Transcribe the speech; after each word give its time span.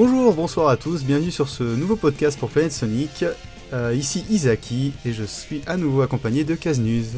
Bonjour, 0.00 0.32
bonsoir 0.32 0.68
à 0.68 0.76
tous, 0.76 1.02
bienvenue 1.02 1.32
sur 1.32 1.48
ce 1.48 1.64
nouveau 1.64 1.96
podcast 1.96 2.38
pour 2.38 2.50
Planète 2.50 2.70
Sonic. 2.70 3.24
Euh, 3.72 3.92
ici 3.92 4.24
Isaki 4.30 4.92
et 5.04 5.12
je 5.12 5.24
suis 5.24 5.60
à 5.66 5.76
nouveau 5.76 6.02
accompagné 6.02 6.44
de 6.44 6.54
Kaznuz. 6.54 7.16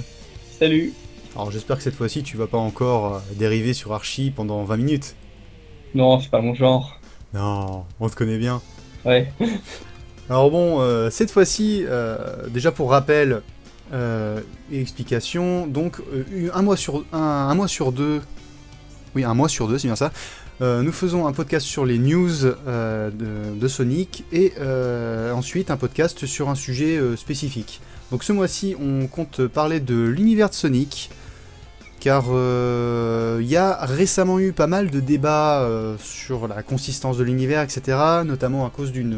Salut 0.59 0.95
Alors 1.35 1.51
j'espère 1.51 1.77
que 1.77 1.83
cette 1.83 1.95
fois-ci 1.95 2.23
tu 2.23 2.39
vas 2.39 2.47
pas 2.47 2.57
encore 2.57 3.17
euh, 3.17 3.19
dériver 3.39 3.75
sur 3.75 3.93
Archie 3.93 4.33
pendant 4.35 4.65
20 4.65 4.79
minutes. 4.79 5.15
Non, 5.95 6.21
c'est 6.21 6.31
pas 6.31 6.41
mon 6.41 6.55
genre. 6.55 6.99
Non, 7.35 7.85
on 8.01 8.09
te 8.09 8.17
connaît 8.17 8.39
bien. 8.39 8.63
Ouais. 9.05 9.31
Alors 10.31 10.51
bon, 10.51 10.81
euh, 10.81 11.11
cette 11.11 11.31
fois-ci, 11.31 11.85
déjà 12.49 12.73
pour 12.73 12.93
rappel 12.93 13.43
et 13.93 14.81
explication, 14.81 15.67
donc 15.67 15.99
un, 16.55 16.63
mois 16.63 16.79
sur, 16.79 17.05
un, 17.13 17.19
un 17.19 17.55
mois 17.55 17.69
sur 17.69 17.93
deux, 17.93 18.23
oui 19.15 19.23
un 19.23 19.35
mois 19.35 19.51
sur 19.51 19.69
deux 19.69 19.77
c'est 19.77 19.89
bien 19.89 19.97
ça, 19.97 20.13
euh, 20.61 20.83
nous 20.83 20.93
faisons 20.93 21.27
un 21.27 21.33
podcast 21.33 21.67
sur 21.67 21.87
les 21.87 21.99
news 21.99 22.45
euh, 22.45 23.11
de, 23.11 23.69
Sonic 23.69 24.25
et 24.31 24.53
euh, 24.59 25.33
ensuite 25.33 25.71
un 25.71 25.79
podcast 25.79 26.27
sur 26.27 26.51
un 26.51 26.55
sujet 26.55 27.01
spécifique. 27.17 27.81
Donc 28.11 28.25
ce 28.25 28.33
mois-ci, 28.33 28.77
on 28.79 29.07
compte 29.07 29.47
parler 29.47 29.81
de 29.81 30.03
l'univers 30.03 30.51
de 30.51 30.55
Sonic, 30.55 31.11
car 32.01 32.25
il 32.27 33.47
y 33.47 33.57
a 33.57 33.79
récemment 33.87 34.39
eu 34.39 34.53
pas 34.53 34.67
mal 34.67 34.91
de 34.91 35.01
débats 35.01 35.67
sur 36.03 36.49
la 36.49 36.63
consistance 36.63 37.17
de 37.17 37.25
l'univers, 37.25 37.63
etc., 37.63 37.97
notamment 38.25 38.67
à 38.67 38.71
cause 38.71 38.93
d'une 38.93 39.17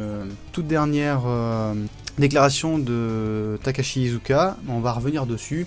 toute 0.53 0.67
dernière 0.67 1.23
déclaration 2.19 2.79
de 2.79 3.59
Takashi 3.63 4.03
Izuka. 4.03 4.59
On 4.69 4.81
va 4.81 4.93
revenir 4.93 5.27
dessus 5.27 5.67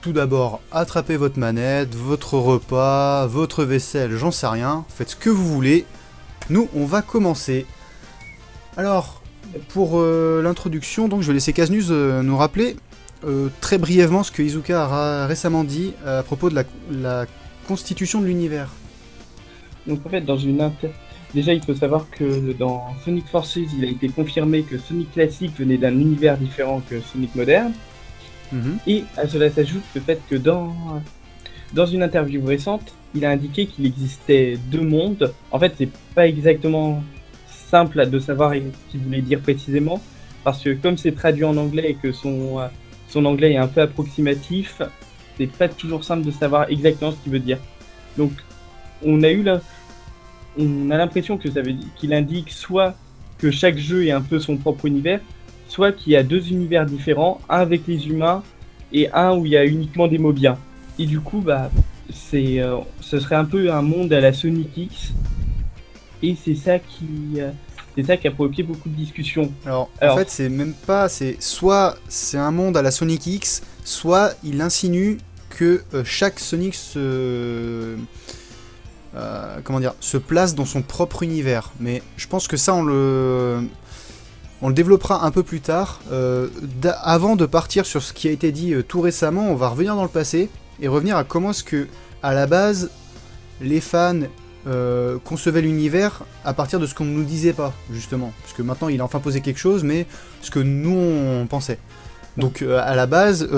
tout 0.00 0.12
d'abord, 0.12 0.60
attrapez 0.72 1.16
votre 1.16 1.38
manette, 1.38 1.94
votre 1.94 2.34
repas, 2.34 3.26
votre 3.26 3.64
vaisselle, 3.64 4.16
j'en 4.16 4.30
sais 4.30 4.46
rien, 4.46 4.84
faites 4.88 5.10
ce 5.10 5.16
que 5.16 5.30
vous 5.30 5.46
voulez. 5.46 5.84
Nous, 6.48 6.68
on 6.74 6.86
va 6.86 7.02
commencer. 7.02 7.66
Alors, 8.76 9.22
pour 9.68 10.00
euh, 10.00 10.42
l'introduction, 10.42 11.08
donc 11.08 11.22
je 11.22 11.28
vais 11.28 11.34
laisser 11.34 11.52
Kaznuz 11.52 11.88
euh, 11.90 12.22
nous 12.22 12.36
rappeler 12.36 12.76
euh, 13.24 13.48
très 13.60 13.76
brièvement 13.76 14.22
ce 14.22 14.32
que 14.32 14.42
Izuka 14.42 14.84
a 14.84 15.26
récemment 15.26 15.64
dit 15.64 15.92
à 16.06 16.22
propos 16.22 16.48
de 16.48 16.64
la, 16.90 17.26
constitution 17.68 18.20
de 18.20 18.26
l'univers. 18.26 18.68
Donc 19.86 20.04
en 20.04 20.08
fait, 20.08 20.22
dans 20.22 20.38
une 20.38 20.60
inter... 20.60 20.90
Déjà, 21.32 21.52
il 21.52 21.62
faut 21.62 21.76
savoir 21.76 22.10
que 22.10 22.52
dans 22.52 22.88
Sonic 23.04 23.28
Forces, 23.28 23.54
il 23.54 23.84
a 23.84 23.88
été 23.88 24.08
confirmé 24.08 24.62
que 24.62 24.76
Sonic 24.76 25.12
classique 25.12 25.52
venait 25.56 25.76
d'un 25.76 25.92
univers 25.92 26.36
différent 26.36 26.82
que 26.90 27.00
Sonic 27.00 27.36
moderne. 27.36 27.72
Et 28.86 29.04
à 29.16 29.28
cela 29.28 29.50
s'ajoute 29.50 29.82
le 29.94 30.00
fait 30.00 30.20
que 30.28 30.36
dans, 30.36 30.74
dans 31.72 31.86
une 31.86 32.02
interview 32.02 32.44
récente, 32.44 32.92
il 33.14 33.24
a 33.24 33.30
indiqué 33.30 33.66
qu'il 33.66 33.86
existait 33.86 34.58
deux 34.70 34.82
mondes. 34.82 35.32
En 35.50 35.58
fait, 35.58 35.74
c'est 35.78 35.90
pas 36.14 36.26
exactement 36.26 37.02
simple 37.48 38.08
de 38.08 38.18
savoir 38.18 38.52
ce 38.52 38.58
qu'il 38.90 39.00
voulait 39.00 39.22
dire 39.22 39.40
précisément, 39.40 40.00
parce 40.42 40.62
que 40.62 40.70
comme 40.70 40.96
c'est 40.96 41.12
traduit 41.12 41.44
en 41.44 41.56
anglais 41.56 41.90
et 41.90 41.94
que 41.94 42.10
son, 42.12 42.58
son 43.08 43.24
anglais 43.24 43.52
est 43.52 43.58
un 43.58 43.68
peu 43.68 43.80
approximatif, 43.80 44.82
c'est 45.38 45.46
pas 45.50 45.68
toujours 45.68 46.02
simple 46.04 46.24
de 46.26 46.30
savoir 46.30 46.68
exactement 46.68 47.12
ce 47.12 47.16
qu'il 47.22 47.32
veut 47.32 47.38
dire. 47.38 47.58
Donc, 48.18 48.32
on 49.04 49.22
a 49.22 49.30
eu 49.30 49.42
là, 49.42 49.60
on 50.58 50.90
a 50.90 50.96
l'impression 50.96 51.38
que 51.38 51.50
ça 51.50 51.62
veut 51.62 51.74
qu'il 51.96 52.12
indique 52.12 52.50
soit 52.50 52.94
que 53.38 53.50
chaque 53.50 53.78
jeu 53.78 54.06
est 54.06 54.10
un 54.10 54.20
peu 54.20 54.38
son 54.38 54.56
propre 54.56 54.86
univers, 54.86 55.20
soit 55.70 55.92
qu'il 55.92 56.12
y 56.12 56.16
a 56.16 56.24
deux 56.24 56.48
univers 56.48 56.84
différents, 56.84 57.40
un 57.48 57.60
avec 57.60 57.86
les 57.86 58.08
humains 58.08 58.42
et 58.92 59.08
un 59.12 59.36
où 59.36 59.46
il 59.46 59.52
y 59.52 59.56
a 59.56 59.64
uniquement 59.64 60.08
des 60.08 60.18
mobiens. 60.18 60.56
Et 60.98 61.06
du 61.06 61.20
coup, 61.20 61.40
bah, 61.40 61.70
c'est, 62.12 62.60
euh, 62.60 62.78
ce 63.00 63.20
serait 63.20 63.36
un 63.36 63.44
peu 63.44 63.72
un 63.72 63.80
monde 63.80 64.12
à 64.12 64.20
la 64.20 64.32
Sonic 64.32 64.76
X. 64.76 65.12
Et 66.22 66.36
c'est 66.44 66.56
ça 66.56 66.80
qui, 66.80 67.36
euh, 67.36 67.50
c'est 67.96 68.04
ça 68.04 68.16
qui 68.16 68.26
a 68.26 68.32
provoqué 68.32 68.64
beaucoup 68.64 68.88
de 68.88 68.96
discussions. 68.96 69.52
Alors, 69.64 69.88
en 70.02 70.16
fait, 70.16 70.28
c'est 70.28 70.48
même 70.48 70.74
pas, 70.74 71.08
c'est 71.08 71.40
soit 71.40 71.96
c'est 72.08 72.36
un 72.36 72.50
monde 72.50 72.76
à 72.76 72.82
la 72.82 72.90
Sonic 72.90 73.24
X, 73.26 73.62
soit 73.84 74.34
il 74.42 74.60
insinue 74.60 75.18
que 75.50 75.82
euh, 75.94 76.02
chaque 76.04 76.40
Sonic 76.40 76.74
se 76.74 77.96
comment 79.64 79.80
dire, 79.80 79.94
se 80.00 80.16
place 80.16 80.54
dans 80.54 80.64
son 80.64 80.82
propre 80.82 81.22
univers. 81.22 81.72
Mais 81.78 82.02
je 82.16 82.26
pense 82.26 82.48
que 82.48 82.56
ça, 82.56 82.74
on 82.74 82.82
le, 82.82 83.60
on 84.62 84.68
le 84.68 84.74
développera 84.74 85.24
un 85.24 85.30
peu 85.30 85.42
plus 85.42 85.60
tard. 85.60 86.00
Euh, 86.12 86.48
avant 87.02 87.36
de 87.36 87.46
partir 87.46 87.86
sur 87.86 88.02
ce 88.02 88.12
qui 88.12 88.28
a 88.28 88.30
été 88.30 88.52
dit 88.52 88.74
euh, 88.74 88.82
tout 88.82 89.00
récemment, 89.00 89.48
on 89.50 89.54
va 89.54 89.68
revenir 89.68 89.96
dans 89.96 90.02
le 90.02 90.08
passé 90.08 90.50
et 90.80 90.88
revenir 90.88 91.16
à 91.16 91.24
comment 91.24 91.50
est-ce 91.50 91.64
que, 91.64 91.86
à 92.22 92.34
la 92.34 92.46
base, 92.46 92.90
les 93.60 93.80
fans 93.80 94.20
euh, 94.66 95.18
concevaient 95.24 95.62
l'univers 95.62 96.22
à 96.44 96.52
partir 96.52 96.78
de 96.78 96.86
ce 96.86 96.94
qu'on 96.94 97.04
ne 97.04 97.12
nous 97.12 97.24
disait 97.24 97.52
pas, 97.52 97.72
justement. 97.90 98.32
Parce 98.42 98.54
que 98.54 98.62
maintenant, 98.62 98.88
il 98.88 99.00
a 99.00 99.04
enfin 99.04 99.20
posé 99.20 99.40
quelque 99.40 99.60
chose, 99.60 99.82
mais 99.82 100.06
ce 100.42 100.50
que 100.50 100.60
nous, 100.60 100.96
on 100.96 101.46
pensait. 101.46 101.78
Donc, 102.36 102.62
à 102.62 102.94
la 102.94 103.06
base, 103.06 103.48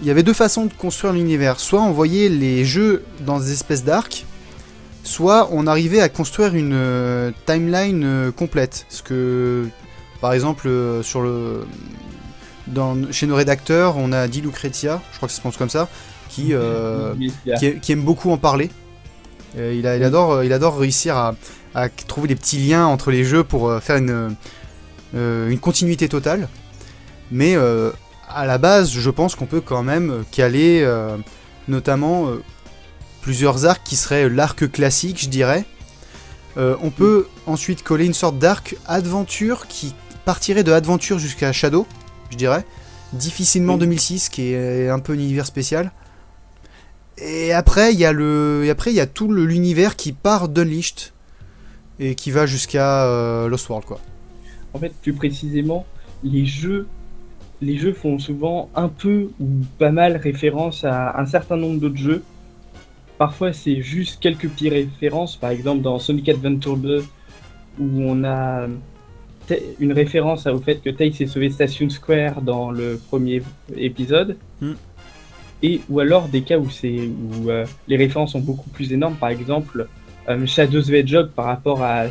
il 0.00 0.08
y 0.08 0.10
avait 0.10 0.22
deux 0.22 0.32
façons 0.32 0.66
de 0.66 0.72
construire 0.72 1.12
l'univers. 1.12 1.60
Soit 1.60 1.82
on 1.82 1.92
voyait 1.92 2.28
les 2.28 2.64
jeux 2.64 3.04
dans 3.20 3.38
des 3.38 3.52
espèces 3.52 3.84
d'arcs, 3.84 4.24
soit 5.04 5.48
on 5.52 5.66
arrivait 5.66 6.00
à 6.00 6.08
construire 6.08 6.54
une 6.54 7.32
timeline 7.46 8.32
complète. 8.36 8.86
Ce 8.88 9.02
que 9.02 9.68
par 10.24 10.32
exemple, 10.32 10.68
euh, 10.68 11.02
sur 11.02 11.20
le, 11.20 11.66
dans, 12.66 13.12
chez 13.12 13.26
nos 13.26 13.36
rédacteurs, 13.36 13.98
on 13.98 14.10
a 14.10 14.26
dit 14.26 14.40
Lucrezia, 14.40 15.02
je 15.12 15.18
crois 15.18 15.28
que 15.28 15.32
ça 15.32 15.36
se 15.36 15.40
prononce 15.42 15.58
comme 15.58 15.68
ça, 15.68 15.86
qui, 16.30 16.54
euh, 16.54 17.12
qui, 17.82 17.92
aime 17.92 18.00
beaucoup 18.00 18.30
en 18.30 18.38
parler. 18.38 18.70
il, 19.54 19.86
adore, 19.86 20.42
il 20.42 20.50
adore 20.54 20.78
réussir 20.78 21.14
à, 21.18 21.34
trouver 22.08 22.28
des 22.28 22.36
petits 22.36 22.56
liens 22.56 22.86
entre 22.86 23.10
les 23.10 23.22
jeux 23.22 23.44
pour 23.44 23.68
euh, 23.68 23.80
faire 23.80 23.96
une, 23.96 24.34
une 25.12 25.58
continuité 25.58 26.08
totale. 26.08 26.48
Mais 27.30 27.54
à 27.54 28.46
la 28.46 28.56
base, 28.56 28.92
je 28.92 29.10
pense 29.10 29.34
qu'on 29.34 29.44
peut 29.44 29.60
quand 29.60 29.82
même 29.82 30.24
caler 30.30 30.90
notamment 31.68 32.28
plusieurs 33.20 33.66
arcs 33.66 33.82
qui 33.84 33.96
seraient 33.96 34.30
l'arc 34.30 34.70
classique, 34.72 35.20
je 35.20 35.28
dirais. 35.28 35.66
on 36.56 36.90
peut 36.90 37.26
ensuite 37.44 37.82
coller 37.82 38.06
une 38.06 38.14
sorte 38.14 38.38
d'arc 38.38 38.74
aventure 38.86 39.66
qui 39.66 39.94
partirait 40.24 40.64
de 40.64 40.72
Adventure 40.72 41.18
jusqu'à 41.18 41.52
Shadow, 41.52 41.86
je 42.30 42.36
dirais. 42.36 42.64
Difficilement 43.12 43.76
2006, 43.76 44.28
qui 44.28 44.52
est 44.52 44.88
un 44.88 44.98
peu 44.98 45.12
un 45.12 45.16
univers 45.16 45.46
spécial. 45.46 45.92
Et 47.18 47.52
après, 47.52 47.92
il 47.92 48.00
y 48.00 48.04
a 48.04 48.12
le, 48.12 48.62
et 48.64 48.70
après 48.70 48.90
il 48.90 48.96
y 48.96 49.00
a 49.00 49.06
tout 49.06 49.32
l'univers 49.32 49.94
qui 49.94 50.12
part 50.12 50.48
d'Unleashed 50.48 51.12
et 52.00 52.14
qui 52.16 52.30
va 52.30 52.46
jusqu'à 52.46 53.04
euh, 53.04 53.48
Lost 53.48 53.68
World, 53.68 53.86
quoi. 53.86 54.00
En 54.72 54.78
fait, 54.80 54.92
plus 55.00 55.12
précisément, 55.12 55.86
les 56.24 56.44
jeux, 56.44 56.88
les 57.62 57.78
jeux 57.78 57.92
font 57.92 58.18
souvent 58.18 58.68
un 58.74 58.88
peu 58.88 59.30
ou 59.38 59.46
pas 59.78 59.92
mal 59.92 60.16
référence 60.16 60.84
à 60.84 61.20
un 61.20 61.26
certain 61.26 61.56
nombre 61.56 61.78
d'autres 61.78 61.96
jeux. 61.96 62.24
Parfois, 63.16 63.52
c'est 63.52 63.80
juste 63.80 64.20
quelques 64.20 64.48
petites 64.48 64.72
références. 64.72 65.36
Par 65.36 65.50
exemple, 65.50 65.82
dans 65.82 66.00
Sonic 66.00 66.28
Adventure 66.28 66.76
2, 66.76 67.04
où 67.78 67.84
on 68.00 68.24
a 68.24 68.66
une 69.80 69.92
référence 69.92 70.46
au 70.46 70.58
fait 70.58 70.76
que 70.76 70.90
Tay 70.90 71.12
s'est 71.12 71.26
sauvé 71.26 71.50
Station 71.50 71.88
Square 71.90 72.42
dans 72.42 72.70
le 72.70 73.00
premier 73.08 73.42
épisode. 73.76 74.36
Hmm. 74.60 74.74
Et, 75.62 75.80
ou 75.88 76.00
alors 76.00 76.28
des 76.28 76.42
cas 76.42 76.58
où, 76.58 76.66
où 76.66 77.50
euh, 77.50 77.64
les 77.88 77.96
références 77.96 78.32
sont 78.32 78.40
beaucoup 78.40 78.68
plus 78.70 78.92
énormes, 78.92 79.16
par 79.16 79.30
exemple 79.30 79.88
euh, 80.28 80.46
Shadows 80.46 80.82
the 80.82 80.90
Hedgehog 80.90 81.30
par 81.30 81.46
rapport 81.46 81.82
à 81.82 82.04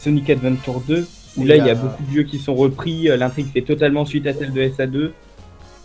Sonic 0.00 0.30
Adventure 0.30 0.80
2, 0.80 1.06
où 1.36 1.44
là 1.44 1.56
il 1.56 1.66
y 1.66 1.70
a 1.70 1.74
beaucoup 1.74 2.02
de 2.02 2.14
jeux 2.14 2.22
qui 2.22 2.38
sont 2.38 2.54
repris, 2.54 3.08
euh, 3.08 3.16
l'intrigue 3.16 3.48
fait 3.52 3.62
totalement 3.62 4.04
suite 4.04 4.26
à 4.26 4.32
celle 4.32 4.52
de 4.52 4.62
SA2. 4.62 5.10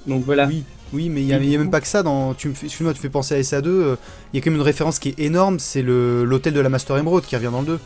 Donc 0.07 0.23
voilà. 0.23 0.47
Oui. 0.47 0.63
Oui, 0.91 1.07
mais 1.09 1.21
il 1.21 1.27
n'y 1.27 1.33
a, 1.33 1.59
même 1.59 1.69
pas 1.69 1.81
que 1.81 1.87
ça. 1.87 2.01
Dans, 2.01 2.33
tu, 2.33 2.49
excuse-moi, 2.49 2.95
tu 2.95 2.99
fais 2.99 3.09
penser 3.09 3.35
à 3.35 3.41
SA2. 3.41 3.95
Il 4.33 4.37
y 4.37 4.39
a 4.39 4.41
quand 4.41 4.49
même 4.49 4.55
une 4.59 4.65
référence 4.65 4.97
qui 4.97 5.09
est 5.09 5.19
énorme 5.19 5.59
c'est 5.59 5.83
l'hôtel 5.83 6.51
de 6.51 6.59
la 6.59 6.69
Master 6.69 6.97
Emerald 6.97 7.23
qui 7.25 7.35
revient 7.35 7.51
dans 7.51 7.61
le 7.61 7.67
2. 7.67 7.79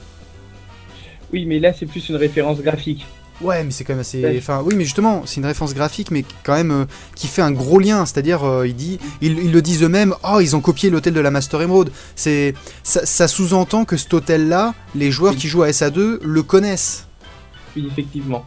Oui, 1.34 1.46
mais 1.46 1.60
là, 1.60 1.74
c'est 1.74 1.88
plus 1.88 2.08
une 2.10 2.16
référence 2.16 2.62
graphique. 2.62 3.06
Ouais, 3.42 3.64
mais 3.64 3.72
c'est 3.72 3.84
quand 3.84 3.94
même 3.94 4.02
assez. 4.02 4.38
Enfin, 4.38 4.62
oui, 4.64 4.76
mais 4.76 4.84
justement, 4.84 5.24
c'est 5.26 5.38
une 5.38 5.48
référence 5.48 5.74
graphique, 5.74 6.12
mais 6.12 6.24
quand 6.44 6.54
même 6.54 6.72
euh, 6.72 6.86
qui 7.16 7.28
fait 7.28 7.42
un 7.42 7.52
gros 7.52 7.80
lien. 7.80 8.06
C'est-à-dire, 8.06 8.44
euh, 8.44 8.68
il 8.68 8.76
dit, 8.76 9.00
ils, 9.20 9.52
le 9.52 9.62
disent 9.64 9.82
eux-mêmes. 9.82 10.14
Oh, 10.24 10.40
ils 10.40 10.56
ont 10.56 10.62
copié 10.62 10.92
l'hôtel 10.92 11.14
de 11.14 11.20
la 11.20 11.32
Master 11.32 11.60
Emerald. 11.64 11.92
C'est 12.16 12.54
ça, 12.84 13.28
sous-entend 13.28 13.84
que 13.84 13.98
cet 13.98 14.14
hôtel-là, 14.14 14.76
les 14.94 15.10
joueurs 15.10 15.36
qui 15.36 15.48
jouent 15.48 15.64
à 15.64 15.70
SA2 15.72 16.20
le 16.22 16.44
connaissent. 16.44 17.08
Oui, 17.76 17.88
effectivement. 17.92 18.46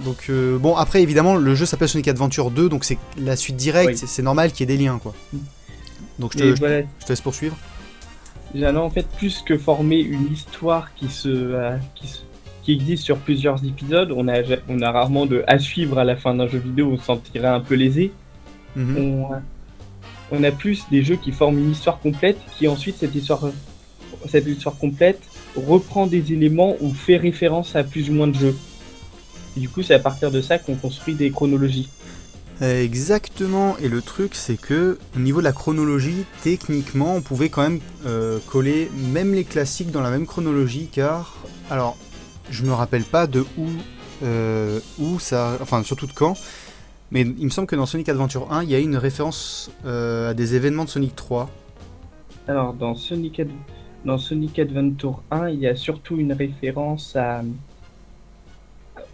Donc 0.00 0.26
euh, 0.28 0.58
bon, 0.58 0.76
après 0.76 1.02
évidemment, 1.02 1.36
le 1.36 1.54
jeu 1.54 1.64
s'appelle 1.64 1.88
Sonic 1.88 2.08
Adventure 2.08 2.50
2, 2.50 2.68
donc 2.68 2.84
c'est 2.84 2.98
la 3.16 3.36
suite 3.36 3.56
directe. 3.56 3.96
C'est 4.06 4.22
normal 4.22 4.52
qu'il 4.52 4.68
y 4.68 4.72
ait 4.72 4.76
des 4.76 4.82
liens, 4.82 4.98
quoi. 5.02 5.14
Mm. 5.32 5.38
Donc 6.18 6.32
je 6.34 6.38
te, 6.38 6.54
je 6.54 6.60
te 7.04 7.08
laisse 7.08 7.20
poursuivre. 7.22 7.56
J'allais 8.54 8.78
en 8.78 8.90
fait 8.90 9.06
plus 9.16 9.40
que 9.40 9.56
former 9.56 10.00
une 10.00 10.30
histoire 10.30 10.94
qui 10.94 11.08
se, 11.08 11.28
euh, 11.28 11.76
qui, 11.94 12.72
existe 12.72 13.04
sur 13.04 13.16
plusieurs 13.18 13.64
épisodes. 13.64 14.12
On 14.14 14.28
a, 14.28 14.42
on 14.68 14.80
a 14.80 14.90
rarement 14.90 15.26
de 15.26 15.42
à 15.46 15.58
suivre 15.58 15.98
à 15.98 16.04
la 16.04 16.16
fin 16.16 16.34
d'un 16.34 16.46
jeu 16.46 16.58
vidéo, 16.58 16.90
on 16.92 16.98
se 16.98 17.04
sentirait 17.04 17.48
un 17.48 17.60
peu 17.60 17.74
lésé. 17.74 18.12
Mhm. 18.74 19.26
on, 20.30 20.44
a 20.44 20.50
plus 20.50 20.86
des 20.90 21.02
jeux 21.02 21.16
qui 21.16 21.30
forment 21.30 21.58
une 21.58 21.72
histoire 21.72 21.98
complète, 21.98 22.38
qui 22.56 22.66
ensuite 22.68 22.96
cette 22.96 23.14
histoire, 23.14 23.50
cette 24.26 24.46
histoire 24.46 24.78
complète 24.78 25.20
reprend 25.56 26.06
des 26.06 26.32
éléments 26.32 26.76
ou 26.80 26.90
fait 26.94 27.18
référence 27.18 27.76
à 27.76 27.84
plus 27.84 28.08
ou 28.08 28.14
moins 28.14 28.28
de 28.28 28.34
jeux. 28.34 28.56
du 29.56 29.68
coup, 29.68 29.82
c'est 29.82 29.94
à 29.94 29.98
partir 29.98 30.30
de 30.30 30.40
ça 30.40 30.58
qu'on 30.58 30.76
construit 30.76 31.14
des 31.14 31.30
chronologies. 31.30 31.90
Exactement, 32.62 33.76
et 33.78 33.88
le 33.88 34.00
truc 34.02 34.36
c'est 34.36 34.56
que 34.56 34.96
au 35.16 35.18
niveau 35.18 35.40
de 35.40 35.44
la 35.44 35.52
chronologie, 35.52 36.24
techniquement 36.42 37.16
on 37.16 37.20
pouvait 37.20 37.48
quand 37.48 37.62
même 37.62 37.80
euh, 38.06 38.38
coller 38.46 38.88
même 39.12 39.34
les 39.34 39.42
classiques 39.42 39.90
dans 39.90 40.00
la 40.00 40.10
même 40.10 40.26
chronologie 40.26 40.86
car, 40.86 41.34
alors 41.70 41.96
je 42.50 42.62
me 42.62 42.72
rappelle 42.72 43.02
pas 43.02 43.26
de 43.26 43.40
où, 43.58 43.66
euh, 44.22 44.78
où 45.00 45.18
ça, 45.18 45.58
enfin 45.60 45.82
surtout 45.82 46.06
de 46.06 46.12
quand, 46.12 46.34
mais 47.10 47.22
il 47.22 47.44
me 47.44 47.50
semble 47.50 47.66
que 47.66 47.74
dans 47.74 47.84
Sonic 47.86 48.08
Adventure 48.08 48.52
1 48.52 48.62
il 48.62 48.70
y 48.70 48.76
a 48.76 48.78
une 48.78 48.96
référence 48.96 49.72
euh, 49.84 50.30
à 50.30 50.34
des 50.34 50.54
événements 50.54 50.84
de 50.84 50.90
Sonic 50.90 51.16
3. 51.16 51.50
Alors 52.46 52.74
dans 52.74 52.94
Sonic, 52.94 53.42
dans 54.04 54.18
Sonic 54.18 54.60
Adventure 54.60 55.20
1 55.32 55.48
il 55.48 55.58
y 55.58 55.66
a 55.66 55.74
surtout 55.74 56.16
une 56.16 56.32
référence 56.32 57.16
à, 57.16 57.42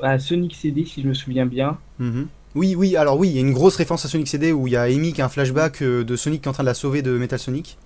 à 0.02 0.18
Sonic 0.18 0.54
CD 0.54 0.84
si 0.84 1.00
je 1.00 1.08
me 1.08 1.14
souviens 1.14 1.46
bien. 1.46 1.78
Mm-hmm. 1.98 2.26
Oui, 2.54 2.74
oui, 2.74 2.96
alors 2.96 3.18
oui, 3.18 3.28
il 3.28 3.34
y 3.34 3.38
a 3.38 3.40
une 3.40 3.52
grosse 3.52 3.76
référence 3.76 4.04
à 4.04 4.08
Sonic 4.08 4.26
CD 4.26 4.52
où 4.52 4.66
il 4.66 4.72
y 4.72 4.76
a 4.76 4.82
Amy 4.82 5.12
qui 5.12 5.20
a 5.20 5.26
un 5.26 5.28
flashback 5.28 5.82
euh, 5.82 6.02
de 6.02 6.16
Sonic 6.16 6.42
qui 6.42 6.46
est 6.46 6.50
en 6.50 6.54
train 6.54 6.62
de 6.62 6.68
la 6.68 6.74
sauver 6.74 7.02
de 7.02 7.10
Metal 7.12 7.38
Sonic. 7.38 7.76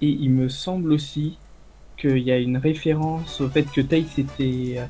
Et 0.00 0.08
il 0.08 0.30
me 0.30 0.48
semble 0.48 0.92
aussi 0.92 1.36
qu'il 2.00 2.18
y 2.18 2.32
a 2.32 2.38
une 2.38 2.56
référence 2.56 3.40
au 3.40 3.48
fait 3.48 3.64
que 3.64 3.82
Tails 3.82 4.06
était, 4.16 4.78
euh, 4.78 4.86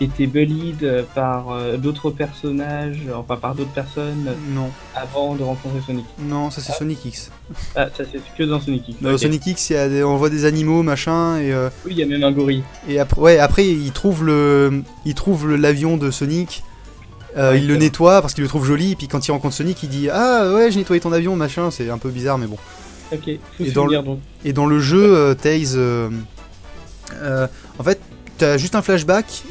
était 0.00 0.26
bullied 0.26 0.82
euh, 0.82 1.04
par 1.14 1.78
d'autres 1.78 2.10
personnages, 2.10 3.00
enfin 3.14 3.36
par 3.36 3.54
d'autres 3.54 3.72
personnes 3.72 4.34
non. 4.52 4.70
avant 4.94 5.36
de 5.36 5.44
rencontrer 5.44 5.80
Sonic. 5.86 6.04
Non, 6.18 6.50
ça 6.50 6.60
c'est 6.60 6.72
ah. 6.72 6.78
Sonic 6.78 7.04
X. 7.04 7.30
Ah, 7.76 7.88
ça 7.96 8.02
c'est 8.10 8.20
que 8.36 8.42
dans 8.42 8.60
Sonic 8.60 8.88
X. 8.88 9.00
Dans 9.00 9.16
Sonic 9.16 9.46
X, 9.46 9.72
on 10.04 10.16
voit 10.16 10.30
des 10.30 10.44
animaux, 10.44 10.82
machin, 10.82 11.38
et... 11.38 11.54
Oui, 11.86 11.92
il 11.92 11.98
y 11.98 12.02
a 12.02 12.06
même 12.06 12.24
un 12.24 12.32
gorille. 12.32 12.64
Et 12.88 12.98
après, 12.98 13.20
ouais, 13.20 13.38
après 13.38 13.64
le, 14.20 14.82
l'avion 15.56 15.96
de 15.96 16.10
Sonic 16.10 16.64
euh, 17.36 17.56
il 17.56 17.66
le 17.66 17.76
nettoie 17.76 18.22
parce 18.22 18.34
qu'il 18.34 18.42
le 18.42 18.48
trouve 18.48 18.64
joli, 18.64 18.92
et 18.92 18.96
puis 18.96 19.08
quand 19.08 19.26
il 19.26 19.30
rencontre 19.30 19.54
Sonic, 19.54 19.82
il 19.82 19.88
dit 19.88 20.08
Ah 20.10 20.52
ouais, 20.54 20.70
j'ai 20.70 20.78
nettoyé 20.78 21.00
ton 21.00 21.12
avion, 21.12 21.36
machin, 21.36 21.70
c'est 21.70 21.90
un 21.90 21.98
peu 21.98 22.10
bizarre, 22.10 22.38
mais 22.38 22.46
bon. 22.46 22.56
Ok, 23.12 23.28
et, 23.28 23.40
dans 23.72 23.86
le, 23.86 23.98
et 24.44 24.52
dans 24.52 24.66
le 24.66 24.80
jeu, 24.80 25.14
euh, 25.14 25.34
Taze. 25.34 25.74
Euh, 25.76 26.08
en 27.78 27.84
fait, 27.84 28.00
t'as 28.38 28.56
juste 28.56 28.74
un 28.74 28.82
flashback, 28.82 29.44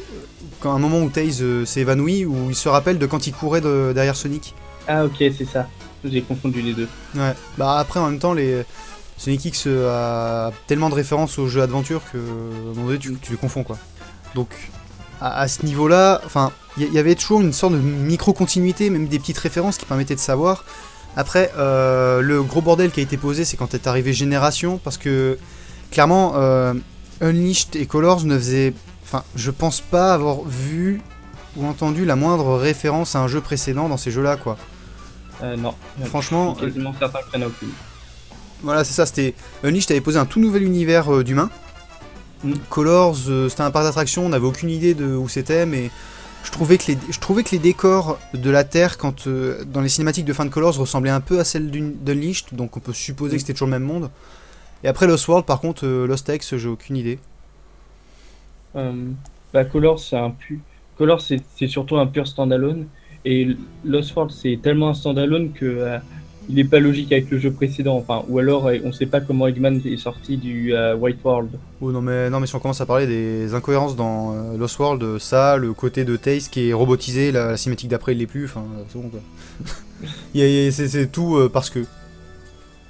quand 0.60 0.74
un 0.74 0.78
moment 0.78 1.00
où 1.00 1.08
Taze 1.08 1.42
s'est 1.64 1.80
évanoui, 1.80 2.24
où 2.24 2.50
il 2.50 2.56
se 2.56 2.68
rappelle 2.68 2.98
de 2.98 3.06
quand 3.06 3.26
il 3.26 3.32
courait 3.32 3.60
derrière 3.60 4.16
Sonic. 4.16 4.54
Ah 4.88 5.04
ok, 5.04 5.16
c'est 5.18 5.46
ça. 5.46 5.68
J'ai 6.04 6.22
confondu 6.22 6.62
les 6.62 6.74
deux. 6.74 6.88
Ouais, 7.14 7.32
bah 7.56 7.78
après, 7.78 8.00
en 8.00 8.10
même 8.10 8.18
temps, 8.18 8.32
les. 8.32 8.62
Sonic 9.18 9.46
X 9.46 9.66
a 9.66 10.52
tellement 10.66 10.90
de 10.90 10.94
références 10.94 11.38
au 11.38 11.48
jeu 11.48 11.62
Adventure 11.62 12.02
que, 12.12 12.18
à 12.18 12.20
un 12.20 12.74
moment 12.74 12.88
donné, 12.88 12.98
tu, 12.98 13.16
tu 13.22 13.32
les 13.32 13.38
confonds, 13.38 13.62
quoi. 13.62 13.78
Donc, 14.34 14.50
à, 15.20 15.48
ce 15.48 15.64
niveau-là, 15.64 16.20
enfin, 16.24 16.52
il 16.76 16.92
y, 16.92 16.98
avait 16.98 17.14
toujours 17.14 17.40
une 17.40 17.52
sorte 17.52 17.72
de 17.72 17.78
micro-continuité, 17.78 18.90
même 18.90 19.08
des 19.08 19.18
petites 19.18 19.38
références 19.38 19.78
qui 19.78 19.86
permettaient 19.86 20.14
de 20.14 20.20
savoir. 20.20 20.64
Après, 21.16 21.50
euh, 21.56 22.20
le 22.20 22.42
gros 22.42 22.60
bordel 22.60 22.90
qui 22.90 23.00
a 23.00 23.02
été 23.02 23.16
posé, 23.16 23.46
c'est 23.46 23.56
quand 23.56 23.72
est 23.72 23.86
arrivé 23.86 24.12
Génération, 24.12 24.78
parce 24.82 24.98
que 24.98 25.38
clairement, 25.90 26.34
euh, 26.36 26.74
Unleashed 27.22 27.76
et 27.76 27.86
Colors 27.86 28.24
ne 28.24 28.36
faisaient. 28.38 28.74
Enfin, 29.04 29.24
je 29.34 29.50
pense 29.50 29.80
pas 29.80 30.12
avoir 30.12 30.42
vu 30.42 31.00
ou 31.56 31.64
entendu 31.66 32.04
la 32.04 32.16
moindre 32.16 32.56
référence 32.56 33.14
à 33.14 33.20
un 33.20 33.28
jeu 33.28 33.40
précédent 33.40 33.88
dans 33.88 33.96
ces 33.96 34.10
jeux-là, 34.10 34.36
quoi. 34.36 34.58
Euh, 35.42 35.56
non. 35.56 35.74
Franchement. 36.04 36.54
Quasiment 36.54 36.94
certain 36.98 37.20
que 37.20 37.46
aucune. 37.46 37.70
Voilà, 38.62 38.84
c'est 38.84 38.92
ça, 38.92 39.06
c'était. 39.06 39.34
Unleashed 39.64 39.90
avait 39.92 40.00
posé 40.02 40.18
un 40.18 40.26
tout 40.26 40.40
nouvel 40.40 40.64
univers 40.64 41.24
d'humains. 41.24 41.50
Mm. 42.44 42.52
Colors, 42.68 43.16
c'était 43.48 43.62
un 43.62 43.70
parc 43.70 43.84
d'attraction, 43.84 44.26
on 44.26 44.28
n'avait 44.28 44.46
aucune 44.46 44.70
idée 44.70 44.94
de 44.94 45.14
où 45.14 45.28
c'était, 45.28 45.66
mais 45.66 45.90
je 46.46 46.50
trouvais 46.52 46.78
que 46.78 46.92
les, 46.92 46.98
je 47.10 47.18
trouvais 47.18 47.42
que 47.42 47.50
les 47.50 47.58
décors 47.58 48.18
de 48.32 48.50
la 48.50 48.62
Terre, 48.62 48.98
quand 48.98 49.26
euh, 49.26 49.64
dans 49.64 49.80
les 49.80 49.88
cinématiques 49.88 50.24
de 50.24 50.32
fin 50.32 50.44
de 50.44 50.50
Colors, 50.50 50.76
ressemblaient 50.76 51.10
un 51.10 51.20
peu 51.20 51.40
à 51.40 51.44
celles 51.44 51.70
d'Unleashed, 51.70 52.54
donc 52.54 52.76
on 52.76 52.80
peut 52.80 52.92
supposer 52.92 53.36
que 53.36 53.40
c'était 53.40 53.52
toujours 53.52 53.66
le 53.66 53.72
même 53.72 53.82
monde. 53.82 54.10
Et 54.84 54.88
après 54.88 55.06
Lost 55.06 55.26
World, 55.26 55.44
par 55.44 55.60
contre, 55.60 55.84
euh, 55.84 56.06
Lost 56.06 56.30
X, 56.32 56.56
j'ai 56.56 56.68
aucune 56.68 56.96
idée. 56.96 57.18
Euh, 58.76 58.92
bah, 59.52 59.64
Colors, 59.64 59.98
c'est 59.98 60.16
un 60.16 60.30
pu... 60.30 60.60
Colors, 60.96 61.20
c'est 61.20 61.66
surtout 61.66 61.96
un 61.96 62.06
pur 62.06 62.26
standalone, 62.26 62.86
et 63.24 63.56
Lost 63.84 64.14
World, 64.14 64.32
c'est 64.32 64.58
tellement 64.62 64.90
un 64.90 64.94
standalone 64.94 65.52
que 65.52 65.98
il 66.48 66.54
n'est 66.54 66.64
pas 66.64 66.78
logique 66.78 67.12
avec 67.12 67.30
le 67.30 67.38
jeu 67.38 67.50
précédent, 67.50 67.96
enfin, 67.96 68.24
ou 68.28 68.38
alors 68.38 68.64
on 68.84 68.88
ne 68.88 68.92
sait 68.92 69.06
pas 69.06 69.20
comment 69.20 69.46
Eggman 69.46 69.80
est 69.84 69.96
sorti 69.96 70.36
du 70.36 70.74
euh, 70.74 70.94
White 70.94 71.18
World. 71.24 71.50
Oh 71.80 71.90
non 71.90 72.00
mais 72.00 72.30
non 72.30 72.40
mais 72.40 72.46
si 72.46 72.54
on 72.54 72.60
commence 72.60 72.80
à 72.80 72.86
parler 72.86 73.06
des 73.06 73.54
incohérences 73.54 73.96
dans 73.96 74.34
euh, 74.34 74.56
Lost 74.56 74.78
World, 74.78 75.18
ça, 75.18 75.56
le 75.56 75.72
côté 75.72 76.04
de 76.04 76.16
Taste 76.16 76.52
qui 76.52 76.68
est 76.68 76.72
robotisé, 76.72 77.32
la, 77.32 77.56
cinématique 77.56 77.90
d'après 77.90 78.12
il 78.12 78.18
l'est 78.18 78.26
plus, 78.26 78.44
enfin 78.44 78.64
c'est 78.88 78.98
bon 79.00 79.08
quoi. 79.08 79.20
c'est 80.70 81.10
tout 81.10 81.36
euh, 81.36 81.48
parce 81.48 81.70
que. 81.70 81.80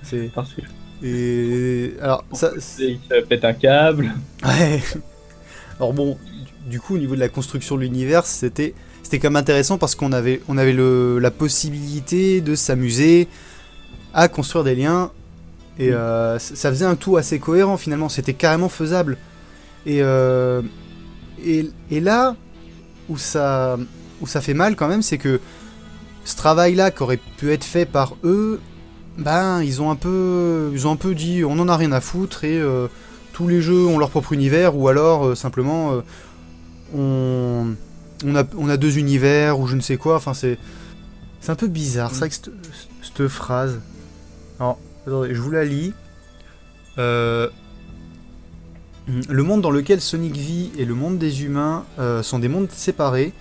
C'est 0.03 0.31
parce 0.35 0.53
que. 0.53 0.62
Et 1.05 1.94
alors 2.00 2.25
ça. 2.32 2.53
Il 2.79 2.99
pète 3.29 3.44
un 3.44 3.55
câble. 3.55 4.12
Ouais. 4.44 4.82
Alors 5.79 5.93
bon, 5.93 6.19
du 6.67 6.81
coup 6.81 6.94
au 6.94 6.99
niveau 6.99 7.14
de 7.14 7.20
la 7.20 7.29
construction 7.29 7.76
de 7.76 7.82
l'univers, 7.82 8.26
c'était 8.26 8.75
c'était 9.06 9.20
quand 9.20 9.29
même 9.29 9.37
intéressant 9.37 9.79
parce 9.79 9.94
qu'on 9.94 10.11
avait, 10.11 10.41
on 10.49 10.58
avait 10.58 10.73
le, 10.73 11.20
la 11.20 11.31
possibilité 11.31 12.41
de 12.41 12.56
s'amuser 12.56 13.29
à 14.12 14.26
construire 14.26 14.64
des 14.64 14.75
liens. 14.75 15.12
Et 15.79 15.91
mm. 15.91 15.94
euh, 15.94 16.38
ça 16.41 16.70
faisait 16.70 16.87
un 16.87 16.97
tout 16.97 17.17
assez 17.17 17.38
cohérent 17.38 17.76
finalement, 17.76 18.08
c'était 18.08 18.35
carrément 18.35 18.69
faisable. 18.69 19.17
Et, 19.87 20.03
euh, 20.03 20.61
et, 21.44 21.70
et, 21.93 22.01
là, 22.01 22.34
où 23.08 23.17
ça, 23.17 23.79
où 24.20 24.27
ça 24.27 24.41
fait 24.41 24.55
mal 24.55 24.75
quand 24.75 24.89
même, 24.89 25.03
c'est 25.03 25.19
que 25.19 25.41
ce 26.25 26.34
travail-là 26.34 26.91
qui 26.91 27.05
aurait 27.05 27.20
pu 27.36 27.53
être 27.53 27.63
fait 27.63 27.86
par 27.86 28.17
eux, 28.25 28.60
ben 29.19 29.63
ils 29.63 29.81
ont 29.81 29.93
un 29.93 29.96
peu, 29.96 30.70
ils 30.72 30.89
ont 30.89 30.91
un 30.91 30.96
peu 30.96 31.15
dit 31.15 31.44
on 31.44 31.60
en 31.60 31.69
a 31.69 31.77
rien 31.77 31.93
à 31.93 32.01
foutre 32.01 32.43
et 32.43 32.58
euh, 32.58 32.89
tous 33.32 33.46
les 33.46 33.63
jeux 33.63 33.86
ont 33.86 33.98
leur 33.98 34.10
propre 34.10 34.32
univers 34.32 34.77
ou 34.77 34.89
alors 34.89 35.36
simplement 35.36 36.03
on 36.93 37.69
on 38.25 38.35
a, 38.37 38.44
on 38.56 38.69
a 38.69 38.77
deux 38.77 38.99
univers 38.99 39.58
ou 39.61 39.67
je 39.67 39.77
ne 39.77 39.81
sais 39.81 39.96
quoi. 39.96 40.17
Enfin, 40.17 40.35
c'est 40.35 40.58
c'est 41.41 41.53
un 41.53 41.56
peu 41.56 41.69
bizarre. 41.69 42.13
Vrai 42.13 42.29
que 42.29 42.35
cette 42.35 43.29
phrase. 43.29 43.81
Alors, 44.58 44.81
attendez, 45.06 45.32
je 45.32 45.41
vous 45.41 45.53
la 45.53 45.65
lis. 45.65 45.93
Euh, 46.99 47.49
le 49.29 49.43
monde 49.44 49.61
dans 49.61 49.70
lequel 49.70 50.01
Sonic 50.01 50.37
vit 50.37 50.73
et 50.77 50.85
le 50.85 50.94
monde 50.94 51.19
des 51.19 51.44
humains 51.44 51.85
euh, 52.01 52.25
sont 52.25 52.41
des 52.41 52.49
mondes 52.49 52.69
séparés. 52.73 53.32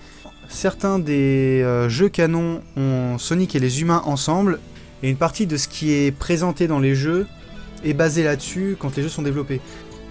Certains 0.48 1.00
des 1.00 1.62
euh, 1.64 1.88
jeux 1.88 2.08
canons 2.08 2.62
ont 2.76 3.18
Sonic 3.18 3.56
et 3.56 3.58
les 3.58 3.80
humains 3.80 4.02
ensemble, 4.04 4.60
et 5.02 5.10
une 5.10 5.16
partie 5.16 5.48
de 5.48 5.56
ce 5.56 5.66
qui 5.66 5.92
est 5.92 6.12
présenté 6.12 6.68
dans 6.68 6.78
les 6.78 6.94
jeux 6.94 7.26
est 7.84 7.94
basée 7.94 8.22
là-dessus 8.22 8.76
quand 8.78 8.94
les 8.96 9.02
jeux 9.02 9.08
sont 9.08 9.22
développés. 9.22 9.60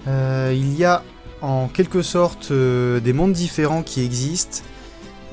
il 0.06 0.78
y 0.78 0.84
a 0.84 1.02
en 1.42 1.68
quelque 1.68 2.02
sorte 2.02 2.50
euh, 2.52 3.00
des 3.00 3.14
mondes 3.14 3.34
différents 3.34 3.84
qui 3.84 4.04
existent. 4.04 4.64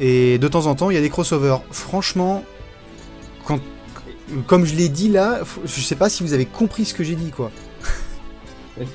Et 0.00 0.38
de 0.38 0.48
temps 0.48 0.66
en 0.66 0.74
temps, 0.74 0.90
il 0.90 0.94
y 0.94 0.98
a 0.98 1.00
des 1.00 1.10
crossovers. 1.10 1.62
Franchement, 1.70 2.44
quand, 3.44 3.60
comme 4.46 4.64
je 4.64 4.74
l'ai 4.74 4.88
dit 4.88 5.08
là, 5.08 5.40
je 5.64 5.80
sais 5.80 5.94
pas 5.94 6.08
si 6.08 6.22
vous 6.22 6.32
avez 6.32 6.46
compris 6.46 6.84
ce 6.84 6.94
que 6.94 7.04
j'ai 7.04 7.16
dit, 7.16 7.30
quoi. 7.30 7.50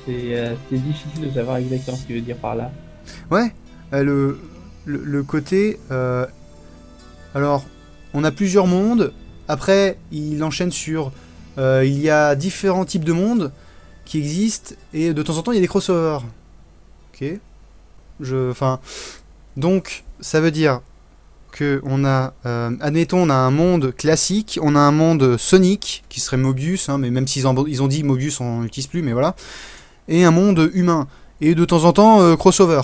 Euh, 0.08 0.54
c'est 0.68 0.76
difficile 0.76 1.28
de 1.28 1.32
savoir 1.32 1.58
exactement 1.58 1.96
ce 1.96 2.04
qu'il 2.04 2.16
veut 2.16 2.20
dire 2.20 2.36
par 2.36 2.56
là. 2.56 2.72
Ouais, 3.30 3.54
euh, 3.92 4.02
le, 4.02 4.40
le, 4.86 5.22
côté... 5.22 5.78
alors, 7.32 7.64
on 8.12 8.24
a 8.24 8.32
plusieurs 8.32 8.66
mondes. 8.66 9.12
Après, 9.46 9.96
il 10.10 10.42
enchaîne 10.42 10.72
sur... 10.72 11.12
il 11.56 12.00
y 12.00 12.10
a 12.10 12.34
différents 12.34 12.84
types 12.84 13.04
de 13.04 13.12
mondes 13.12 13.52
qui 14.04 14.18
existent. 14.18 14.74
Et 14.92 15.14
de 15.14 15.22
temps 15.22 15.38
en 15.38 15.42
temps, 15.42 15.52
il 15.52 15.54
y 15.54 15.58
a 15.58 15.62
des 15.62 15.68
crossovers. 15.68 16.24
Je, 18.20 18.50
enfin, 18.50 18.80
donc 19.56 20.04
ça 20.20 20.40
veut 20.40 20.50
dire 20.50 20.80
que 21.52 21.80
on 21.84 22.04
a, 22.04 22.34
euh, 22.46 22.70
admettons, 22.80 23.22
on 23.22 23.30
a 23.30 23.34
un 23.34 23.50
monde 23.50 23.94
classique, 23.94 24.58
on 24.62 24.76
a 24.76 24.80
un 24.80 24.92
monde 24.92 25.36
Sonic 25.36 26.04
qui 26.08 26.20
serait 26.20 26.36
Mobius, 26.36 26.88
hein, 26.88 26.98
mais 26.98 27.10
même 27.10 27.26
s'ils 27.26 27.44
ils 27.68 27.82
ont 27.82 27.88
dit 27.88 28.02
Mobius, 28.02 28.40
on 28.40 28.60
n'utilise 28.60 28.86
plus, 28.86 29.02
mais 29.02 29.12
voilà, 29.12 29.34
et 30.08 30.24
un 30.24 30.30
monde 30.30 30.70
humain 30.74 31.06
et 31.40 31.54
de 31.54 31.64
temps 31.64 31.84
en 31.84 31.92
temps 31.92 32.20
euh, 32.20 32.36
crossover. 32.36 32.82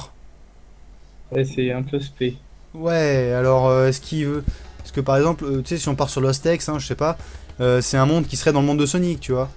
Ouais, 1.32 1.44
c'est 1.44 1.72
un 1.72 1.82
peu 1.82 2.00
spé. 2.00 2.36
Ouais, 2.74 3.32
alors 3.36 3.68
euh, 3.68 3.88
est-ce 3.88 4.00
qu'il 4.00 4.26
veut, 4.26 4.44
est-ce 4.84 4.92
que 4.92 5.00
par 5.00 5.16
exemple, 5.16 5.44
tu 5.62 5.68
sais, 5.68 5.78
si 5.78 5.88
on 5.88 5.94
part 5.94 6.10
sur 6.10 6.20
Lost 6.20 6.44
X, 6.46 6.68
hein, 6.68 6.78
je 6.78 6.86
sais 6.86 6.94
pas, 6.94 7.18
c'est 7.58 7.96
un 7.96 8.06
monde 8.06 8.26
qui 8.26 8.36
serait 8.36 8.52
dans 8.52 8.60
le 8.60 8.66
monde 8.66 8.80
de 8.80 8.86
Sonic, 8.86 9.20
tu 9.20 9.32
vois. 9.32 9.48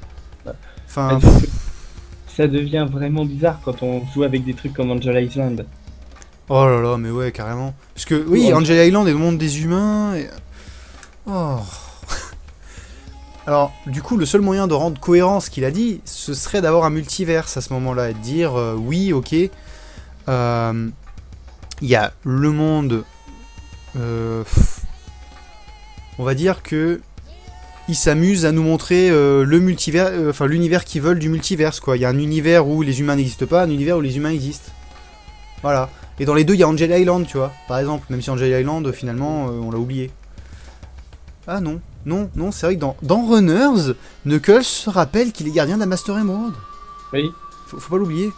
Enfin 0.87 1.19
ça 2.37 2.47
devient 2.47 2.85
vraiment 2.89 3.25
bizarre 3.25 3.59
quand 3.65 3.81
on 3.81 4.05
joue 4.13 4.21
avec 4.21 4.45
des 4.45 4.53
trucs 4.53 4.73
comme 4.73 4.91
Angel 4.91 5.25
Island. 5.25 5.65
Oh 6.49 6.67
là 6.67 6.79
là, 6.81 6.95
mais 6.97 7.09
ouais, 7.09 7.31
carrément. 7.31 7.73
Parce 7.95 8.05
que 8.05 8.13
oui, 8.27 8.53
Angel 8.53 8.87
Island 8.87 9.07
est 9.07 9.11
le 9.11 9.17
monde 9.17 9.39
des 9.39 9.63
humains. 9.63 10.15
Et... 10.15 10.27
Oh. 11.25 11.57
alors, 13.47 13.73
du 13.87 14.03
coup, 14.03 14.17
le 14.17 14.27
seul 14.27 14.41
moyen 14.41 14.67
de 14.67 14.75
rendre 14.75 15.01
cohérent 15.01 15.39
ce 15.39 15.49
qu'il 15.49 15.65
a 15.65 15.71
dit, 15.71 15.99
ce 16.05 16.35
serait 16.35 16.61
d'avoir 16.61 16.85
un 16.85 16.91
multiverse 16.91 17.57
à 17.57 17.61
ce 17.61 17.73
moment-là, 17.73 18.11
et 18.11 18.13
de 18.13 18.19
dire 18.19 18.53
oui, 18.77 19.13
ok, 19.13 19.31
il 19.31 19.49
y 21.81 21.95
a 21.95 22.13
le 22.23 22.51
monde. 22.51 23.03
on 23.95 24.43
va 26.23 26.35
dire 26.35 26.61
que 26.61 27.01
ils 27.89 27.95
s'amusent 27.95 28.45
à 28.45 28.51
nous 28.51 28.63
montrer 28.63 29.09
le 29.09 29.59
multivers, 29.59 30.11
enfin 30.29 30.45
l'univers 30.45 30.83
qu'ils 30.83 31.01
veulent 31.01 31.19
du 31.19 31.29
multiverse 31.29 31.79
quoi. 31.79 31.97
Il 31.97 32.01
y 32.01 32.05
a 32.05 32.09
un 32.09 32.17
univers 32.17 32.67
où 32.67 32.81
les 32.81 32.99
humains 32.99 33.15
n'existent 33.15 33.45
pas, 33.45 33.63
un 33.63 33.69
univers 33.69 33.97
où 33.97 34.01
les 34.01 34.17
humains 34.17 34.31
existent. 34.31 34.71
Voilà. 35.61 35.89
Et 36.19 36.25
dans 36.25 36.33
les 36.33 36.43
deux, 36.43 36.55
il 36.55 36.59
y 36.59 36.63
a 36.63 36.67
Angel 36.67 36.91
Island, 36.91 37.25
tu 37.27 37.37
vois, 37.37 37.51
par 37.67 37.79
exemple. 37.79 38.07
Même 38.09 38.21
si 38.21 38.29
Angel 38.29 38.59
Island, 38.59 38.91
finalement, 38.91 39.45
on 39.45 39.71
l'a 39.71 39.77
oublié. 39.77 40.11
Ah 41.47 41.61
non, 41.61 41.79
non, 42.05 42.29
non, 42.35 42.51
c'est 42.51 42.65
vrai 42.65 42.75
que 42.75 42.81
dans, 42.81 42.97
dans 43.01 43.25
Runners, 43.25 43.93
Knuckles 44.25 44.63
se 44.63 44.89
rappelle 44.89 45.31
qu'il 45.31 45.47
est 45.47 45.51
gardien 45.51 45.75
de 45.75 45.81
la 45.81 45.85
Master 45.85 46.17
Emerald. 46.17 46.53
Oui. 47.13 47.31
Faut, 47.67 47.77
pas 47.77 47.97
l'oublier. 47.97 48.31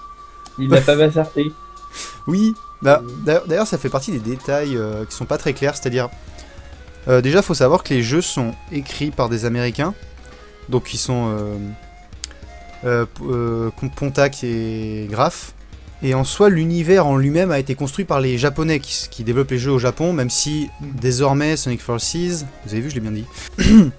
Il 0.58 0.70
n'a 0.70 0.82
pas 0.82 0.96
bassarté. 0.96 1.52
oui. 2.28 2.54
Bah, 2.82 3.02
D'ailleurs, 3.24 3.68
ça 3.68 3.78
fait 3.78 3.90
partie 3.90 4.12
des 4.12 4.20
détails 4.20 4.76
euh, 4.76 5.06
qui 5.06 5.16
sont 5.16 5.26
pas 5.26 5.38
très 5.38 5.54
clairs. 5.54 5.76
C'est-à-dire, 5.76 6.10
euh, 7.10 7.22
déjà, 7.22 7.42
faut 7.42 7.54
savoir 7.54 7.84
que 7.84 7.94
les 7.94 8.04
jeux 8.04 8.22
sont 8.22 8.54
écrits 8.72 9.12
par 9.12 9.30
des 9.30 9.46
Américains. 9.46 9.94
Donc, 10.70 10.94
ils 10.94 10.98
sont 10.98 11.36
euh, 12.86 13.10
Pontac 13.96 14.44
et 14.44 15.08
Graf. 15.10 15.54
Et 16.02 16.14
en 16.14 16.24
soi, 16.24 16.50
l'univers 16.50 17.06
en 17.06 17.18
lui-même 17.18 17.52
a 17.52 17.60
été 17.60 17.76
construit 17.76 18.06
par 18.06 18.22
les 18.22 18.38
Japonais 18.38 18.80
qui, 18.80 19.24
développent 19.24 19.52
les 19.52 19.58
jeux 19.58 19.72
au 19.72 19.80
Japon, 19.80 20.14
même 20.14 20.30
si 20.30 20.70
désormais 20.82 21.58
Sonic 21.58 21.82
Forces, 21.82 22.46
vous 22.66 22.72
avez 22.72 22.80
vu, 22.80 22.90
je 22.90 22.96
l'ai 22.96 23.02
bien 23.02 23.12
dit, 23.12 23.26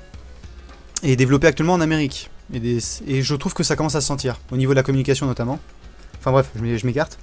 est 1.03 1.17
développé 1.17 1.47
actuellement 1.47 1.75
en 1.75 1.81
Amérique. 1.83 2.31
Et, 2.55 3.23
je 3.23 3.35
trouve 3.35 3.53
que 3.53 3.63
ça 3.63 3.77
commence 3.77 3.97
à 3.97 4.01
se 4.01 4.07
sentir, 4.07 4.41
au 4.51 4.57
niveau 4.57 4.73
de 4.73 4.77
la 4.77 4.83
communication 4.83 5.27
notamment. 5.27 5.59
Enfin 6.19 6.33
bref, 6.33 6.51
je 6.55 6.87
m'écarte. 6.87 7.19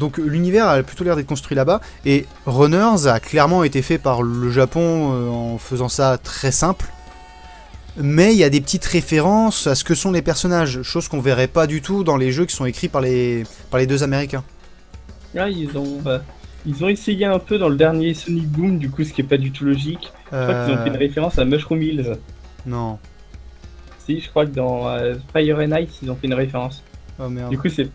Donc 0.00 0.16
l'univers 0.16 0.66
a 0.66 0.82
plutôt 0.82 1.04
l'air 1.04 1.14
d'être 1.14 1.26
construit 1.26 1.54
là-bas, 1.54 1.80
et 2.06 2.26
Runners 2.46 3.06
a 3.06 3.20
clairement 3.20 3.62
été 3.62 3.82
fait 3.82 3.98
par 3.98 4.22
le 4.22 4.50
Japon 4.50 5.12
euh, 5.12 5.28
en 5.28 5.58
faisant 5.58 5.90
ça 5.90 6.16
très 6.16 6.50
simple, 6.50 6.86
mais 7.98 8.32
il 8.32 8.38
y 8.38 8.44
a 8.44 8.50
des 8.50 8.62
petites 8.62 8.86
références 8.86 9.66
à 9.66 9.74
ce 9.74 9.84
que 9.84 9.94
sont 9.94 10.10
les 10.10 10.22
personnages, 10.22 10.80
chose 10.82 11.06
qu'on 11.06 11.20
verrait 11.20 11.48
pas 11.48 11.66
du 11.66 11.82
tout 11.82 12.02
dans 12.02 12.16
les 12.16 12.32
jeux 12.32 12.46
qui 12.46 12.56
sont 12.56 12.64
écrits 12.64 12.88
par 12.88 13.02
les, 13.02 13.44
par 13.70 13.78
les 13.78 13.86
deux 13.86 14.02
américains. 14.02 14.42
Ah, 15.36 15.50
ils 15.50 15.76
ont, 15.76 16.00
euh, 16.06 16.18
ils 16.64 16.82
ont 16.82 16.88
essayé 16.88 17.26
un 17.26 17.38
peu 17.38 17.58
dans 17.58 17.68
le 17.68 17.76
dernier 17.76 18.14
Sonic 18.14 18.48
Boom, 18.48 18.78
du 18.78 18.90
coup, 18.90 19.04
ce 19.04 19.12
qui 19.12 19.20
est 19.20 19.24
pas 19.24 19.36
du 19.36 19.52
tout 19.52 19.66
logique. 19.66 20.12
Je 20.32 20.36
crois 20.36 20.64
qu'ils 20.64 20.74
ont 20.74 20.78
fait 20.78 20.88
une 20.88 20.96
euh. 20.96 20.98
référence 20.98 21.38
à 21.38 21.44
Mushroom 21.44 21.82
Hills. 21.82 22.16
Non. 22.64 22.98
Si, 23.98 24.18
je 24.18 24.30
crois 24.30 24.46
que 24.46 24.52
dans 24.52 24.88
euh, 24.88 25.14
Fire 25.34 25.58
and 25.58 25.76
Ice, 25.76 25.98
ils 26.02 26.10
ont 26.10 26.16
fait 26.16 26.26
une 26.26 26.34
référence. 26.34 26.82
Oh 27.18 27.28
merde. 27.28 27.50
Du 27.50 27.58
coup, 27.58 27.68
c'est. 27.68 27.90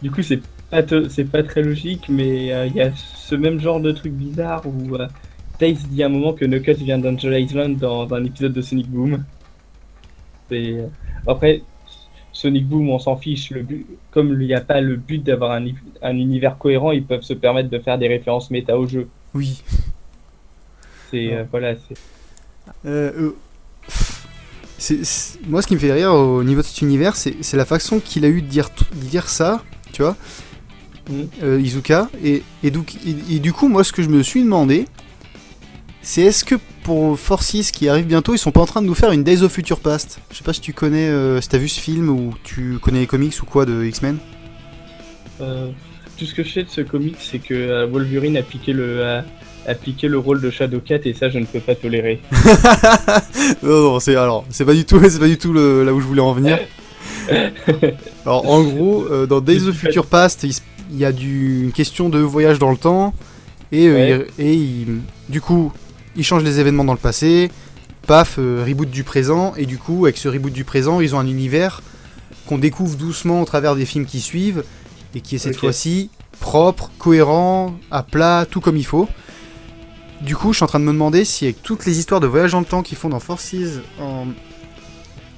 Du 0.00 0.10
coup, 0.10 0.22
c'est 0.22 0.40
pas, 0.70 0.82
c'est 1.08 1.24
pas 1.24 1.42
très 1.42 1.62
logique, 1.62 2.06
mais 2.08 2.66
il 2.66 2.74
y 2.74 2.80
a 2.80 2.90
ce 2.94 3.34
même 3.34 3.60
genre 3.60 3.80
de 3.80 3.92
truc 3.92 4.12
bizarre 4.12 4.62
où 4.66 4.96
Tails 5.60 5.76
dit 5.90 6.02
à 6.02 6.06
un 6.06 6.08
moment 6.08 6.32
que 6.32 6.46
Knuckles 6.46 6.82
vient 6.82 6.98
d'Angel 6.98 7.38
Island 7.38 7.76
dans, 7.76 8.12
un 8.14 8.24
épisode 8.24 8.54
de 8.54 8.62
Sonic 8.62 8.88
Boom. 8.88 9.22
Euh, 10.52 10.86
après, 11.26 11.62
Sonic 12.32 12.66
Boom, 12.66 12.88
on 12.88 12.98
s'en 12.98 13.16
fiche. 13.16 13.50
Le 13.50 13.66
Comme 14.10 14.40
il 14.40 14.46
n'y 14.46 14.54
a 14.54 14.62
pas 14.62 14.80
le 14.80 14.96
but 14.96 15.22
d'avoir 15.22 15.52
un, 15.52 16.16
univers 16.16 16.56
cohérent, 16.56 16.92
ils 16.92 17.04
peuvent 17.04 17.22
se 17.22 17.34
permettre 17.34 17.68
de 17.68 17.78
faire 17.78 17.98
des 17.98 18.08
références 18.08 18.50
méta 18.50 18.78
au 18.78 18.86
jeu. 18.86 19.08
Oui. 19.34 19.62
C'est. 21.10 21.34
Euh, 21.34 21.44
voilà, 21.50 21.74
euh, 22.86 23.32
Moi, 25.46 25.60
ce 25.60 25.66
qui 25.66 25.74
me 25.74 25.78
fait 25.78 25.92
rire 25.92 26.14
au 26.14 26.42
niveau 26.42 26.62
de 26.62 26.66
cet 26.66 26.80
univers, 26.80 27.16
c'est 27.16 27.56
la 27.56 27.66
façon 27.66 28.00
qu'il 28.00 28.24
a 28.24 28.28
eu 28.28 28.40
de 28.40 28.46
dire, 28.46 28.70
dire 28.94 29.28
ça, 29.28 29.62
tu 29.92 30.00
vois, 30.00 30.16
mm. 31.10 31.60
Izuka. 31.60 32.08
Et, 32.24 32.42
et, 32.62 32.70
du 32.70 33.52
coup, 33.52 33.68
moi, 33.68 33.84
ce 33.84 33.92
que 33.92 34.02
je 34.02 34.08
me 34.08 34.22
suis 34.22 34.42
demandé, 34.42 34.86
c'est 36.02 36.22
est-ce 36.22 36.44
que 36.44 36.54
pour 36.82 37.18
Forces 37.18 37.70
qui 37.70 37.88
arrive 37.88 38.06
bientôt, 38.06 38.34
ils 38.34 38.38
sont 38.38 38.52
pas 38.52 38.60
en 38.60 38.66
train 38.66 38.82
de 38.82 38.86
nous 38.86 38.94
faire 38.94 39.12
une 39.12 39.22
Days 39.22 39.42
of 39.42 39.52
Future 39.52 39.80
Past? 39.80 40.20
Je 40.30 40.38
sais 40.38 40.44
pas 40.44 40.52
si 40.52 40.60
tu 40.60 40.72
connais, 40.72 41.08
euh, 41.08 41.40
si 41.40 41.48
t'as 41.48 41.58
vu 41.58 41.68
ce 41.68 41.80
film 41.80 42.08
ou 42.08 42.34
tu 42.42 42.78
connais 42.80 43.00
les 43.00 43.06
comics 43.06 43.34
ou 43.42 43.46
quoi 43.46 43.66
de 43.66 43.84
X-Men 43.84 44.16
euh, 45.40 45.70
Tout 46.16 46.24
ce 46.24 46.34
que 46.34 46.42
je 46.42 46.52
sais 46.52 46.62
de 46.62 46.70
ce 46.70 46.80
comic, 46.80 47.16
c'est 47.18 47.38
que 47.38 47.54
euh, 47.54 47.86
Wolverine 47.86 48.36
a 48.36 48.42
piqué 48.42 48.72
le, 48.72 49.04
a, 49.04 49.24
le 49.66 50.18
rôle 50.18 50.40
de 50.40 50.50
Shadowcat 50.50 51.00
et 51.04 51.12
ça, 51.12 51.28
je 51.28 51.38
ne 51.38 51.44
peux 51.44 51.60
pas 51.60 51.74
tolérer. 51.74 52.20
non, 53.62 53.92
non, 53.92 54.00
c'est 54.00 54.16
alors, 54.16 54.46
c'est 54.48 54.64
pas 54.64 54.74
du 54.74 54.84
tout, 54.84 55.00
c'est 55.08 55.20
pas 55.20 55.28
du 55.28 55.38
tout 55.38 55.52
là 55.52 55.92
où 55.92 56.00
je 56.00 56.06
voulais 56.06 56.22
en 56.22 56.32
venir. 56.32 56.58
alors, 58.24 58.48
en 58.48 58.62
gros, 58.62 59.26
dans 59.26 59.40
Days 59.40 59.68
of 59.68 59.76
Future 59.76 60.06
Past, 60.06 60.44
il, 60.44 60.54
y 60.96 61.04
a 61.04 61.12
du, 61.12 61.62
une 61.64 61.72
question 61.72 62.08
de 62.08 62.18
voyage 62.18 62.58
dans 62.58 62.70
le 62.70 62.76
temps 62.76 63.14
et, 63.72 63.86
et 64.38 64.86
du 65.28 65.40
coup, 65.40 65.72
ils 66.16 66.24
changent 66.24 66.42
les 66.42 66.60
événements 66.60 66.84
dans 66.84 66.92
le 66.92 66.98
passé, 66.98 67.50
paf, 68.06 68.36
euh, 68.38 68.64
reboot 68.66 68.90
du 68.90 69.04
présent, 69.04 69.54
et 69.56 69.66
du 69.66 69.78
coup, 69.78 70.06
avec 70.06 70.16
ce 70.16 70.28
reboot 70.28 70.52
du 70.52 70.64
présent, 70.64 71.00
ils 71.00 71.14
ont 71.14 71.18
un 71.18 71.26
univers 71.26 71.82
qu'on 72.46 72.58
découvre 72.58 72.96
doucement 72.96 73.42
au 73.42 73.44
travers 73.44 73.76
des 73.76 73.86
films 73.86 74.06
qui 74.06 74.20
suivent, 74.20 74.64
et 75.14 75.20
qui 75.20 75.36
est 75.36 75.38
cette 75.38 75.56
fois-ci 75.56 76.10
propre, 76.40 76.90
cohérent, 76.98 77.74
à 77.90 78.02
plat, 78.02 78.46
tout 78.48 78.60
comme 78.60 78.76
il 78.76 78.86
faut. 78.86 79.08
Du 80.22 80.36
coup, 80.36 80.52
je 80.52 80.58
suis 80.58 80.64
en 80.64 80.68
train 80.68 80.80
de 80.80 80.84
me 80.84 80.92
demander 80.92 81.24
si 81.24 81.44
avec 81.44 81.62
toutes 81.62 81.86
les 81.86 81.98
histoires 81.98 82.20
de 82.20 82.26
voyage 82.26 82.52
dans 82.52 82.60
le 82.60 82.66
temps 82.66 82.82
qu'ils 82.82 82.98
font 82.98 83.08
dans 83.08 83.20
Forces, 83.20 83.54
en, 84.00 84.26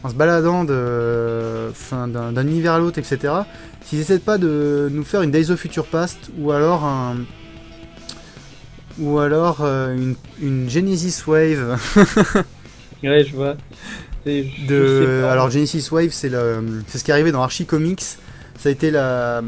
en 0.03 0.09
se 0.09 0.15
baladant 0.15 0.65
d'un 0.65 2.47
univers 2.47 2.73
à 2.73 2.79
l'autre, 2.79 2.99
etc., 2.99 3.33
s'ils 3.85 4.01
essaient 4.01 4.19
pas 4.19 4.39
de 4.39 4.89
nous 4.91 5.05
faire 5.05 5.23
une 5.23 5.31
Days 5.31 5.51
of 5.51 5.61
Future 5.61 5.87
Past, 5.87 6.19
ou 6.39 6.53
alors 6.53 6.85
un, 6.85 7.17
ou 8.99 9.19
alors 9.19 9.59
euh, 9.61 9.95
une, 9.95 10.15
une, 10.41 10.71
Genesis 10.71 11.23
Wave. 11.27 11.79
ouais, 13.03 13.25
je 13.25 13.35
vois. 13.35 13.57
De, 14.25 15.25
alors 15.29 15.51
Genesis 15.51 15.89
Wave, 15.91 16.11
c'est 16.11 16.31
ce 16.31 17.05
qui 17.05 17.11
est 17.11 17.15
arrivé 17.15 17.33
dans 17.33 17.43
Archie 17.43 17.67
Comics. 17.67 18.03
Ça 18.59 18.69
a 18.69 18.73
été 18.73 18.91
la, 18.91 19.43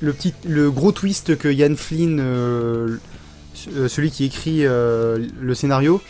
le, 0.00 0.12
petit, 0.12 0.34
le 0.48 0.70
gros 0.70 0.90
twist 0.90 1.36
que 1.36 1.48
Ian 1.48 1.76
Flynn, 1.76 2.18
euh, 2.20 2.96
euh, 3.76 3.88
celui 3.88 4.10
qui 4.10 4.24
écrit 4.24 4.64
le 4.64 5.54
scénario, 5.54 6.00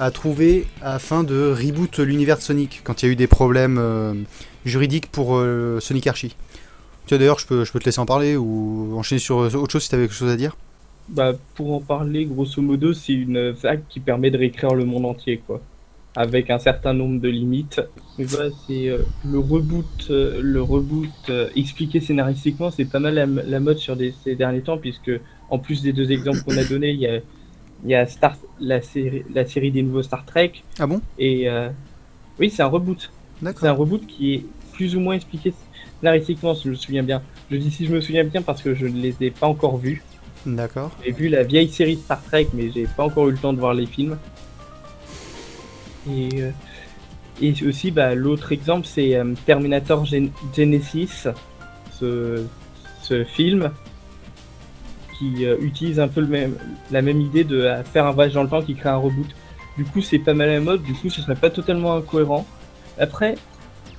a 0.00 0.10
trouvé 0.10 0.66
afin 0.82 1.22
de 1.22 1.52
reboot 1.52 1.98
l'univers 1.98 2.38
de 2.38 2.42
Sonic 2.42 2.80
quand 2.82 3.02
il 3.02 3.06
y 3.06 3.08
a 3.10 3.12
eu 3.12 3.16
des 3.16 3.26
problèmes 3.26 4.24
juridiques 4.64 5.10
pour 5.10 5.40
Sonic 5.78 6.06
Archie. 6.06 6.34
Tu 7.06 7.14
vois, 7.14 7.18
d'ailleurs, 7.18 7.38
je 7.38 7.46
peux, 7.46 7.64
je 7.64 7.72
peux 7.72 7.78
te 7.78 7.84
laisser 7.84 8.00
en 8.00 8.06
parler 8.06 8.36
ou 8.36 8.94
enchaîner 8.96 9.18
sur 9.18 9.36
autre 9.36 9.70
chose 9.70 9.82
si 9.82 9.88
tu 9.90 9.94
avais 9.94 10.04
quelque 10.04 10.16
chose 10.16 10.30
à 10.30 10.36
dire? 10.36 10.56
Bah, 11.10 11.32
pour 11.56 11.74
en 11.74 11.80
parler, 11.80 12.24
grosso 12.24 12.62
modo, 12.62 12.92
c'est 12.92 13.12
une 13.12 13.50
vague 13.50 13.82
qui 13.88 13.98
permet 13.98 14.30
de 14.30 14.38
réécrire 14.38 14.74
le 14.74 14.84
monde 14.84 15.06
entier, 15.06 15.42
quoi. 15.44 15.60
Avec 16.14 16.50
un 16.50 16.58
certain 16.58 16.92
nombre 16.92 17.20
de 17.20 17.28
limites. 17.28 17.80
c'est 18.16 18.88
euh, 18.88 18.98
le 19.24 19.38
reboot, 19.38 20.06
euh, 20.10 20.40
le 20.40 20.62
reboot 20.62 21.08
euh, 21.28 21.48
expliqué 21.56 22.00
scénaristiquement, 22.00 22.70
c'est 22.70 22.84
pas 22.84 23.00
mal 23.00 23.14
la, 23.14 23.60
mode 23.60 23.78
sur 23.78 23.96
ces 24.22 24.36
derniers 24.36 24.60
temps, 24.60 24.78
puisque 24.78 25.10
en 25.50 25.58
plus 25.58 25.82
des 25.82 25.92
deux 25.92 26.12
exemples 26.12 26.42
qu'on 26.42 26.56
a 26.56 26.64
donnés, 26.64 26.90
il 26.90 27.00
y 27.00 27.08
a, 27.08 27.20
y 27.86 27.94
a 27.94 28.06
Star, 28.06 28.36
la, 28.60 28.82
série, 28.82 29.24
la 29.32 29.46
série 29.46 29.70
des 29.70 29.82
nouveaux 29.82 30.02
Star 30.02 30.24
Trek. 30.24 30.52
Ah 30.78 30.86
bon? 30.86 31.00
Et 31.18 31.48
oui, 32.38 32.50
c'est 32.50 32.62
un 32.62 32.66
reboot. 32.66 33.10
C'est 33.42 33.66
un 33.66 33.72
reboot 33.72 34.06
qui 34.06 34.34
est 34.34 34.44
plus 34.72 34.96
ou 34.96 35.00
moins 35.00 35.14
expliqué 35.14 35.52
scénaristiquement, 36.00 36.54
si 36.54 36.64
je 36.64 36.70
me 36.70 36.74
souviens 36.74 37.02
bien. 37.02 37.22
Je 37.50 37.56
dis 37.56 37.70
si 37.70 37.86
je 37.86 37.92
me 37.92 38.00
souviens 38.00 38.24
bien 38.24 38.42
parce 38.42 38.62
que 38.62 38.74
je 38.74 38.86
ne 38.86 39.00
les 39.00 39.14
ai 39.20 39.30
pas 39.30 39.46
encore 39.46 39.76
vus. 39.76 40.02
D'accord. 40.46 40.90
J'ai 41.04 41.12
vu 41.12 41.28
la 41.28 41.42
vieille 41.42 41.68
série 41.68 41.96
Star 41.96 42.22
Trek, 42.22 42.48
mais 42.54 42.70
j'ai 42.70 42.86
pas 42.86 43.04
encore 43.04 43.28
eu 43.28 43.32
le 43.32 43.38
temps 43.38 43.52
de 43.52 43.60
voir 43.60 43.74
les 43.74 43.86
films. 43.86 44.16
Et, 46.08 46.28
euh, 46.42 46.50
et 47.42 47.54
aussi, 47.66 47.90
bah, 47.90 48.14
l'autre 48.14 48.52
exemple, 48.52 48.86
c'est 48.86 49.16
euh, 49.16 49.34
Terminator 49.44 50.06
Genesis, 50.56 51.28
ce, 51.98 52.44
ce, 53.02 53.24
film 53.24 53.70
euh, 55.44 55.56
utilise 55.60 56.00
un 56.00 56.08
peu 56.08 56.26
la 56.90 57.02
même 57.02 57.20
idée 57.20 57.44
de 57.44 57.68
faire 57.92 58.06
un 58.06 58.12
voyage 58.12 58.34
dans 58.34 58.42
le 58.42 58.48
temps 58.48 58.62
qui 58.62 58.74
crée 58.74 58.88
un 58.88 58.96
reboot. 58.96 59.28
Du 59.76 59.84
coup, 59.84 60.02
c'est 60.02 60.18
pas 60.18 60.34
mal 60.34 60.50
à 60.50 60.60
mode, 60.60 60.82
du 60.82 60.94
coup, 60.94 61.10
ce 61.10 61.22
serait 61.22 61.34
pas 61.34 61.50
totalement 61.50 61.94
incohérent. 61.96 62.46
Après, 62.98 63.36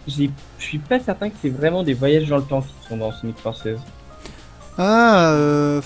je 0.07 0.27
suis 0.59 0.77
pas 0.79 0.99
certain 0.99 1.29
que 1.29 1.35
c'est 1.41 1.49
vraiment 1.49 1.83
des 1.83 1.93
voyages 1.93 2.27
dans 2.27 2.37
le 2.37 2.43
temps 2.43 2.61
qui 2.61 2.87
sont 2.87 2.97
dans 2.97 3.11
Sonic 3.11 3.37
Forces. 3.37 3.67
Ah, 4.77 5.31
euh, 5.31 5.81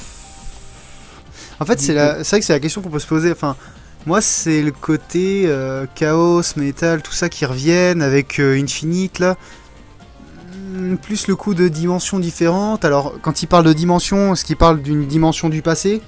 en 1.60 1.66
fait, 1.66 1.80
c'est 1.80 1.94
vrai 1.94 2.40
que 2.40 2.46
c'est 2.46 2.54
la 2.54 2.60
question 2.60 2.82
qu'on 2.82 2.90
peut 2.90 3.00
se 3.00 3.08
poser. 3.08 3.32
Enfin, 3.32 3.56
moi, 4.06 4.22
c'est 4.22 4.62
le 4.62 4.72
côté 4.72 5.46
euh, 5.48 5.86
chaos, 5.96 6.42
métal, 6.58 7.02
tout 7.02 7.12
ça 7.12 7.30
qui 7.30 7.46
reviennent 7.46 8.02
avec 8.02 8.40
euh, 8.40 8.62
Infinite 8.62 9.20
là. 9.20 9.36
Plus 11.02 11.28
le 11.28 11.36
coup 11.36 11.54
de 11.54 11.68
dimensions 11.68 12.20
différentes. 12.20 12.86
Alors, 12.86 13.14
quand 13.22 13.42
il 13.42 13.48
parle 13.48 13.66
de 13.66 13.74
dimension, 13.74 14.34
est-ce 14.34 14.46
qu'il 14.46 14.58
parle 14.58 14.82
d'une 14.82 15.06
dimension 15.06 15.50
du 15.50 15.62
passé 15.62 16.02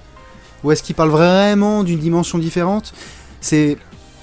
Ou 0.64 0.72
est-ce 0.72 0.84
qu'il 0.84 0.96
parle 0.96 1.10
vraiment 1.10 1.84
d'une 1.84 2.00
dimension 2.00 2.38
différente? 2.38 2.94
C'est. 3.42 3.78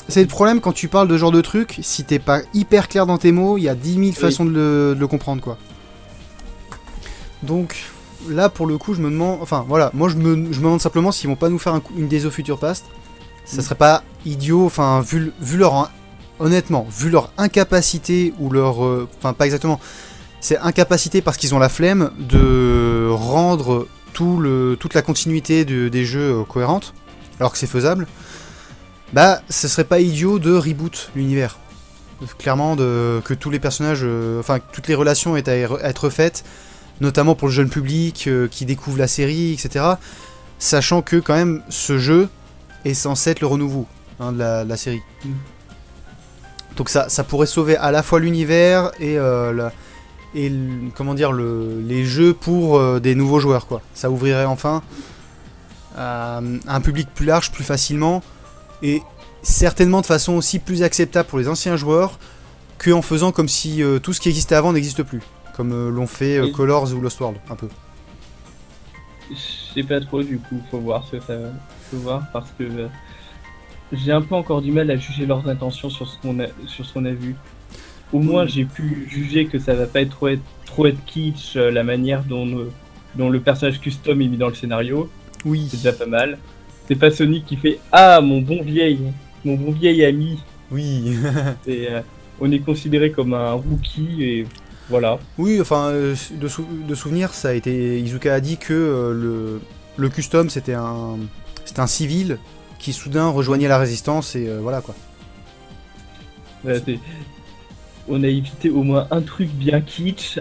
c'est 0.08 0.22
le 0.22 0.28
problème 0.28 0.60
quand 0.60 0.72
tu 0.72 0.88
parles 0.88 1.08
de 1.08 1.14
ce 1.14 1.18
genre 1.18 1.32
de 1.32 1.40
truc, 1.40 1.78
si 1.82 2.04
t'es 2.04 2.18
pas 2.18 2.40
hyper 2.52 2.88
clair 2.88 3.06
dans 3.06 3.18
tes 3.18 3.32
mots, 3.32 3.58
il 3.58 3.64
y 3.64 3.68
a 3.68 3.74
10 3.74 3.94
000 3.94 4.12
façons 4.12 4.44
de 4.44 4.96
le, 4.98 5.06
comprendre, 5.06 5.42
quoi. 5.42 5.58
Donc, 7.42 7.76
là, 8.28 8.48
pour 8.48 8.66
le 8.66 8.78
coup, 8.78 8.94
je 8.94 9.00
me 9.00 9.10
demande... 9.10 9.38
Enfin, 9.40 9.64
voilà, 9.68 9.90
moi, 9.94 10.08
je 10.08 10.16
me, 10.16 10.36
demande 10.36 10.80
simplement 10.80 11.12
s'ils 11.12 11.28
vont 11.28 11.36
pas 11.36 11.48
nous 11.48 11.58
faire 11.58 11.80
une 11.96 12.08
des 12.08 12.20
Future 12.30 12.58
Past. 12.58 12.84
Ça 13.44 13.58
mm. 13.58 13.64
serait 13.64 13.74
pas 13.74 14.02
idiot, 14.24 14.66
enfin, 14.66 15.00
vu, 15.00 15.32
vu 15.40 15.58
leur... 15.58 15.90
Honnêtement, 16.40 16.84
vu 16.90 17.10
leur 17.10 17.30
incapacité 17.38 18.34
ou 18.40 18.50
leur... 18.50 18.84
Euh, 18.84 19.08
enfin, 19.18 19.32
pas 19.34 19.44
exactement. 19.44 19.78
C'est 20.44 20.58
incapacité 20.58 21.22
parce 21.22 21.38
qu'ils 21.38 21.54
ont 21.54 21.58
la 21.58 21.70
flemme 21.70 22.10
de 22.18 23.08
rendre 23.10 23.88
tout 24.12 24.38
le, 24.38 24.76
toute 24.78 24.92
la 24.92 25.00
continuité 25.00 25.64
des 25.64 26.04
jeux 26.04 26.40
euh, 26.40 26.44
cohérente, 26.44 26.92
alors 27.40 27.50
que 27.50 27.56
c'est 27.56 27.66
faisable 27.66 28.06
bah 29.14 29.40
ce 29.48 29.68
serait 29.68 29.84
pas 29.84 30.00
idiot 30.00 30.38
de 30.38 30.52
reboot 30.54 31.10
l'univers. 31.16 31.56
Clairement, 32.36 32.76
de, 32.76 33.22
que 33.24 33.32
tous 33.32 33.48
les 33.48 33.58
personnages, 33.58 34.02
euh, 34.02 34.38
enfin 34.38 34.58
toutes 34.72 34.86
les 34.86 34.94
relations 34.94 35.34
aient 35.34 35.48
à 35.48 35.54
être 35.88 36.10
faites, 36.10 36.44
notamment 37.00 37.34
pour 37.34 37.48
le 37.48 37.54
jeune 37.54 37.70
public 37.70 38.26
euh, 38.26 38.46
qui 38.46 38.66
découvre 38.66 38.98
la 38.98 39.08
série, 39.08 39.54
etc. 39.54 39.86
Sachant 40.58 41.00
que 41.00 41.16
quand 41.16 41.36
même 41.36 41.62
ce 41.70 41.96
jeu 41.96 42.28
est 42.84 42.92
censé 42.92 43.30
être 43.30 43.40
le 43.40 43.46
renouveau 43.46 43.86
hein, 44.20 44.32
de, 44.32 44.38
la, 44.68 44.76
série. 44.76 45.00
Mm. 45.24 45.30
Donc 46.76 46.90
ça, 46.90 47.08
ça 47.08 47.24
pourrait 47.24 47.46
sauver 47.46 47.78
à 47.78 47.90
la 47.90 48.02
fois 48.02 48.20
l'univers 48.20 48.90
et, 49.00 49.16
euh, 49.16 49.70
et 50.34 50.52
comment 50.94 51.14
dire 51.14 51.32
le, 51.32 51.80
les 51.86 52.04
jeux 52.04 52.34
pour 52.34 53.00
des 53.00 53.14
nouveaux 53.14 53.40
joueurs 53.40 53.66
quoi. 53.66 53.82
Ça 53.94 54.10
ouvrirait 54.10 54.44
enfin 54.44 54.82
un 55.96 56.80
public 56.82 57.08
plus 57.14 57.26
large 57.26 57.52
plus 57.52 57.64
facilement 57.64 58.22
et 58.82 59.02
certainement 59.44 60.00
de 60.00 60.06
façon 60.06 60.34
aussi 60.34 60.58
plus 60.58 60.82
acceptable 60.82 61.28
pour 61.28 61.38
les 61.38 61.48
anciens 61.48 61.76
joueurs 61.76 62.18
qu'en 62.78 63.02
faisant 63.02 63.30
comme 63.30 63.48
si 63.48 63.82
euh, 63.82 63.98
tout 63.98 64.12
ce 64.12 64.20
qui 64.20 64.28
existait 64.28 64.54
avant 64.54 64.72
n'existe 64.72 65.02
plus, 65.02 65.20
comme 65.56 65.72
euh, 65.72 65.90
l'ont 65.90 66.06
fait 66.06 66.38
euh, 66.38 66.50
Colors 66.50 66.92
ou 66.92 67.00
Lost 67.00 67.20
World, 67.20 67.38
un 67.50 67.54
peu. 67.54 67.68
Je 69.30 69.74
sais 69.74 69.82
pas 69.82 70.00
trop 70.00 70.22
du 70.22 70.38
coup, 70.38 70.60
faut 70.70 70.80
voir 70.80 71.04
ce 71.06 71.16
que 71.16 71.22
ça 71.22 71.34
faut 71.90 71.96
voir 71.98 72.22
parce 72.32 72.50
que 72.58 72.64
j'ai 73.92 74.12
un 74.12 74.22
peu 74.22 74.34
encore 74.34 74.60
du 74.60 74.72
mal 74.72 74.90
à 74.90 74.96
juger 74.96 75.26
leurs 75.26 75.48
intentions 75.48 75.88
sur 75.88 76.08
ce 76.08 76.18
qu'on 76.18 76.40
a 76.40 76.46
sur 76.66 76.84
ce 76.84 76.92
qu'on 76.92 77.04
a 77.04 77.12
vu. 77.12 77.36
Au 78.12 78.20
moins 78.20 78.46
j'ai 78.46 78.64
pu 78.64 79.06
juger 79.08 79.46
que 79.46 79.58
ça 79.58 79.74
va 79.74 79.86
pas 79.86 80.00
être 80.00 80.10
trop 80.10 80.28
être, 80.28 80.42
trop 80.66 80.86
être 80.86 81.04
kitsch 81.04 81.56
la 81.56 81.82
manière 81.82 82.22
dont, 82.24 82.66
dont 83.16 83.30
le 83.30 83.40
personnage 83.40 83.80
custom 83.80 84.20
est 84.20 84.28
mis 84.28 84.36
dans 84.36 84.48
le 84.48 84.54
scénario. 84.54 85.10
Oui. 85.44 85.66
C'est 85.70 85.78
déjà 85.78 85.92
pas 85.92 86.06
mal. 86.06 86.38
C'est 86.86 86.96
pas 86.96 87.10
Sonic 87.10 87.46
qui 87.46 87.56
fait 87.56 87.78
Ah, 87.92 88.20
mon 88.20 88.40
bon 88.40 88.62
vieil, 88.62 89.00
mon 89.44 89.54
bon 89.54 89.72
vieil 89.72 90.04
ami. 90.04 90.38
Oui. 90.70 91.16
et, 91.66 91.88
euh, 91.90 92.00
on 92.40 92.50
est 92.50 92.58
considéré 92.58 93.10
comme 93.10 93.32
un 93.32 93.52
rookie 93.52 94.22
et 94.22 94.46
voilà. 94.90 95.18
Oui, 95.38 95.60
enfin, 95.60 95.88
euh, 95.90 96.14
de, 96.32 96.48
de, 96.86 96.94
souvenir, 96.94 97.32
ça 97.32 97.50
a 97.50 97.52
été. 97.52 98.00
Izuka 98.00 98.34
a 98.34 98.40
dit 98.40 98.58
que 98.58 98.74
euh, 98.74 99.12
le, 99.12 99.60
le 99.96 100.08
custom 100.08 100.50
c'était 100.50 100.74
un, 100.74 101.16
c'était 101.64 101.80
un 101.80 101.86
civil 101.86 102.38
qui 102.78 102.92
soudain 102.92 103.28
rejoignait 103.28 103.68
la 103.68 103.78
résistance 103.78 104.36
et 104.36 104.48
voilà 104.60 104.82
quoi. 104.82 104.94
On 108.08 108.22
a 108.22 108.28
évité 108.28 108.70
au 108.70 108.82
moins 108.82 109.06
un 109.10 109.22
truc 109.22 109.48
bien 109.50 109.80
kitsch, 109.80 110.38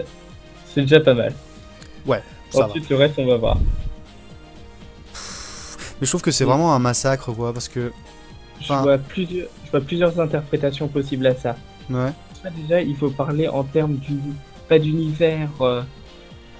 c'est 0.66 0.82
déjà 0.82 1.00
pas 1.00 1.14
mal. 1.14 1.32
Ouais. 2.06 2.22
Ça 2.50 2.66
Ensuite, 2.66 2.88
le 2.88 2.96
reste, 2.96 3.14
on 3.18 3.26
va 3.26 3.36
voir. 3.36 3.58
Mais 6.00 6.06
je 6.06 6.10
trouve 6.10 6.22
que 6.22 6.30
c'est 6.30 6.44
vraiment 6.44 6.74
un 6.74 6.78
massacre, 6.78 7.32
quoi, 7.32 7.52
parce 7.52 7.68
que. 7.68 7.92
Je 8.60 8.72
vois, 8.72 8.98
plusieurs, 8.98 9.48
je 9.64 9.70
vois 9.70 9.80
plusieurs 9.80 10.20
interprétations 10.20 10.88
possibles 10.88 11.26
à 11.26 11.34
ça. 11.34 11.56
Ouais. 11.90 12.12
déjà, 12.56 12.80
il 12.80 12.96
faut 12.96 13.10
parler 13.10 13.48
en 13.48 13.64
termes 13.64 13.96
du. 13.96 14.18
pas 14.68 14.78
d'univers 14.78 15.50
euh, 15.60 15.82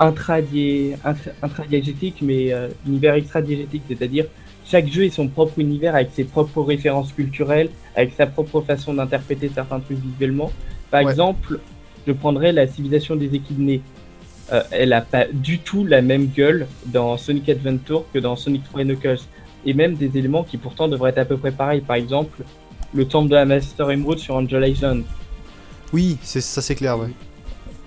intradiégétique, 0.00 2.16
mais 2.22 2.52
euh, 2.52 2.68
univers 2.86 3.14
extradiégétique, 3.14 3.82
c'est-à-dire 3.88 4.26
chaque 4.66 4.88
jeu 4.88 5.04
est 5.04 5.10
son 5.10 5.28
propre 5.28 5.58
univers 5.58 5.94
avec 5.94 6.10
ses 6.12 6.24
propres 6.24 6.62
références 6.62 7.12
culturelles, 7.12 7.68
avec 7.94 8.14
sa 8.16 8.26
propre 8.26 8.62
façon 8.62 8.94
d'interpréter 8.94 9.50
certains 9.54 9.80
trucs 9.80 9.98
visuellement. 9.98 10.50
Par 10.90 11.00
exemple, 11.00 11.60
je 12.06 12.12
prendrais 12.12 12.52
la 12.52 12.66
civilisation 12.66 13.16
des 13.16 13.34
équidnés. 13.34 13.82
Euh, 14.52 14.62
elle 14.70 14.92
a 14.92 15.00
pas 15.00 15.24
du 15.32 15.58
tout 15.58 15.84
la 15.84 16.02
même 16.02 16.26
gueule 16.26 16.66
dans 16.86 17.16
Sonic 17.16 17.48
Adventure 17.48 18.04
que 18.12 18.18
dans 18.18 18.36
Sonic 18.36 18.64
3 18.64 18.84
Knuckles. 18.84 19.20
Et 19.66 19.72
même 19.72 19.94
des 19.94 20.18
éléments 20.18 20.42
qui 20.42 20.58
pourtant 20.58 20.88
devraient 20.88 21.10
être 21.10 21.18
à 21.18 21.24
peu 21.24 21.38
près 21.38 21.50
pareils. 21.50 21.80
Par 21.80 21.96
exemple, 21.96 22.42
le 22.92 23.06
temple 23.06 23.30
de 23.30 23.34
la 23.34 23.46
Master 23.46 23.90
Emerald 23.90 24.18
sur 24.18 24.36
Angel 24.36 24.68
Island. 24.68 25.04
Oui, 25.92 26.18
c'est 26.22 26.40
ça 26.40 26.60
c'est 26.60 26.74
clair, 26.74 26.98
ouais. 26.98 27.08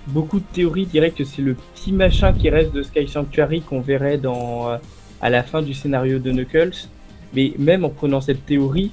Beaucoup 0.08 0.40
de 0.40 0.46
théories 0.54 0.86
diraient 0.86 1.12
que 1.12 1.24
c'est 1.24 1.42
le 1.42 1.54
petit 1.54 1.92
machin 1.92 2.34
qui 2.34 2.50
reste 2.50 2.72
de 2.72 2.82
Sky 2.82 3.08
Sanctuary 3.08 3.62
qu'on 3.62 3.82
verrait 3.82 4.18
dans, 4.18 4.70
euh, 4.70 4.78
à 5.22 5.30
la 5.30 5.44
fin 5.44 5.62
du 5.62 5.74
scénario 5.74 6.18
de 6.18 6.32
Knuckles. 6.32 6.88
Mais 7.34 7.54
même 7.60 7.84
en 7.86 7.90
prenant 7.90 8.22
cette 8.22 8.46
théorie, 8.46 8.92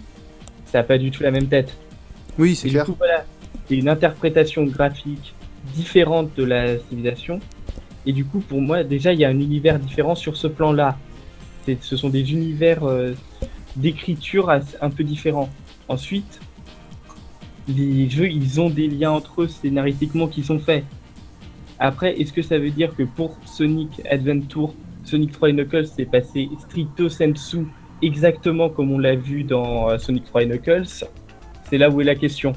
ça 0.67 0.79
n'a 0.79 0.85
pas 0.85 0.99
du 0.99 1.11
tout 1.11 1.23
la 1.23 1.31
même 1.31 1.47
tête. 1.47 1.75
Oui, 2.38 2.57
c'est 2.57 2.69
clair. 2.69 2.87
C'est 3.66 3.77
une 3.77 3.88
interprétation 3.88 4.64
graphique 4.64 5.35
différente 5.74 6.31
de 6.37 6.44
la 6.44 6.79
civilisation 6.79 7.40
et 8.07 8.12
du 8.12 8.24
coup, 8.24 8.40
pour 8.40 8.61
moi, 8.61 8.85
déjà, 8.85 9.12
il 9.12 9.20
y 9.20 9.24
a 9.24 9.29
un 9.29 9.40
univers 9.40 9.79
différent 9.79 10.14
sur 10.14 10.37
ce 10.37 10.46
plan-là. 10.46 10.98
Ce 11.81 11.96
sont 11.96 12.11
des 12.11 12.33
univers 12.33 12.85
euh, 12.85 13.14
d'écriture 13.77 14.50
un 14.50 14.90
peu 14.90 15.05
différents. 15.05 15.48
Ensuite, 15.88 16.40
les 17.66 18.09
jeux, 18.11 18.29
ils 18.29 18.61
ont 18.61 18.68
des 18.68 18.88
liens 18.88 19.12
entre 19.12 19.42
eux 19.42 19.48
scénaristiquement 19.48 20.29
qui 20.29 20.42
sont 20.42 20.59
faits. 20.59 20.85
Après, 21.79 22.20
est-ce 22.20 22.33
que 22.33 22.42
ça 22.42 22.59
veut 22.59 22.70
dire 22.70 22.94
que 22.94 23.03
pour 23.03 23.38
Sonic 23.46 24.03
Adventure, 24.11 24.74
Sonic 25.05 25.33
3 25.33 25.53
Knuckles 25.53 25.87
s'est 25.87 26.05
passé 26.05 26.48
stricto 26.61 27.09
sensu 27.09 27.66
exactement 28.03 28.68
comme 28.68 28.92
on 28.92 28.98
l'a 28.98 29.16
vu 29.16 29.44
dans 29.44 29.90
euh, 29.90 29.98
Sonic 29.98 30.24
3 30.24 30.44
Knuckles? 30.44 31.07
C'est 31.70 31.79
là 31.79 31.88
où 31.88 32.03
est 32.03 32.05
la 32.05 32.14
question. 32.14 32.53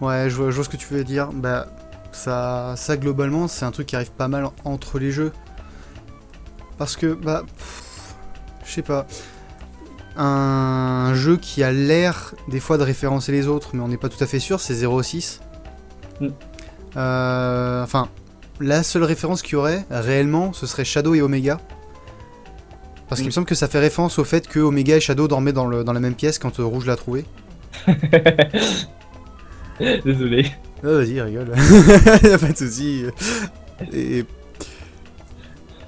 Ouais, 0.00 0.30
je 0.30 0.36
vois, 0.36 0.50
je 0.50 0.56
vois, 0.56 0.64
ce 0.64 0.68
que 0.68 0.76
tu 0.76 0.92
veux 0.92 1.04
dire. 1.04 1.30
Bah, 1.32 1.66
ça, 2.12 2.74
ça 2.76 2.96
globalement, 2.96 3.48
c'est 3.48 3.64
un 3.64 3.70
truc 3.70 3.86
qui 3.86 3.96
arrive 3.96 4.12
pas 4.12 4.28
mal 4.28 4.48
entre 4.64 4.98
les 4.98 5.10
jeux. 5.10 5.32
Parce 6.78 6.96
que, 6.96 7.12
bah, 7.12 7.44
je 8.64 8.72
sais 8.72 8.82
pas. 8.82 9.06
Un 10.16 11.12
jeu 11.14 11.36
qui 11.36 11.62
a 11.62 11.72
l'air 11.72 12.34
des 12.48 12.60
fois 12.60 12.78
de 12.78 12.82
référencer 12.82 13.32
les 13.32 13.46
autres, 13.46 13.70
mais 13.74 13.80
on 13.80 13.88
n'est 13.88 13.96
pas 13.96 14.08
tout 14.08 14.22
à 14.22 14.26
fait 14.26 14.38
sûr, 14.38 14.60
c'est 14.60 14.74
06. 14.74 15.40
Mm. 16.20 16.28
Euh, 16.96 17.84
enfin, 17.84 18.08
la 18.58 18.82
seule 18.82 19.04
référence 19.04 19.42
qu'il 19.42 19.52
y 19.52 19.56
aurait 19.56 19.84
réellement, 19.90 20.52
ce 20.52 20.66
serait 20.66 20.84
Shadow 20.84 21.14
et 21.14 21.22
Omega. 21.22 21.60
Parce 23.08 23.20
qu'il 23.20 23.26
me 23.26 23.30
mm. 23.30 23.34
semble 23.34 23.46
que 23.46 23.54
ça 23.54 23.68
fait 23.68 23.78
référence 23.78 24.18
au 24.18 24.24
fait 24.24 24.48
que 24.48 24.60
Omega 24.60 24.96
et 24.96 25.00
Shadow 25.00 25.28
dormaient 25.28 25.52
dans, 25.52 25.66
le, 25.66 25.84
dans 25.84 25.92
la 25.92 26.00
même 26.00 26.14
pièce 26.14 26.38
quand 26.38 26.60
euh, 26.60 26.64
Rouge 26.64 26.86
l'a 26.86 26.96
trouvé. 26.96 27.24
Désolé. 30.04 30.46
Ah, 30.82 30.88
vas-y, 30.88 31.20
rigole. 31.20 31.52
Y'a 32.22 32.38
pas 32.38 32.48
de 32.48 32.56
soucis. 32.56 33.04
Et. 33.92 34.24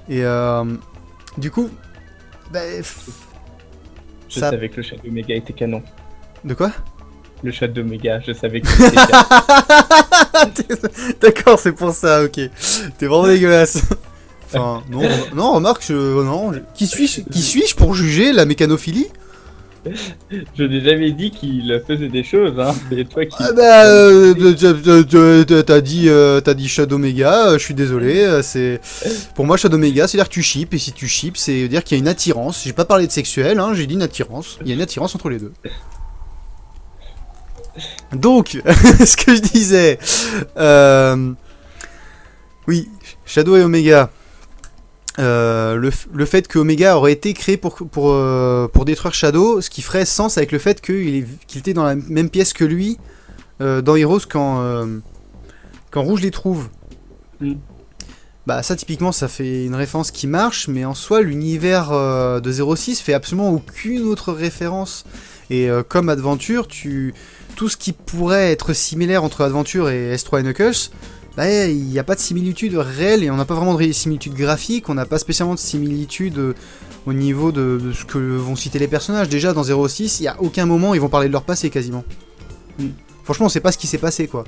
Et 0.09 0.23
euh, 0.23 0.65
du 1.37 1.51
coup. 1.51 1.69
Bah, 2.51 2.59
je 4.29 4.39
savais 4.39 4.69
que 4.69 4.77
le 4.77 4.83
chat 4.83 4.95
d'Omega 5.03 5.35
était 5.35 5.53
canon. 5.53 5.81
De 6.43 6.53
quoi? 6.53 6.71
Le 7.43 7.51
chat 7.51 7.67
d'Omega, 7.67 8.19
je 8.25 8.33
savais 8.33 8.61
que 8.61 8.67
c'était 8.67 8.95
canon. 8.95 9.19
D'accord, 11.21 11.59
c'est 11.59 11.71
pour 11.71 11.93
ça, 11.93 12.23
ok. 12.23 12.39
T'es 12.97 13.05
vraiment 13.05 13.27
dégueulasse. 13.27 13.83
Enfin, 14.47 14.83
non, 14.89 15.01
non 15.33 15.53
remarque, 15.53 15.83
je, 15.87 15.93
non, 15.93 16.51
qui 16.75 16.85
suis-je 16.85 17.21
qui 17.21 17.41
suis 17.41 17.73
pour 17.75 17.95
juger 17.95 18.33
la 18.33 18.45
mécanophilie? 18.45 19.07
Je 20.57 20.63
n'ai 20.63 20.81
jamais 20.81 21.11
dit 21.11 21.31
qu'il 21.31 21.81
faisait 21.85 22.07
des 22.07 22.23
choses, 22.23 22.59
hein. 22.59 22.73
C'est 22.89 23.07
toi 23.09 23.25
qui. 23.25 23.35
Ah 23.39 23.51
bah, 23.51 23.85
euh, 23.85 25.63
t'as 25.63 25.81
dit, 25.81 26.05
euh, 26.07 26.41
dit 26.41 26.67
Shadow 26.67 26.97
Mega. 26.97 27.49
Euh, 27.49 27.57
je 27.57 27.63
suis 27.63 27.73
désolé. 27.73 28.25
Pour 29.35 29.45
moi 29.45 29.57
Shadow 29.57 29.77
Mega, 29.77 30.07
c'est 30.07 30.17
dire 30.17 30.27
que 30.27 30.33
tu 30.33 30.43
chips 30.43 30.73
et 30.73 30.77
si 30.77 30.93
tu 30.93 31.07
chips, 31.07 31.37
c'est 31.37 31.67
dire 31.67 31.83
qu'il 31.83 31.97
y 31.97 31.99
a 31.99 32.01
une 32.01 32.07
attirance. 32.07 32.63
J'ai 32.63 32.73
pas 32.73 32.85
parlé 32.85 33.07
de 33.07 33.11
sexuel, 33.11 33.59
hein, 33.59 33.73
j'ai 33.73 33.85
dit 33.85 33.95
une 33.95 34.01
attirance. 34.01 34.57
Il 34.61 34.67
y 34.67 34.71
a 34.71 34.75
une 34.75 34.81
attirance 34.81 35.15
entre 35.15 35.29
les 35.29 35.39
deux. 35.39 35.53
Donc, 38.13 38.61
ce 39.05 39.17
que 39.17 39.35
je 39.35 39.41
disais, 39.41 39.99
oui, 42.67 42.87
Shadow 43.25 43.57
et 43.57 43.63
Omega. 43.63 44.09
Euh, 45.19 45.75
le, 45.75 46.25
fait 46.25 46.47
que 46.47 46.57
Omega 46.57 46.97
aurait 46.97 47.11
été 47.11 47.33
créé 47.33 47.57
pour, 47.57 47.75
pour, 47.75 48.11
euh, 48.11 48.67
pour 48.67 48.83
détruire 48.85 49.13
Shadow, 49.13 49.61
ce 49.61 49.69
qui 49.69 49.83
ferait 49.83 50.05
sens 50.05 50.37
avec 50.37 50.51
le 50.51 50.57
fait 50.57 50.81
qu'il 50.81 51.27
était 51.55 51.73
dans 51.73 51.83
la 51.83 51.95
même 51.95 52.29
pièce 52.29 52.51
que 52.53 52.63
lui 52.63 52.97
euh, 53.61 53.81
dans 53.81 53.95
Heroes 53.95 54.21
quand, 54.27 54.87
quand 55.91 56.01
Rouge 56.01 56.21
les 56.21 56.31
trouve. 56.31 56.69
Mm. 57.39 57.53
Bah 58.45 58.61
ça 58.61 58.75
typiquement 58.75 59.13
ça 59.13 59.29
fait 59.29 59.65
une 59.65 59.75
référence 59.75 60.11
qui 60.11 60.27
marche, 60.27 60.67
mais 60.67 60.83
en 60.83 60.93
soi 60.93 61.21
l'univers 61.21 61.91
de 62.41 62.75
06 62.75 62.99
fait 62.99 63.13
absolument 63.13 63.51
aucune 63.51 64.03
autre 64.03 64.33
référence. 64.33 65.05
Et 65.49 65.69
comme 65.87 66.09
Adventure, 66.09 66.67
tu 66.67 67.13
tout 67.55 67.69
ce 67.69 67.77
qui 67.77 67.93
pourrait 67.93 68.51
être 68.51 68.73
similaire 68.73 69.23
entre 69.23 69.41
Adventure 69.41 69.89
et 69.89 70.13
S3 70.15 70.39
et 70.39 70.43
Knuckles, 70.43 70.89
bah, 71.35 71.67
il 71.67 71.85
n'y 71.85 71.99
a 71.99 72.03
pas 72.03 72.15
de 72.15 72.19
similitude 72.19 72.75
réelle 72.75 73.23
et 73.23 73.31
on 73.31 73.35
n'a 73.35 73.45
pas 73.45 73.55
vraiment 73.55 73.73
de 73.73 73.91
similitude 73.91 74.33
graphique, 74.33 74.89
on 74.89 74.93
n'a 74.93 75.05
pas 75.05 75.17
spécialement 75.17 75.55
de 75.55 75.59
similitude 75.59 76.37
euh, 76.37 76.53
au 77.05 77.13
niveau 77.13 77.51
de, 77.51 77.91
ce 77.93 78.05
que 78.05 78.17
vont 78.17 78.55
citer 78.55 78.77
les 78.79 78.87
personnages. 78.87 79.29
Déjà 79.29 79.53
dans 79.53 79.63
06, 79.63 80.19
il 80.19 80.23
n'y 80.23 80.27
a 80.27 80.39
aucun 80.39 80.65
moment 80.65 80.93
ils 80.93 81.01
vont 81.01 81.09
parler 81.09 81.27
de 81.27 81.33
leur 81.33 81.43
passé 81.43 81.69
quasiment. 81.69 82.03
Hmm. 82.77 82.89
Franchement, 83.23 83.47
on 83.47 83.49
sait 83.49 83.61
pas 83.61 83.71
ce 83.71 83.77
qui 83.77 83.87
s'est 83.87 83.97
passé 83.97 84.27
quoi. 84.27 84.43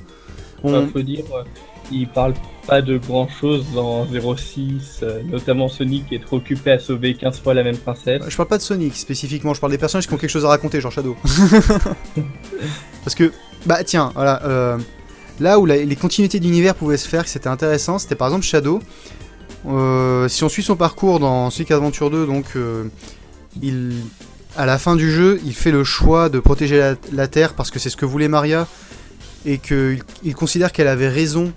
On... 0.62 0.86
faut 0.88 1.02
dire, 1.02 1.24
euh, 1.34 1.42
ils 1.90 2.08
parlent 2.08 2.34
pas 2.66 2.82
de 2.82 2.98
grand 2.98 3.28
chose 3.28 3.64
dans 3.74 4.06
06, 4.06 5.00
euh, 5.02 5.22
notamment 5.24 5.68
Sonic 5.68 6.08
qui 6.08 6.14
est 6.16 6.24
trop 6.24 6.36
occupé 6.36 6.72
à 6.72 6.78
sauver 6.78 7.14
15 7.14 7.40
fois 7.40 7.54
la 7.54 7.62
même 7.62 7.76
princesse. 7.76 8.22
Je 8.26 8.36
parle 8.36 8.48
pas 8.48 8.58
de 8.58 8.62
Sonic 8.62 8.96
spécifiquement, 8.96 9.54
je 9.54 9.60
parle 9.60 9.72
des 9.72 9.78
personnages 9.78 10.06
qui 10.06 10.14
ont 10.14 10.18
quelque 10.18 10.30
chose 10.30 10.44
à 10.44 10.48
raconter, 10.48 10.80
genre 10.80 10.92
Shadow. 10.92 11.16
Parce 13.04 13.14
que, 13.14 13.32
bah 13.66 13.84
tiens, 13.84 14.10
voilà, 14.14 14.42
euh, 14.44 14.78
là 15.40 15.58
où 15.58 15.66
les 15.66 15.96
continuités 15.96 16.40
d'univers 16.40 16.74
pouvaient 16.74 16.96
se 16.96 17.08
faire, 17.08 17.28
c'était 17.28 17.48
intéressant, 17.48 17.98
c'était 17.98 18.14
par 18.14 18.28
exemple 18.28 18.44
Shadow. 18.44 18.80
Euh, 19.66 20.28
si 20.28 20.44
on 20.44 20.48
suit 20.48 20.62
son 20.62 20.76
parcours 20.76 21.18
dans 21.18 21.50
Sonic 21.50 21.70
Adventure 21.72 22.10
2, 22.10 22.26
donc 22.26 22.46
il, 23.62 23.94
à 24.56 24.66
la 24.66 24.78
fin 24.78 24.96
du 24.96 25.10
jeu, 25.10 25.40
il 25.44 25.54
fait 25.54 25.70
le 25.70 25.84
choix 25.84 26.28
de 26.28 26.38
protéger 26.40 26.94
la, 27.12 27.28
Terre 27.28 27.54
parce 27.54 27.70
que 27.70 27.78
c'est 27.78 27.90
ce 27.90 27.96
que 27.96 28.06
voulait 28.06 28.28
Maria 28.28 28.66
et 29.44 29.58
qu'il 29.58 30.34
considère 30.34 30.72
qu'elle 30.72 30.88
avait 30.88 31.08
raison 31.08 31.52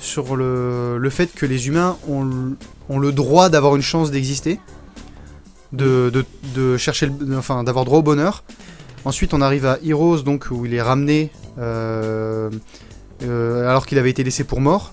sur 0.00 0.36
le, 0.36 1.08
fait 1.10 1.34
que 1.34 1.46
les 1.46 1.68
humains 1.68 1.96
ont, 2.08 2.98
le 2.98 3.12
droit 3.12 3.48
d'avoir 3.48 3.76
une 3.76 3.82
chance 3.82 4.10
d'exister, 4.10 4.60
de, 5.72 6.12
de, 6.54 6.76
chercher, 6.76 7.10
enfin, 7.36 7.64
d'avoir 7.64 7.84
droit 7.84 7.98
au 7.98 8.02
bonheur. 8.02 8.44
Ensuite, 9.04 9.34
on 9.34 9.40
arrive 9.40 9.66
à 9.66 9.78
Heroes, 9.84 10.22
donc 10.22 10.48
où 10.50 10.64
il 10.64 10.74
est 10.74 10.82
ramené 10.82 11.30
euh, 11.58 12.50
euh, 12.50 12.50
alors 13.22 13.86
qu'il 13.86 13.98
avait 13.98 14.10
été 14.10 14.24
laissé 14.24 14.44
pour 14.44 14.60
mort. 14.60 14.92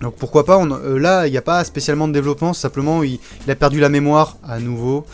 Donc 0.00 0.14
pourquoi 0.16 0.44
pas 0.44 0.62
euh, 0.62 0.98
Là, 0.98 1.26
il 1.26 1.30
n'y 1.30 1.38
a 1.38 1.42
pas 1.42 1.64
spécialement 1.64 2.06
de 2.06 2.12
développement, 2.12 2.52
simplement 2.52 3.02
il, 3.02 3.18
a 3.48 3.54
perdu 3.54 3.80
la 3.80 3.88
mémoire 3.88 4.36
à 4.46 4.58
nouveau. 4.60 5.04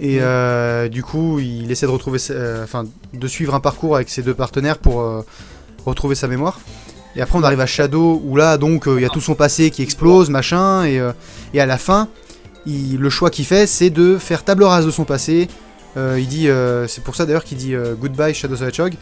Et 0.00 0.18
du 0.90 1.02
coup, 1.04 1.38
il 1.38 1.70
essaie 1.70 1.86
de 1.86 1.90
retrouver, 1.90 2.18
enfin, 2.62 2.84
de 3.12 3.28
suivre 3.28 3.54
un 3.54 3.60
parcours 3.60 3.94
avec 3.94 4.08
ses 4.08 4.22
deux 4.22 4.34
partenaires 4.34 4.78
pour 4.78 5.24
retrouver 5.86 6.14
sa 6.14 6.28
mémoire. 6.28 6.58
Et 7.16 7.20
après, 7.20 7.38
on 7.38 7.42
arrive 7.42 7.60
à 7.60 7.66
Shadow, 7.66 8.20
où 8.24 8.36
là, 8.36 8.58
donc, 8.58 8.88
euh, 8.88 8.96
il 8.98 9.02
y 9.02 9.06
a 9.06 9.08
tout 9.08 9.20
son 9.20 9.34
passé 9.34 9.70
qui 9.70 9.82
explose, 9.82 10.30
machin, 10.30 10.84
et, 10.84 10.98
euh, 10.98 11.12
et 11.52 11.60
à 11.60 11.66
la 11.66 11.78
fin, 11.78 12.08
il, 12.66 12.98
le 12.98 13.10
choix 13.10 13.30
qu'il 13.30 13.44
fait, 13.44 13.66
c'est 13.66 13.90
de 13.90 14.18
faire 14.18 14.44
table 14.44 14.64
rase 14.64 14.86
de 14.86 14.90
son 14.90 15.04
passé. 15.04 15.48
Euh, 15.96 16.18
il 16.18 16.26
dit, 16.26 16.48
c'est 16.88 17.04
pour 17.04 17.14
ça 17.14 17.24
d'ailleurs 17.24 17.44
qu'il 17.44 17.58
dit 17.58 17.74
Goodbye 18.00 18.34
Shadow 18.34 18.56
the 18.56 18.62
Hedgehog. 18.62 18.94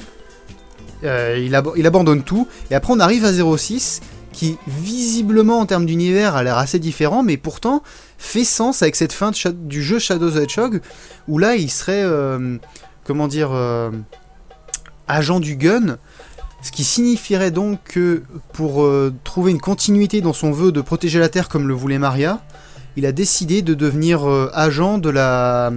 Il, 1.02 1.62
il, 1.76 1.86
abandonne 1.86 2.22
tout, 2.22 2.46
et 2.70 2.74
après, 2.74 2.92
on 2.92 3.00
arrive 3.00 3.24
à 3.24 3.32
06, 3.32 4.00
qui 4.32 4.56
visiblement, 4.66 5.58
en 5.58 5.66
termes 5.66 5.86
d'univers, 5.86 6.36
a 6.36 6.42
l'air 6.42 6.58
assez 6.58 6.78
différent, 6.78 7.22
mais 7.22 7.36
pourtant 7.36 7.82
fait 8.18 8.44
sens 8.44 8.82
avec 8.82 8.96
cette 8.96 9.12
fin 9.12 9.32
du 9.52 9.82
jeu 9.82 9.98
Shadow 9.98 10.30
the 10.30 10.36
Hedgehog, 10.36 10.80
où 11.28 11.38
là, 11.38 11.56
il 11.56 11.70
serait, 11.70 12.04
comment 13.04 13.26
dire, 13.26 13.50
agent 15.08 15.40
du 15.40 15.56
gun 15.56 15.98
ce 16.62 16.70
qui 16.70 16.84
signifierait 16.84 17.50
donc 17.50 17.80
que 17.84 18.22
pour 18.52 18.84
euh, 18.84 19.12
trouver 19.24 19.50
une 19.50 19.60
continuité 19.60 20.20
dans 20.20 20.32
son 20.32 20.52
vœu 20.52 20.70
de 20.70 20.80
protéger 20.80 21.18
la 21.18 21.28
Terre 21.28 21.48
comme 21.48 21.66
le 21.66 21.74
voulait 21.74 21.98
Maria, 21.98 22.40
il 22.96 23.04
a 23.04 23.12
décidé 23.12 23.62
de 23.62 23.74
devenir 23.74 24.28
euh, 24.28 24.48
agent 24.54 24.98
de 24.98 25.10
la, 25.10 25.72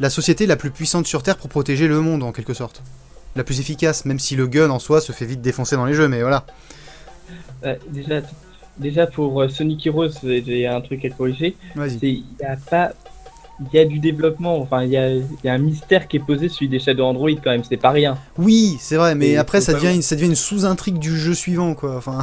la, 0.00 0.10
société 0.10 0.46
la 0.46 0.56
plus 0.56 0.70
puissante 0.70 1.06
sur 1.06 1.22
Terre 1.22 1.36
pour 1.36 1.50
protéger 1.50 1.88
le 1.88 2.00
monde 2.00 2.22
en 2.22 2.32
quelque 2.32 2.54
sorte. 2.54 2.82
La 3.36 3.44
plus 3.44 3.60
efficace, 3.60 4.04
même 4.04 4.18
si 4.18 4.36
le 4.36 4.46
gun 4.46 4.70
en 4.70 4.78
soi 4.78 5.00
se 5.00 5.12
fait 5.12 5.24
vite 5.24 5.40
défoncer 5.40 5.76
dans 5.76 5.84
les 5.84 5.94
jeux, 5.94 6.08
mais 6.08 6.20
voilà. 6.20 6.44
déjà, 7.88 8.22
déjà 8.78 9.06
pour 9.06 9.40
euh, 9.40 9.48
Sonic 9.48 9.86
Heroes, 9.86 10.08
il 10.24 10.48
y 10.48 10.66
a 10.66 10.74
un 10.74 10.80
truc 10.80 11.04
à 11.04 11.10
corriger. 11.10 11.56
Il 11.76 12.00
n'y 12.02 12.24
a 12.44 12.56
pas 12.56 12.92
il 13.60 13.76
y 13.76 13.78
a 13.78 13.84
du 13.84 13.98
développement, 13.98 14.58
enfin 14.58 14.84
il 14.84 14.90
y 14.90 14.96
a, 14.96 15.52
un 15.52 15.58
mystère 15.58 16.08
qui 16.08 16.16
est 16.16 16.20
posé 16.20 16.48
celui 16.48 16.68
des 16.68 16.78
Shadow 16.78 17.04
Android 17.04 17.30
quand 17.32 17.50
même, 17.50 17.64
c'est 17.64 17.76
pas 17.76 17.90
rien. 17.90 18.16
Oui, 18.38 18.76
c'est 18.80 18.96
vrai, 18.96 19.14
mais 19.14 19.36
après 19.36 19.60
ça 19.60 19.74
devient, 19.74 19.94
une, 19.94 20.02
ça 20.02 20.14
devient 20.14 20.28
une 20.28 20.34
sous-intrigue 20.34 20.98
du 20.98 21.16
jeu 21.16 21.34
suivant 21.34 21.74
quoi. 21.74 21.96
Enfin... 21.96 22.22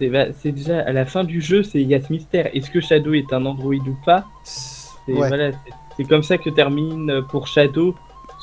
Bah, 0.00 0.26
c'est 0.40 0.52
déjà 0.52 0.80
à 0.80 0.92
la 0.92 1.04
fin 1.04 1.24
du 1.24 1.42
jeu, 1.42 1.62
il 1.74 1.86
y 1.86 1.94
a 1.94 2.00
ce 2.00 2.10
mystère. 2.10 2.48
Est-ce 2.54 2.70
que 2.70 2.80
Shadow 2.80 3.12
est 3.12 3.30
un 3.34 3.44
Android 3.44 3.74
ou 3.74 3.96
pas? 4.06 4.24
C'est 4.44 6.04
comme 6.08 6.22
ça 6.22 6.38
que 6.38 6.48
termine 6.48 7.10
euh, 7.10 7.20
pour 7.20 7.46
Shadow 7.46 7.94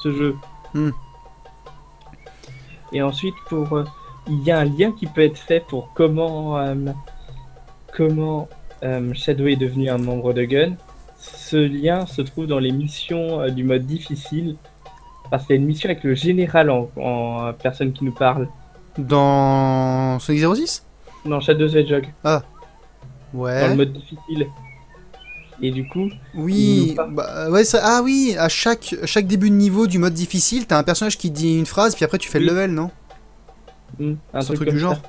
ce 0.04 0.12
jeu. 0.12 0.36
Hmm. 0.76 0.92
Et 2.94 3.02
ensuite, 3.02 3.36
pour 3.48 3.74
euh, 3.74 3.84
il 4.28 4.44
y 4.44 4.52
a 4.52 4.60
un 4.60 4.66
lien 4.66 4.92
qui 4.92 5.08
peut 5.08 5.22
être 5.22 5.38
fait 5.38 5.64
pour 5.68 5.92
comment 5.94 6.58
euh, 6.58 6.76
comment 7.96 8.48
Shadow 9.14 9.48
est 9.48 9.56
devenu 9.56 9.90
un 9.90 9.98
membre 9.98 10.34
de 10.34 10.44
Gun 10.44 10.76
ce 11.20 11.58
lien 11.58 12.06
se 12.06 12.22
trouve 12.22 12.48
dans 12.48 12.60
les 12.60 12.72
missions 12.72 13.42
euh, 13.42 13.50
du 13.50 13.64
mode 13.64 13.86
difficile. 13.86 14.56
Parce 15.30 15.46
qu'il 15.46 15.56
y 15.56 15.60
a 15.60 15.62
une 15.62 15.68
mission 15.68 15.90
avec 15.90 16.04
le 16.04 16.16
général 16.16 16.70
en, 16.70 16.88
euh, 16.98 17.52
personne 17.52 17.92
qui 17.92 18.06
nous 18.06 18.14
parle. 18.14 18.48
Dans 18.98 20.20
Sonic 20.20 20.44
06 20.56 20.86
Non, 21.26 21.40
Shadow 21.40 21.68
the 21.68 21.76
Hedgehog. 21.76 22.08
Ah. 22.24 22.44
Ouais. 23.34 23.62
Dans 23.62 23.68
le 23.70 23.76
mode 23.76 23.94
difficile. 23.94 24.48
Et 25.62 25.72
du 25.72 25.88
coup. 25.88 26.10
Oui, 26.36 26.96
bah, 27.12 27.50
ouais, 27.50 27.64
ça, 27.64 27.80
ah 27.84 28.02
oui, 28.04 28.36
à 28.38 28.48
chaque, 28.48 28.96
chaque 29.06 29.26
début 29.26 29.50
de 29.50 29.56
niveau 29.56 29.88
du 29.88 29.98
mode 29.98 30.14
difficile, 30.14 30.68
t'as 30.68 30.78
un 30.78 30.84
personnage 30.84 31.18
qui 31.18 31.32
dit 31.32 31.58
une 31.58 31.66
phrase, 31.66 31.96
puis 31.96 32.06
après 32.06 32.20
tu 32.20 32.30
fais 32.30 32.40
le 32.40 32.46
level, 32.46 32.72
non? 32.72 32.92
Mmh, 34.00 34.14
Un 34.34 34.40
truc, 34.40 34.70
du 34.70 34.78
genre. 34.78 35.02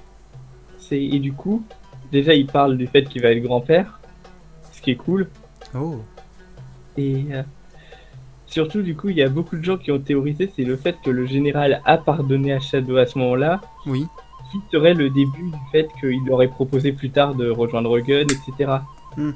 Et 0.91 1.19
du 1.19 1.33
coup, 1.35 1.63
déjà 2.11 2.33
il 2.35 2.47
parle 2.47 2.79
du 2.79 2.87
fait 2.87 3.05
qu'il 3.05 3.21
va 3.21 3.31
être 3.31 3.43
grand-père, 3.43 4.01
ce 4.73 4.81
qui 4.81 4.93
est 4.93 4.97
cool. 4.97 5.29
Oh. 5.75 5.97
Et 6.97 7.27
euh, 7.31 7.43
surtout, 8.47 8.81
du 8.81 8.97
coup, 8.97 9.11
il 9.11 9.17
y 9.17 9.23
a 9.23 9.29
beaucoup 9.29 9.57
de 9.57 9.63
gens 9.63 9.77
qui 9.77 9.93
ont 9.93 9.99
théorisé, 9.99 10.51
c'est 10.57 10.65
le 10.65 10.77
fait 10.77 10.97
que 11.05 11.11
le 11.11 11.27
général 11.27 11.83
a 11.85 11.99
pardonné 11.99 12.55
à 12.55 12.61
Shadow 12.61 12.97
à 12.97 13.05
ce 13.05 13.19
moment-là. 13.19 13.61
Oui. 13.87 14.07
Qui 14.51 14.59
serait 14.73 14.95
le 14.95 15.11
début 15.11 15.51
du 15.51 15.59
fait 15.71 15.89
qu'il 16.01 16.33
aurait 16.33 16.49
proposé 16.49 16.93
plus 16.93 17.11
tard 17.11 17.35
de 17.35 17.51
rejoindre 17.51 17.99
Gun, 18.01 18.23
etc. 18.23 18.79
Hmm. 19.19 19.33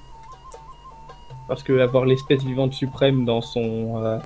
Parce 1.49 1.63
que 1.63 1.79
avoir 1.81 2.05
l'espèce 2.05 2.43
vivante 2.43 2.73
suprême 2.73 3.25
dans 3.25 3.41
son, 3.41 4.05
euh, 4.05 4.19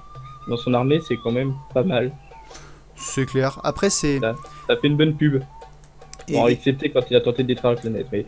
dans 0.49 0.57
son 0.57 0.75
armée, 0.75 1.01
c'est 1.01 1.17
quand 1.17 1.33
même 1.33 1.55
pas 1.75 1.83
mal. 1.83 2.13
C'est 2.95 3.27
clair. 3.27 3.61
Après, 3.65 3.91
c'est. 3.91 4.21
Ça, 4.21 4.35
fait 4.81 4.87
une 4.87 4.97
bonne 4.97 5.15
pub. 5.15 5.43
Bon, 6.29 6.49
excepté 6.49 6.91
quand 6.91 7.03
il 7.11 7.17
a 7.17 7.21
tenté 7.21 7.43
de 7.43 7.49
détruire 7.49 7.75
la 7.75 7.81
planète, 7.81 8.07
mais. 8.11 8.27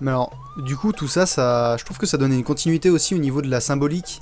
Mais 0.00 0.10
alors, 0.10 0.32
du 0.56 0.76
coup, 0.76 0.92
tout 0.92 1.06
ça, 1.06 1.26
ça, 1.26 1.76
je 1.78 1.84
trouve 1.84 1.96
que 1.96 2.06
ça 2.06 2.18
donne 2.18 2.32
une 2.32 2.42
continuité 2.42 2.90
aussi 2.90 3.14
au 3.14 3.18
niveau 3.18 3.40
de 3.40 3.48
la 3.48 3.60
symbolique, 3.60 4.20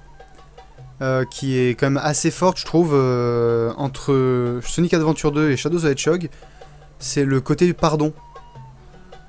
euh, 1.01 1.25
qui 1.25 1.57
est 1.57 1.71
quand 1.71 1.87
même 1.87 2.03
assez 2.03 2.31
forte, 2.31 2.59
je 2.59 2.67
trouve, 2.67 2.93
euh, 2.93 3.73
entre 3.79 4.61
Sonic 4.63 4.93
Adventure 4.93 5.33
2 5.33 5.51
et 5.51 5.57
Shadow 5.57 5.81
the 5.81 5.85
Hedgehog. 5.85 6.29
C'est 6.99 7.25
le 7.25 7.41
côté 7.41 7.65
du 7.65 7.73
pardon. 7.73 8.13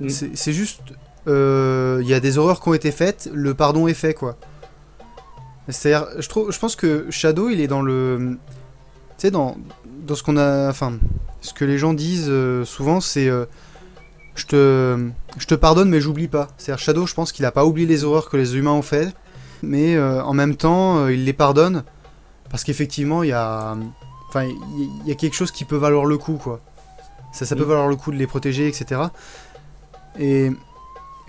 Mm. 0.02 0.10
C'est 0.10 0.52
juste, 0.52 0.82
il 1.28 2.08
y 2.08 2.14
a 2.14 2.20
des 2.20 2.38
horreurs 2.38 2.62
qui 2.62 2.70
ont 2.70 2.74
été 2.74 2.92
faites, 2.92 3.30
le 3.34 3.54
pardon 3.54 3.88
est 3.88 3.94
fait, 3.94 4.14
quoi. 4.14 4.38
C'est-à-dire, 5.70 6.08
je, 6.20 6.28
trouve, 6.28 6.52
je 6.52 6.60
pense 6.60 6.76
que 6.76 7.06
Shadow, 7.10 7.50
il 7.50 7.62
est 7.62 7.68
dans 7.68 7.82
le... 7.82 8.38
Tu 9.18 9.28
sais, 9.28 9.32
dans, 9.32 9.58
dans 10.06 10.16
ce 10.16 10.24
qu'on 10.24 10.38
a... 10.38 10.70
Enfin, 10.70 10.94
ce 11.42 11.54
que 11.54 11.66
les 11.66 11.78
gens 11.78 11.94
disent 11.94 12.32
souvent, 12.66 13.00
c'est 13.00 13.30
je 14.36 14.46
te, 14.46 15.10
je 15.38 15.46
te 15.46 15.56
pardonne, 15.56 15.90
mais 15.90 16.02
j'oublie 16.02 16.28
pas. 16.28 16.48
C'est-à-dire, 16.58 16.84
Shadow, 16.84 17.06
je 17.06 17.14
pense 17.14 17.32
qu'il 17.32 17.46
a 17.46 17.52
pas 17.52 17.66
oublié 17.66 17.88
les 17.88 18.04
horreurs 18.04 18.30
que 18.30 18.38
les 18.38 18.58
humains 18.58 18.72
ont 18.72 18.82
fait, 18.82 19.14
mais 19.62 19.96
euh, 19.96 20.24
en 20.24 20.34
même 20.34 20.56
temps, 20.56 21.00
euh, 21.00 21.14
il 21.14 21.26
les 21.26 21.34
pardonne 21.34 21.84
parce 22.50 22.64
qu'effectivement, 22.64 23.24
il 23.24 23.30
y 23.30 23.34
a, 23.34 23.78
enfin, 24.30 24.44
il 24.44 25.08
y, 25.08 25.12
a 25.12 25.16
quelque 25.16 25.36
chose 25.36 25.52
qui 25.52 25.64
peut 25.64 25.78
valoir 25.78 26.06
le 26.06 26.18
coup, 26.18 26.38
quoi. 26.42 26.60
Ça, 27.32 27.46
ça 27.46 27.56
peut 27.56 27.64
valoir 27.64 27.88
le 27.88 27.96
coup 27.96 28.12
de 28.12 28.18
les 28.18 28.28
protéger, 28.28 28.68
etc. 28.68 29.02
Et 30.20 30.52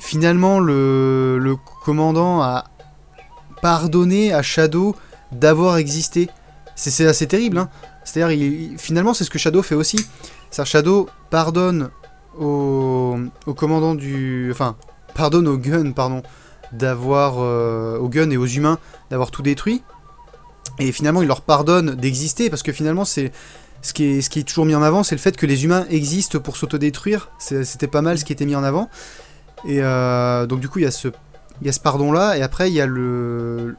finalement, 0.02 0.58
le, 0.58 1.56
commandant 1.84 2.42
a 2.42 2.64
pardonné 3.62 4.34
à 4.34 4.42
Shadow 4.42 4.96
d'avoir 5.30 5.76
existé. 5.76 6.28
C'est 6.74 7.06
assez 7.06 7.28
terrible, 7.28 7.58
hein. 7.58 7.68
C'est-à-dire, 8.04 8.76
finalement, 8.78 9.14
c'est 9.14 9.22
ce 9.22 9.30
que 9.30 9.38
Shadow 9.38 9.62
fait 9.62 9.76
aussi. 9.76 10.04
C'est-à-dire, 10.50 10.70
Shadow 10.70 11.08
pardonne 11.30 11.90
au, 12.38 13.16
commandant 13.56 13.94
du... 13.94 14.50
Enfin, 14.50 14.76
pardonne 15.14 15.46
au 15.46 15.56
gun, 15.56 15.92
pardon, 15.92 16.22
d'avoir... 16.72 17.36
Euh, 17.38 17.96
au 17.98 18.08
gun 18.08 18.28
et 18.30 18.36
aux 18.36 18.46
humains 18.46 18.78
d'avoir 19.10 19.30
tout 19.30 19.42
détruit. 19.42 19.84
Et 20.80 20.90
finalement, 20.90 21.22
il 21.22 21.28
leur 21.28 21.42
pardonne 21.42 21.94
d'exister, 21.94 22.50
parce 22.50 22.64
que 22.64 22.72
finalement, 22.72 23.04
c'est... 23.04 23.30
Ce 23.82 23.92
qui, 23.92 24.04
est, 24.04 24.20
ce 24.20 24.30
qui 24.30 24.40
est 24.40 24.44
toujours 24.44 24.64
mis 24.64 24.76
en 24.76 24.82
avant, 24.82 25.02
c'est 25.02 25.16
le 25.16 25.20
fait 25.20 25.36
que 25.36 25.46
les 25.46 25.64
humains 25.64 25.86
existent 25.90 26.38
pour 26.38 26.56
s'autodétruire. 26.56 27.30
C'était 27.38 27.88
pas 27.88 28.00
mal 28.00 28.16
ce 28.16 28.24
qui 28.24 28.32
était 28.32 28.46
mis 28.46 28.54
en 28.54 28.62
avant. 28.62 28.88
Et 29.64 29.78
euh, 29.80 30.46
donc 30.46 30.60
du 30.60 30.68
coup, 30.68 30.78
il 30.78 30.84
y 30.84 30.86
a 30.86 30.90
ce, 30.90 31.08
pardon-là, 31.80 32.36
et 32.36 32.42
après, 32.42 32.70
il 32.70 32.74
y 32.74 32.80
a 32.80 32.86
le, 32.86 33.76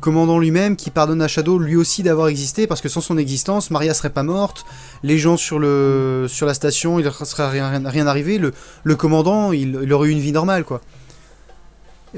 commandant 0.00 0.38
lui-même 0.38 0.76
qui 0.76 0.90
pardonne 0.90 1.22
à 1.22 1.28
Shadow 1.28 1.58
lui 1.58 1.76
aussi 1.76 2.02
d'avoir 2.02 2.28
existé 2.28 2.66
parce 2.66 2.80
que 2.80 2.88
sans 2.88 3.00
son 3.00 3.18
existence, 3.18 3.70
Maria 3.70 3.94
serait 3.94 4.10
pas 4.10 4.22
morte, 4.22 4.64
les 5.02 5.18
gens 5.18 5.36
sur, 5.36 5.58
la 5.58 6.54
station, 6.54 6.98
il 6.98 7.04
ne 7.04 7.10
serait 7.10 7.48
rien, 7.48 8.06
arrivé, 8.06 8.38
le, 8.38 8.52
le 8.82 8.96
commandant, 8.96 9.52
il, 9.52 9.92
aurait 9.92 10.08
eu 10.08 10.12
une 10.12 10.20
vie 10.20 10.32
normale 10.32 10.64
quoi. 10.64 10.80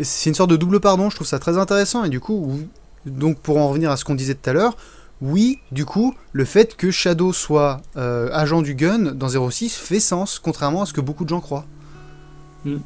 C'est 0.00 0.30
une 0.30 0.34
sorte 0.34 0.50
de 0.50 0.56
double 0.56 0.80
pardon, 0.80 1.10
je 1.10 1.16
trouve 1.16 1.26
ça 1.26 1.38
très 1.38 1.58
intéressant 1.58 2.04
et 2.04 2.08
du 2.08 2.20
coup, 2.20 2.58
donc 3.04 3.38
pour 3.38 3.58
en 3.58 3.68
revenir 3.68 3.90
à 3.90 3.96
ce 3.96 4.04
qu'on 4.04 4.14
disait 4.14 4.34
tout 4.34 4.48
à 4.48 4.54
l'heure, 4.54 4.76
oui, 5.22 5.60
du 5.70 5.84
coup, 5.84 6.14
le 6.32 6.44
fait 6.44 6.76
que 6.76 6.90
Shadow 6.90 7.32
soit 7.32 7.80
euh, 7.96 8.28
agent 8.32 8.60
du 8.60 8.74
gun 8.74 9.12
dans 9.12 9.28
06 9.28 9.76
fait 9.76 10.00
sens, 10.00 10.40
contrairement 10.40 10.82
à 10.82 10.86
ce 10.86 10.92
que 10.92 11.00
beaucoup 11.00 11.22
de 11.22 11.28
gens 11.28 11.40
croient. 11.40 11.64
Mm. 12.64 12.78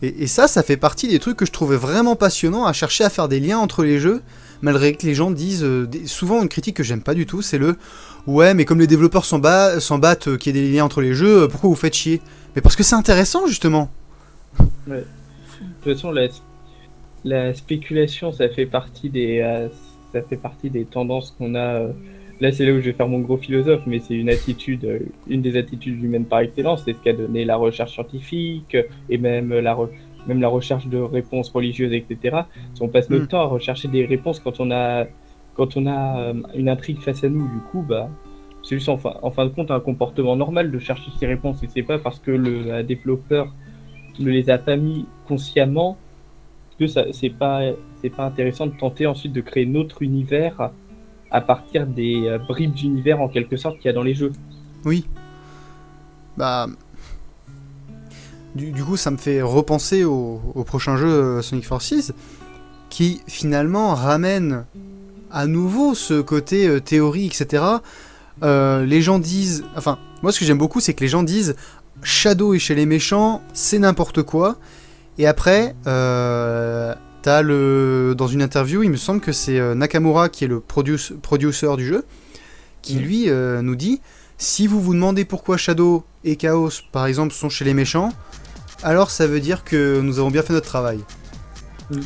Et, 0.00 0.28
ça, 0.28 0.46
ça 0.46 0.62
fait 0.62 0.76
partie 0.76 1.08
des 1.08 1.18
trucs 1.18 1.36
que 1.36 1.46
je 1.46 1.50
trouvais 1.50 1.76
vraiment 1.76 2.14
passionnants 2.14 2.66
à 2.66 2.72
chercher 2.72 3.02
à 3.02 3.10
faire 3.10 3.28
des 3.28 3.40
liens 3.40 3.58
entre 3.58 3.82
les 3.82 3.98
jeux, 3.98 4.22
malgré 4.62 4.94
que 4.94 5.04
les 5.04 5.14
gens 5.14 5.30
disent. 5.32 5.64
Euh, 5.64 5.88
souvent, 6.06 6.40
une 6.40 6.48
critique 6.48 6.76
que 6.76 6.84
j'aime 6.84 7.02
pas 7.02 7.14
du 7.14 7.26
tout, 7.26 7.42
c'est 7.42 7.58
le 7.58 7.76
Ouais, 8.26 8.54
mais 8.54 8.64
comme 8.64 8.78
les 8.78 8.86
développeurs 8.86 9.24
s'en 9.24 9.38
battent 9.38 10.28
euh, 10.28 10.36
qu'il 10.36 10.54
y 10.54 10.58
ait 10.58 10.62
des 10.62 10.72
liens 10.72 10.84
entre 10.84 11.00
les 11.00 11.14
jeux, 11.14 11.42
euh, 11.42 11.48
pourquoi 11.48 11.68
vous 11.68 11.76
faites 11.76 11.94
chier? 11.94 12.20
Mais 12.54 12.62
parce 12.62 12.76
que 12.76 12.84
c'est 12.84 12.94
intéressant, 12.94 13.46
justement. 13.46 13.90
De 14.86 15.04
toute 15.82 15.94
façon, 15.94 16.12
la, 17.24 17.54
spéculation, 17.54 18.32
ça 18.32 18.48
fait 18.48 18.66
partie 18.66 19.10
des, 19.10 19.68
ça 20.12 20.22
fait 20.22 20.36
partie 20.36 20.70
des 20.70 20.84
tendances 20.84 21.34
qu'on 21.36 21.56
a. 21.56 21.88
Là, 22.40 22.52
c'est 22.52 22.64
là 22.64 22.72
où 22.72 22.76
je 22.80 22.86
vais 22.86 22.92
faire 22.92 23.08
mon 23.08 23.18
gros 23.18 23.36
philosophe, 23.36 23.82
mais 23.86 23.98
c'est 23.98 24.14
une 24.14 24.28
attitude, 24.28 25.08
une 25.26 25.42
des 25.42 25.56
attitudes 25.56 26.02
humaines 26.02 26.24
par 26.24 26.40
excellence. 26.40 26.82
C'est 26.84 26.92
ce 26.92 27.00
qu'a 27.00 27.12
donné 27.12 27.44
la 27.44 27.56
recherche 27.56 27.92
scientifique 27.94 28.76
et 29.10 29.18
même 29.18 29.52
la, 29.58 29.76
même 30.28 30.40
la 30.40 30.48
recherche 30.48 30.86
de 30.86 30.98
réponses 30.98 31.50
religieuses, 31.50 31.92
etc. 31.92 32.42
Si 32.74 32.82
on 32.82 32.88
passe 32.88 33.10
notre 33.10 33.24
mm. 33.24 33.28
temps 33.28 33.40
à 33.40 33.46
rechercher 33.46 33.88
des 33.88 34.06
réponses 34.06 34.38
quand 34.38 34.60
on 34.60 34.70
a, 34.70 35.06
quand 35.54 35.76
on 35.76 35.86
a 35.86 36.20
euh, 36.20 36.34
une 36.54 36.68
intrigue 36.68 37.00
face 37.00 37.24
à 37.24 37.28
nous, 37.28 37.48
du 37.48 37.58
coup, 37.72 37.82
bah, 37.82 38.08
c'est 38.62 38.76
juste 38.76 38.88
en 38.88 38.98
fin, 38.98 39.14
en 39.22 39.32
fin 39.32 39.44
de 39.44 39.50
compte 39.50 39.72
un 39.72 39.80
comportement 39.80 40.36
normal 40.36 40.70
de 40.70 40.78
chercher 40.78 41.10
ces 41.18 41.26
réponses. 41.26 41.62
Et 41.64 41.68
c'est 41.68 41.82
pas 41.82 41.98
parce 41.98 42.20
que 42.20 42.30
le 42.30 42.84
développeur 42.84 43.52
ne 44.20 44.30
les 44.30 44.48
a 44.50 44.58
pas 44.58 44.76
mis 44.76 45.06
consciemment 45.26 45.96
que 46.78 46.86
ça, 46.86 47.06
c'est 47.12 47.30
pas, 47.30 47.62
c'est 48.00 48.10
pas 48.10 48.24
intéressant 48.24 48.66
de 48.66 48.76
tenter 48.76 49.06
ensuite 49.06 49.32
de 49.32 49.40
créer 49.40 49.66
notre 49.66 50.02
univers 50.02 50.70
à 51.30 51.40
partir 51.40 51.86
des 51.86 52.26
euh, 52.26 52.38
bribes 52.38 52.72
d'univers 52.72 53.20
en 53.20 53.28
quelque 53.28 53.56
sorte 53.56 53.76
qu'il 53.76 53.86
y 53.86 53.88
a 53.88 53.92
dans 53.92 54.02
les 54.02 54.14
jeux. 54.14 54.32
Oui. 54.84 55.06
Bah. 56.36 56.68
Du, 58.54 58.82
coup, 58.82 58.96
ça 58.96 59.10
me 59.10 59.18
fait 59.18 59.40
repenser 59.40 60.04
au, 60.04 60.40
prochain 60.66 60.96
jeu 60.96 61.06
euh, 61.06 61.42
Sonic 61.42 61.66
Forces, 61.66 62.12
qui 62.88 63.20
finalement 63.28 63.94
ramène 63.94 64.64
à 65.30 65.46
nouveau 65.46 65.94
ce 65.94 66.20
côté 66.20 66.66
euh, 66.66 66.80
théorie, 66.80 67.26
etc. 67.26 67.62
les 68.42 69.02
gens 69.02 69.18
disent. 69.18 69.64
Enfin, 69.76 69.98
moi 70.22 70.32
ce 70.32 70.40
que 70.40 70.44
j'aime 70.44 70.58
beaucoup, 70.58 70.80
c'est 70.80 70.94
que 70.94 71.04
les 71.04 71.08
gens 71.08 71.22
disent 71.22 71.54
Shadow 72.02 72.54
est 72.54 72.58
chez 72.58 72.74
les 72.74 72.86
méchants, 72.86 73.42
c'est 73.52 73.78
n'importe 73.78 74.22
quoi. 74.22 74.56
Et 75.18 75.26
après, 75.26 75.74
T'as 77.22 77.42
le 77.42 78.14
dans 78.16 78.28
une 78.28 78.42
interview, 78.42 78.82
il 78.82 78.90
me 78.90 78.96
semble 78.96 79.20
que 79.20 79.32
c'est 79.32 79.58
euh, 79.58 79.74
Nakamura 79.74 80.28
qui 80.28 80.44
est 80.44 80.48
le 80.48 80.60
produce, 80.60 81.12
producer 81.20 81.76
du 81.76 81.86
jeu, 81.86 82.04
qui 82.82 82.96
mm. 82.96 83.00
lui 83.00 83.28
euh, 83.28 83.60
nous 83.62 83.76
dit 83.76 84.00
si 84.38 84.68
vous 84.68 84.80
vous 84.80 84.94
demandez 84.94 85.24
pourquoi 85.24 85.56
Shadow 85.56 86.04
et 86.22 86.36
Chaos, 86.36 86.70
par 86.92 87.06
exemple, 87.06 87.34
sont 87.34 87.48
chez 87.48 87.64
les 87.64 87.74
méchants, 87.74 88.12
alors 88.84 89.10
ça 89.10 89.26
veut 89.26 89.40
dire 89.40 89.64
que 89.64 90.00
nous 90.00 90.20
avons 90.20 90.30
bien 90.30 90.42
fait 90.42 90.52
notre 90.52 90.68
travail. 90.68 91.00
Mm. 91.90 92.00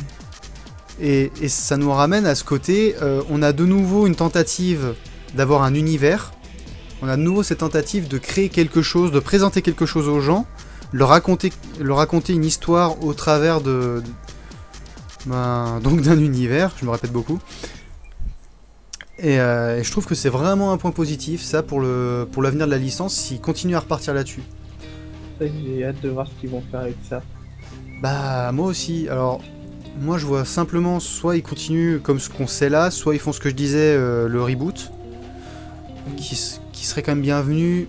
Et, 0.99 1.31
ça 1.47 1.77
nous 1.77 1.91
ramène 1.91 2.25
à 2.25 2.33
ce 2.33 2.43
côté, 2.43 2.95
euh, 3.01 3.21
on 3.29 3.41
a 3.43 3.53
de 3.53 3.65
nouveau 3.65 4.07
une 4.07 4.15
tentative 4.15 4.95
d'avoir 5.35 5.63
un 5.63 5.75
univers, 5.75 6.31
on 7.03 7.07
a 7.07 7.17
de 7.17 7.21
nouveau 7.21 7.43
cette 7.43 7.59
tentative 7.59 8.07
de 8.07 8.17
créer 8.17 8.49
quelque 8.49 8.81
chose, 8.81 9.11
de 9.11 9.19
présenter 9.19 9.61
quelque 9.61 9.85
chose 9.85 10.07
aux 10.07 10.21
gens, 10.21 10.47
leur 10.91 11.09
raconter, 11.09 11.51
leur 11.79 11.97
raconter 11.97 12.33
une 12.33 12.45
histoire 12.45 13.03
au 13.03 13.13
travers 13.13 13.61
de, 13.61 14.01
ben, 15.25 15.79
donc 15.81 16.01
d'un 16.01 16.19
univers, 16.19 16.73
je 16.79 16.85
me 16.85 16.91
répète 16.91 17.11
beaucoup. 17.11 17.39
Euh, 19.23 19.79
et, 19.79 19.83
je 19.83 19.91
trouve 19.91 20.05
que 20.05 20.15
c'est 20.15 20.29
vraiment 20.29 20.71
un 20.71 20.77
point 20.77 20.91
positif, 20.91 21.41
ça, 21.41 21.63
pour 21.63 21.79
le 21.79 22.27
pour 22.31 22.41
l'avenir 22.41 22.65
de 22.65 22.71
la 22.71 22.77
licence, 22.77 23.15
s'ils 23.15 23.39
continuent 23.39 23.75
à 23.75 23.79
repartir 23.79 24.13
là-dessus. 24.13 24.41
J'ai 25.39 25.85
hâte 25.85 26.01
de 26.01 26.09
voir 26.09 26.27
ce 26.27 26.33
qu'ils 26.39 26.49
vont 26.49 26.63
faire 26.71 26.81
avec 26.81 26.95
ça. 27.07 27.21
Bah, 28.01 28.51
moi 28.51 28.67
aussi. 28.67 29.07
Alors, 29.09 29.41
moi, 29.99 30.17
je 30.17 30.25
vois 30.25 30.45
simplement, 30.45 30.99
soit 30.99 31.37
ils 31.37 31.43
continuent 31.43 31.99
comme 31.99 32.19
ce 32.19 32.29
qu'on 32.29 32.47
sait 32.47 32.69
là, 32.69 32.89
soit 32.91 33.13
ils 33.13 33.19
font 33.19 33.31
ce 33.31 33.39
que 33.39 33.49
je 33.49 33.55
disais, 33.55 33.95
euh, 33.95 34.27
le 34.27 34.41
reboot, 34.41 34.91
qui, 36.17 36.37
qui 36.71 36.85
serait 36.85 37.03
quand 37.03 37.11
même 37.11 37.21
bienvenu, 37.21 37.87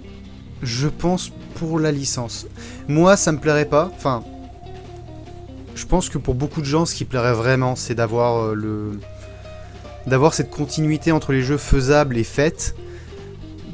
je 0.62 0.88
pense, 0.88 1.32
pour 1.54 1.78
la 1.78 1.92
licence. 1.92 2.46
Moi, 2.88 3.16
ça 3.16 3.32
me 3.32 3.38
plairait 3.38 3.64
pas. 3.64 3.90
Enfin, 3.96 4.22
je 5.74 5.86
pense 5.86 6.08
que 6.08 6.18
pour 6.18 6.34
beaucoup 6.34 6.60
de 6.60 6.66
gens, 6.66 6.86
ce 6.86 6.94
qui 6.94 7.04
plairait 7.04 7.34
vraiment, 7.34 7.76
c'est 7.76 7.94
d'avoir 7.94 8.42
euh, 8.42 8.54
le 8.54 8.98
d'avoir 10.06 10.34
cette 10.34 10.50
continuité 10.50 11.12
entre 11.12 11.32
les 11.32 11.42
jeux 11.42 11.56
faisables 11.56 12.18
et 12.18 12.24
faits, 12.24 12.74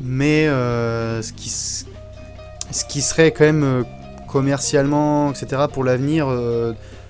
mais 0.01 0.47
euh, 0.47 1.21
ce, 1.23 1.33
qui, 1.33 1.51
ce 1.51 2.85
qui 2.89 3.03
serait 3.03 3.33
quand 3.33 3.45
même 3.45 3.65
euh, 3.65 3.83
commercialement, 4.29 5.33
etc., 5.33 5.63
pour 5.73 5.83
l'avenir, 5.83 6.29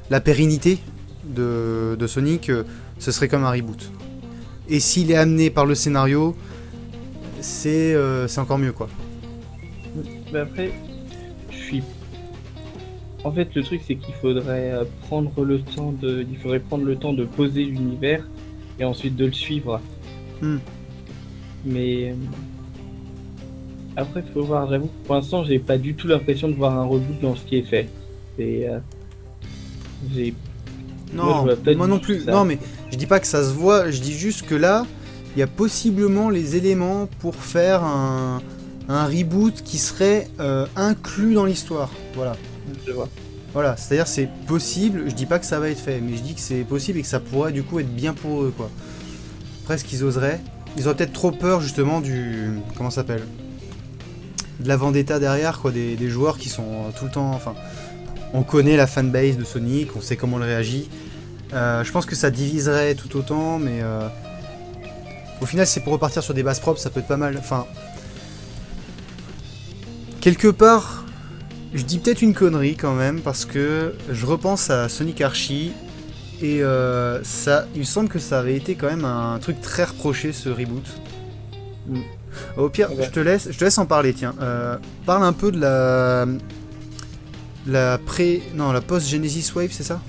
la 0.09 0.21
pérennité 0.23 0.79
de, 1.25 2.07
Sonic, 2.07 2.51
ce 2.99 3.13
serait 3.13 3.29
comme 3.29 3.45
un 3.45 3.51
reboot. 3.51 3.93
Et 4.71 4.81
s'il 4.81 5.11
est 5.11 5.17
amené 5.17 5.51
par 5.51 5.67
le 5.67 5.75
scénario, 5.75 6.35
c'est 7.43 7.95
encore 8.39 8.57
mieux, 8.57 8.73
quoi. 8.73 8.89
Mais 10.33 10.39
après, 10.39 10.73
je 11.51 11.57
suis 11.57 11.83
en 13.23 13.33
fait, 13.33 13.55
le 13.55 13.63
truc, 13.63 13.83
c'est 13.87 13.97
qu'il 13.97 14.15
faudrait 14.15 14.73
euh, 14.73 14.85
prendre 15.03 15.45
le 15.45 15.61
temps 15.61 15.93
de, 15.93 16.27
il 16.31 16.39
faudrait 16.39 16.61
prendre 16.61 16.85
le 16.85 16.97
temps 16.97 17.13
de 17.13 17.25
poser 17.25 17.65
l'univers 17.65 18.27
et 18.79 18.85
ensuite 18.85 19.17
de 19.17 19.27
le 19.27 19.33
suivre. 19.33 19.81
Hmm. 20.41 20.57
Mais 21.67 22.11
euh, 22.11 22.15
après, 23.97 24.23
il 24.27 24.33
faut 24.33 24.43
voir. 24.43 24.71
J'avoue, 24.71 24.89
pour 25.05 25.17
l'instant, 25.17 25.45
j'ai 25.45 25.59
pas 25.59 25.77
du 25.77 25.95
tout 25.95 26.09
l'impression 26.09 26.49
de 26.49 26.55
voir 26.55 26.79
un 26.79 26.85
reboot 26.85 27.21
dans 27.21 27.37
ce 27.37 27.45
qui 27.45 27.57
est 27.57 27.63
fait. 27.63 27.89
Et 28.39 28.67
euh, 28.67 28.79
j'ai 30.15 30.35
non, 31.13 31.45
moi, 31.77 31.89
non 31.89 31.99
plus. 31.99 32.25
Non, 32.27 32.45
mais 32.45 32.59
je 32.91 32.97
dis 32.97 33.07
pas 33.07 33.21
que 33.21 33.27
ça 33.27 33.43
se 33.43 33.53
voit. 33.53 33.91
Je 33.91 34.01
dis 34.01 34.15
juste 34.15 34.47
que 34.47 34.55
là, 34.55 34.87
il 35.35 35.41
y 35.41 35.43
a 35.43 35.49
possiblement 35.49 36.31
les 36.31 36.57
éléments 36.57 37.09
pour 37.19 37.35
faire 37.35 37.83
un, 37.83 38.41
un 38.89 39.07
reboot 39.07 39.61
qui 39.63 39.77
serait 39.77 40.29
inclus 40.77 41.35
dans 41.35 41.45
l'histoire. 41.45 41.91
Voilà. 42.15 42.37
Voilà, 43.53 43.77
c'est-à-dire 43.77 44.07
c'est 44.07 44.29
possible, 44.47 45.05
je 45.09 45.15
dis 45.15 45.27
pas 45.27 45.39
que 45.41 45.47
ça 45.47 45.59
va 45.59 45.71
être 45.71 45.81
fait, 45.81 46.01
mais 46.01 46.17
je 46.17 46.23
dis 46.23 46.35
que 46.35 46.41
c'est 46.41 46.63
possible 46.63 46.99
et 46.99 47.03
que 47.03 47.09
ça 47.09 47.19
pourrait 47.19 47.53
du 47.53 47.65
coup 47.65 47.81
être 47.81 47.93
bien 47.93 48.15
pour 48.15 48.43
eux 48.43 48.53
quoi. 48.57 48.71
Presque 49.65 49.87
qu'ils 49.87 50.05
oseraient. 50.05 50.41
Ils 50.77 50.87
auraient 50.87 50.97
peut-être 50.97 51.13
trop 51.13 51.33
peur 51.33 51.61
justement 51.61 52.01
du. 52.01 52.51
Comment 52.77 52.91
ça 52.91 53.03
s'appelle? 53.03 53.23
De 54.61 54.69
la 54.69 54.77
vendetta 54.77 55.19
derrière 55.19 55.59
quoi, 55.59 55.73
des, 55.73 56.09
joueurs 56.09 56.39
qui 56.39 56.49
sont 56.49 56.63
euh, 56.63 56.91
tout 56.97 57.07
le 57.07 57.11
temps. 57.11 57.33
Enfin, 57.33 57.55
on 58.33 58.43
connaît 58.43 58.77
la 58.77 58.87
fanbase 58.87 59.37
de 59.37 59.45
Sonic, 59.45 59.97
on 59.97 60.01
sait 60.01 60.17
comment 60.17 60.37
elle 60.37 60.45
réagit. 60.45 60.89
Euh, 61.53 61.83
je 61.83 61.91
pense 61.91 62.07
que 62.07 62.15
ça 62.15 62.31
diviserait 62.31 62.95
tout 62.95 63.17
autant, 63.17 63.59
mais 63.59 63.81
euh, 63.83 64.07
au 65.41 65.47
final, 65.47 65.67
c'est 65.67 65.81
pour 65.81 65.93
repartir 65.93 66.23
sur 66.23 66.35
des 66.35 66.43
bases 66.43 66.61
propres, 66.61 66.79
ça 66.79 66.91
peut 66.91 67.01
être 67.01 67.09
pas 67.09 67.17
mal. 67.17 67.37
Enfin, 67.39 67.67
quelque 70.21 70.49
part, 70.49 71.00
je 71.75 71.83
dis 71.85 71.99
peut-être 71.99 72.23
une 72.23 72.35
connerie 72.35 72.77
quand 72.77 72.95
même 72.95 73.21
parce 73.21 73.45
que 73.45 73.95
je 74.11 74.27
repense 74.27 74.71
à 74.71 74.89
Sonic 74.89 75.21
Archie 75.21 75.73
et 76.43 76.63
euh, 76.63 77.23
ça, 77.23 77.67
il 77.75 77.81
me 77.81 77.85
semble 77.85 78.09
que 78.09 78.19
ça 78.19 78.41
avait 78.41 78.57
été 78.57 78.75
quand 78.75 78.89
même 78.89 79.05
un 79.05 79.39
truc 79.39 79.61
très 79.61 79.85
reproché 79.85 80.33
ce 80.33 80.49
reboot. 80.49 80.85
Mm. 81.87 82.01
Au 82.57 82.69
pire, 82.69 82.89
je 82.99 83.11
te 83.11 83.21
laisse, 83.21 83.49
je 83.51 83.59
te 83.59 83.65
laisse 83.65 83.79
en 83.79 83.87
parler. 83.87 84.15
Tiens, 84.15 84.35
euh, 84.41 84.77
parle 85.05 85.25
un 85.25 85.33
peu 85.33 85.51
de 85.53 85.61
la 85.61 86.27
la 87.67 87.99
pré, 87.99 88.43
non, 88.55 88.73
la 88.73 88.81
post 88.81 89.09
Genesis 89.09 89.53
Wave, 89.55 89.71
c'est 89.71 89.83
ça? 89.83 90.01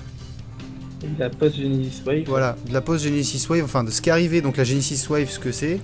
La 1.18 1.28
post 1.28 1.56
Genesis 1.56 2.02
Wave. 2.06 2.24
Voilà, 2.26 2.56
de 2.66 2.72
la 2.72 2.80
post 2.80 3.04
Genesis 3.04 3.46
Wave, 3.48 3.64
enfin 3.64 3.84
de 3.84 3.90
ce 3.90 4.00
qui 4.00 4.08
est 4.08 4.12
arrivé, 4.12 4.40
donc 4.40 4.56
la 4.56 4.64
Genesis 4.64 5.06
Wave, 5.10 5.28
ce 5.28 5.38
que 5.38 5.52
c'est 5.52 5.80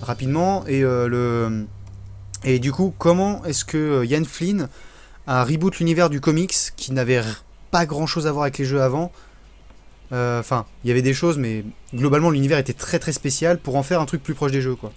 rapidement 0.00 0.64
et 0.66 0.82
euh, 0.82 1.06
le 1.08 1.66
et 2.44 2.58
du 2.58 2.72
coup, 2.72 2.92
comment 2.98 3.44
est-ce 3.44 3.64
que 3.64 4.04
Yann 4.04 4.24
Flynn 4.24 4.68
un 5.26 5.44
reboot 5.44 5.78
l'univers 5.78 6.10
du 6.10 6.20
comics 6.20 6.54
qui 6.76 6.92
n'avait 6.92 7.22
pas 7.70 7.86
grand 7.86 8.06
chose 8.06 8.26
à 8.26 8.32
voir 8.32 8.44
avec 8.44 8.58
les 8.58 8.64
jeux 8.64 8.82
avant. 8.82 9.12
Euh, 10.12 10.40
enfin, 10.40 10.66
il 10.84 10.88
y 10.88 10.90
avait 10.90 11.02
des 11.02 11.14
choses, 11.14 11.38
mais 11.38 11.64
globalement 11.94 12.30
l'univers 12.30 12.58
était 12.58 12.72
très 12.72 12.98
très 12.98 13.12
spécial 13.12 13.58
pour 13.58 13.76
en 13.76 13.82
faire 13.82 14.00
un 14.00 14.06
truc 14.06 14.22
plus 14.22 14.34
proche 14.34 14.52
des 14.52 14.60
jeux, 14.60 14.74
quoi. 14.74 14.92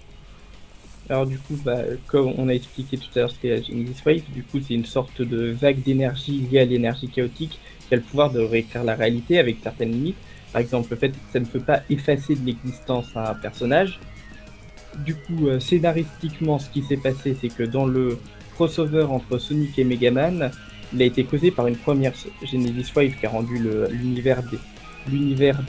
Alors 1.08 1.24
du 1.24 1.38
coup, 1.38 1.56
bah, 1.64 1.78
comme 2.08 2.32
on 2.36 2.48
a 2.48 2.52
expliqué 2.52 2.98
tout 2.98 3.06
à 3.14 3.20
l'heure 3.20 3.30
ce 3.30 3.36
qu'est 3.40 3.50
la 3.50 3.62
Genesis 3.62 4.02
Wave, 4.04 4.22
du 4.34 4.42
coup 4.42 4.58
c'est 4.60 4.74
une 4.74 4.84
sorte 4.84 5.22
de 5.22 5.52
vague 5.52 5.80
d'énergie 5.84 6.38
liée 6.38 6.58
à 6.58 6.64
l'énergie 6.64 7.08
chaotique 7.08 7.60
qui 7.88 7.94
a 7.94 7.96
le 7.96 8.02
pouvoir 8.02 8.32
de 8.32 8.40
réécrire 8.40 8.82
la 8.82 8.96
réalité 8.96 9.38
avec 9.38 9.58
certaines 9.62 9.92
limites. 9.92 10.16
par 10.52 10.60
exemple 10.60 10.88
le 10.90 10.96
fait 10.96 11.10
que 11.10 11.16
ça 11.32 11.38
ne 11.38 11.44
peut 11.44 11.60
pas 11.60 11.82
effacer 11.90 12.34
de 12.34 12.44
l'existence 12.44 13.06
un 13.14 13.34
personnage. 13.34 14.00
Du 15.04 15.14
coup, 15.14 15.48
scénaristiquement, 15.60 16.58
ce 16.58 16.70
qui 16.70 16.82
s'est 16.82 16.96
passé, 16.96 17.36
c'est 17.40 17.50
que 17.50 17.62
dans 17.62 17.86
le 17.86 18.18
crossover 18.56 19.04
entre 19.04 19.38
Sonic 19.38 19.78
et 19.78 19.84
Megaman, 19.84 20.50
il 20.92 21.02
a 21.02 21.04
été 21.04 21.24
causé 21.24 21.50
par 21.50 21.66
une 21.66 21.76
première 21.76 22.12
Genesis 22.42 22.92
Wave 22.94 23.12
qui 23.18 23.26
a 23.26 23.30
rendu 23.30 23.60
l'univers 23.90 24.42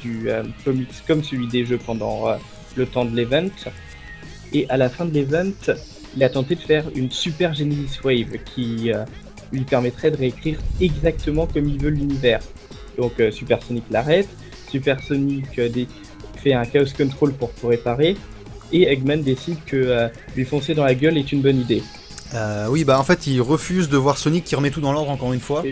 du 0.02 0.30
comics 0.64 0.88
comme 1.06 1.24
celui 1.24 1.48
des 1.48 1.66
jeux 1.66 1.80
pendant 1.84 2.28
le 2.76 2.86
temps 2.86 3.06
de 3.06 3.16
l'event. 3.16 3.50
Et 4.54 4.70
à 4.70 4.78
la 4.78 4.90
fin 4.90 5.06
de 5.06 5.14
l'event, 5.14 5.52
il 6.16 6.24
a 6.24 6.30
tenté 6.30 6.56
de 6.56 6.62
faire 6.62 6.86
une 6.96 7.12
super 7.12 7.54
Genesis 7.54 8.00
Wave 8.04 8.38
qui 8.44 8.92
euh, 8.92 9.04
lui 9.52 9.62
permettrait 9.62 10.12
de 10.12 10.18
réécrire 10.18 10.60
exactement 10.82 11.46
comme 11.46 11.68
il 11.68 11.80
veut 11.80 11.90
l'univers. 11.90 12.40
Donc 12.98 13.20
euh, 13.20 13.32
Super 13.32 13.62
Sonic 13.62 13.84
l'arrête, 13.92 14.28
Super 14.70 15.02
Sonic 15.04 15.60
euh, 15.60 15.70
fait 16.38 16.54
un 16.54 16.66
Chaos 16.66 16.86
Control 16.98 17.34
pour 17.34 17.52
réparer, 17.64 18.16
et 18.72 18.92
Eggman 18.92 19.22
décide 19.22 19.58
que 19.66 20.10
lui 20.36 20.44
foncer 20.44 20.74
dans 20.76 20.84
la 20.84 20.94
gueule 20.94 21.18
est 21.18 21.32
une 21.32 21.42
bonne 21.42 21.62
idée. 21.62 21.82
Oui, 22.70 22.84
bah 22.84 23.00
en 23.00 23.04
fait, 23.04 23.28
il 23.28 23.42
refuse 23.42 23.90
de 23.90 23.98
voir 23.98 24.18
Sonic 24.18 24.44
qui 24.44 24.56
remet 24.56 24.72
tout 24.72 24.82
dans 24.82 24.92
l'ordre 24.92 25.12
encore 25.12 25.34
une 25.34 25.40
fois. 25.40 25.64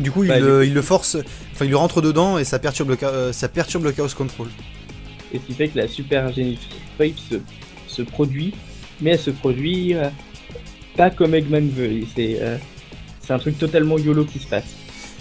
Du 0.00 0.10
coup, 0.10 0.24
il, 0.24 0.28
bah, 0.28 0.38
le, 0.38 0.82
force, 0.82 1.16
enfin, 1.52 1.64
il 1.64 1.70
le 1.70 1.76
rentre 1.76 2.00
dedans 2.00 2.38
et 2.38 2.44
ça 2.44 2.58
perturbe 2.58 2.90
le, 2.90 3.32
ça 3.32 3.48
perturbe 3.48 3.84
le 3.84 3.92
Chaos 3.92 4.08
Control. 4.16 4.48
Et 5.32 5.38
ce 5.38 5.44
qui 5.44 5.54
fait 5.54 5.68
que 5.68 5.78
la 5.78 5.88
Super 5.88 6.30
Wave 6.98 7.12
se 7.88 8.02
produit 8.02 8.54
mais 9.00 9.10
elle 9.10 9.18
se 9.18 9.30
produit 9.30 9.94
euh, 9.94 10.08
pas 10.96 11.10
comme 11.10 11.34
Eggman 11.34 11.68
veut. 11.68 12.02
Euh, 12.18 12.58
c'est 13.20 13.32
un 13.32 13.38
truc 13.38 13.58
totalement 13.58 13.98
YOLO 13.98 14.24
qui 14.24 14.38
se 14.38 14.46
passe. 14.46 14.74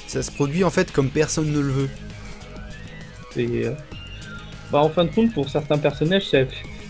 Ça 0.07 0.23
se 0.23 0.31
produit 0.31 0.63
en 0.63 0.69
fait 0.69 0.91
comme 0.91 1.09
personne 1.09 1.51
ne 1.51 1.59
le 1.59 1.71
veut. 1.71 1.89
Euh, 3.37 3.73
bah, 4.71 4.79
en 4.79 4.89
fin 4.89 5.05
de 5.05 5.11
compte, 5.11 5.33
pour 5.33 5.49
certains 5.49 5.77
personnages, 5.77 6.23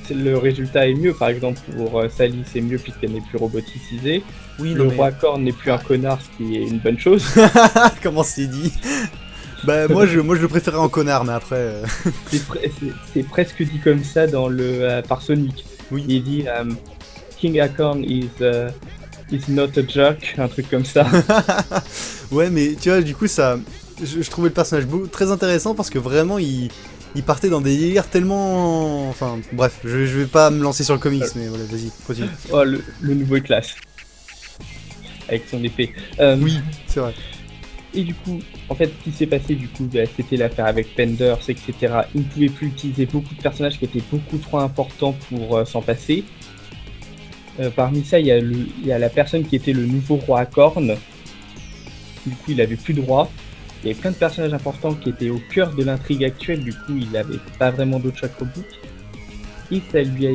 le 0.10 0.38
résultat 0.38 0.88
est 0.88 0.94
mieux. 0.94 1.14
Par 1.14 1.30
exemple, 1.30 1.60
pour 1.76 2.04
Sally, 2.10 2.44
c'est 2.46 2.62
mieux 2.62 2.78
puisqu'elle 2.78 3.12
n'est 3.12 3.22
plus 3.22 3.38
robotisée. 3.38 4.24
Oui, 4.60 4.74
le 4.74 4.88
roi 4.88 5.12
Korn 5.12 5.44
n'est 5.44 5.52
plus 5.52 5.72
un 5.72 5.78
connard, 5.78 6.20
ce 6.22 6.38
qui 6.38 6.56
est 6.56 6.64
une 6.64 6.80
bonne 6.80 7.00
chose. 7.00 7.26
Comment 8.04 8.24
c'est 8.24 8.48
dit? 8.48 8.74
Bah 9.64 9.88
moi 9.88 10.06
je, 10.06 10.20
moi 10.20 10.36
je 10.36 10.42
le 10.42 10.48
préférais 10.48 10.78
en 10.78 10.90
connard, 10.90 11.26
mais 11.26 11.34
après... 11.34 11.82
c'est 13.14 13.24
presque 13.24 13.64
dit 13.64 13.80
comme 13.84 14.04
ça 14.04 14.28
dans 14.28 14.48
le 14.48 15.02
par 15.08 15.22
Sonic. 15.22 15.66
Oui. 15.92 16.06
Il 16.08 16.24
dit 16.24 16.46
um, 16.48 16.76
King 17.38 17.60
Acorn 17.60 18.04
is, 18.04 18.30
uh, 18.42 18.72
is 19.32 19.44
not 19.48 19.78
a 19.78 19.88
joke, 19.88 20.36
un 20.38 20.48
truc 20.48 20.70
comme 20.70 20.86
ça. 20.86 21.06
ouais, 22.32 22.50
mais 22.50 22.76
tu 22.80 22.90
vois, 22.90 23.02
du 23.02 23.16
coup, 23.16 23.28
ça. 23.28 23.58
Je, 24.04 24.30
trouvais 24.30 24.50
le 24.50 24.54
personnage 24.54 24.86
très 25.12 25.32
intéressant 25.32 25.74
parce 25.74 25.90
que 25.90 25.98
vraiment, 25.98 26.38
il, 26.38 26.70
il 27.18 27.24
partait 27.24 27.50
dans 27.50 27.62
des 27.62 27.76
délires 27.76 28.08
tellement. 28.10 29.10
Enfin, 29.10 29.40
bref, 29.52 29.80
je, 29.84 30.06
je 30.06 30.20
vais 30.20 30.26
pas 30.28 30.52
me 30.52 30.62
lancer 30.62 30.84
sur 30.84 30.94
le 30.94 31.00
comics, 31.00 31.24
mais 31.36 31.48
voilà, 31.48 31.64
vas-y, 31.66 31.92
continue. 32.06 32.30
Oh, 32.52 32.64
le, 32.64 32.84
le, 33.02 33.14
nouveau 33.16 33.38
est 33.38 33.42
classe. 33.42 33.76
Avec 35.28 35.44
son 35.50 35.62
épée. 35.64 35.94
Euh, 36.20 36.38
oui, 36.40 36.60
c'est 36.86 37.00
vrai. 37.00 37.14
Et 37.94 38.04
du 38.04 38.14
coup, 38.14 38.40
en 38.70 38.76
fait, 38.76 38.92
ce 39.00 39.04
qui 39.04 39.12
s'est 39.12 39.26
passé, 39.26 39.56
du 39.56 39.68
coup, 39.68 39.90
bah, 39.92 40.02
c'était 40.16 40.38
l'affaire 40.38 40.68
avec 40.68 40.96
Penders, 40.96 41.40
etc. 41.50 41.74
Il 42.14 42.22
ne 42.22 42.26
pouvait 42.26 42.50
plus 42.50 42.68
utiliser 42.68 43.08
beaucoup 43.08 43.34
de 43.34 43.42
personnages 43.42 43.80
qui 43.80 43.86
étaient 43.86 44.04
beaucoup 44.12 44.38
trop 44.38 44.60
importants 44.60 45.16
pour 45.30 45.58
euh, 45.58 45.66
s'en 45.66 45.82
passer. 45.82 46.24
Euh, 47.60 47.72
parmi 47.72 48.06
ça, 48.06 48.20
il 48.20 48.28
y, 48.28 48.88
y, 48.88 48.92
a 48.92 49.00
la 49.00 49.10
personne 49.10 49.44
qui 49.44 49.56
était 49.56 49.74
le 49.74 49.88
nouveau 49.88 50.18
roi 50.18 50.42
à 50.42 50.46
cornes. 50.46 50.96
Du 52.28 52.36
coup, 52.36 52.52
il 52.52 52.62
avait 52.62 52.76
plus 52.76 52.94
de 52.94 53.02
roi. 53.02 53.30
Il 53.84 53.88
y 53.88 53.92
avait 53.92 54.00
plein 54.00 54.12
de 54.12 54.16
personnages 54.16 54.54
importants 54.54 54.94
qui 54.94 55.10
étaient 55.10 55.30
au 55.30 55.40
cœur 55.54 55.74
de 55.76 55.84
l'intrigue 55.84 56.24
actuelle. 56.24 56.64
Du 56.64 56.74
coup, 56.74 56.98
il 56.98 57.12
n'avait 57.12 57.40
pas 57.60 57.72
vraiment 57.72 58.00
d'autres 58.00 58.18
chaque 58.18 58.34
Et 59.72 59.82
ça 59.92 60.02
lui 60.02 60.28
a 60.28 60.32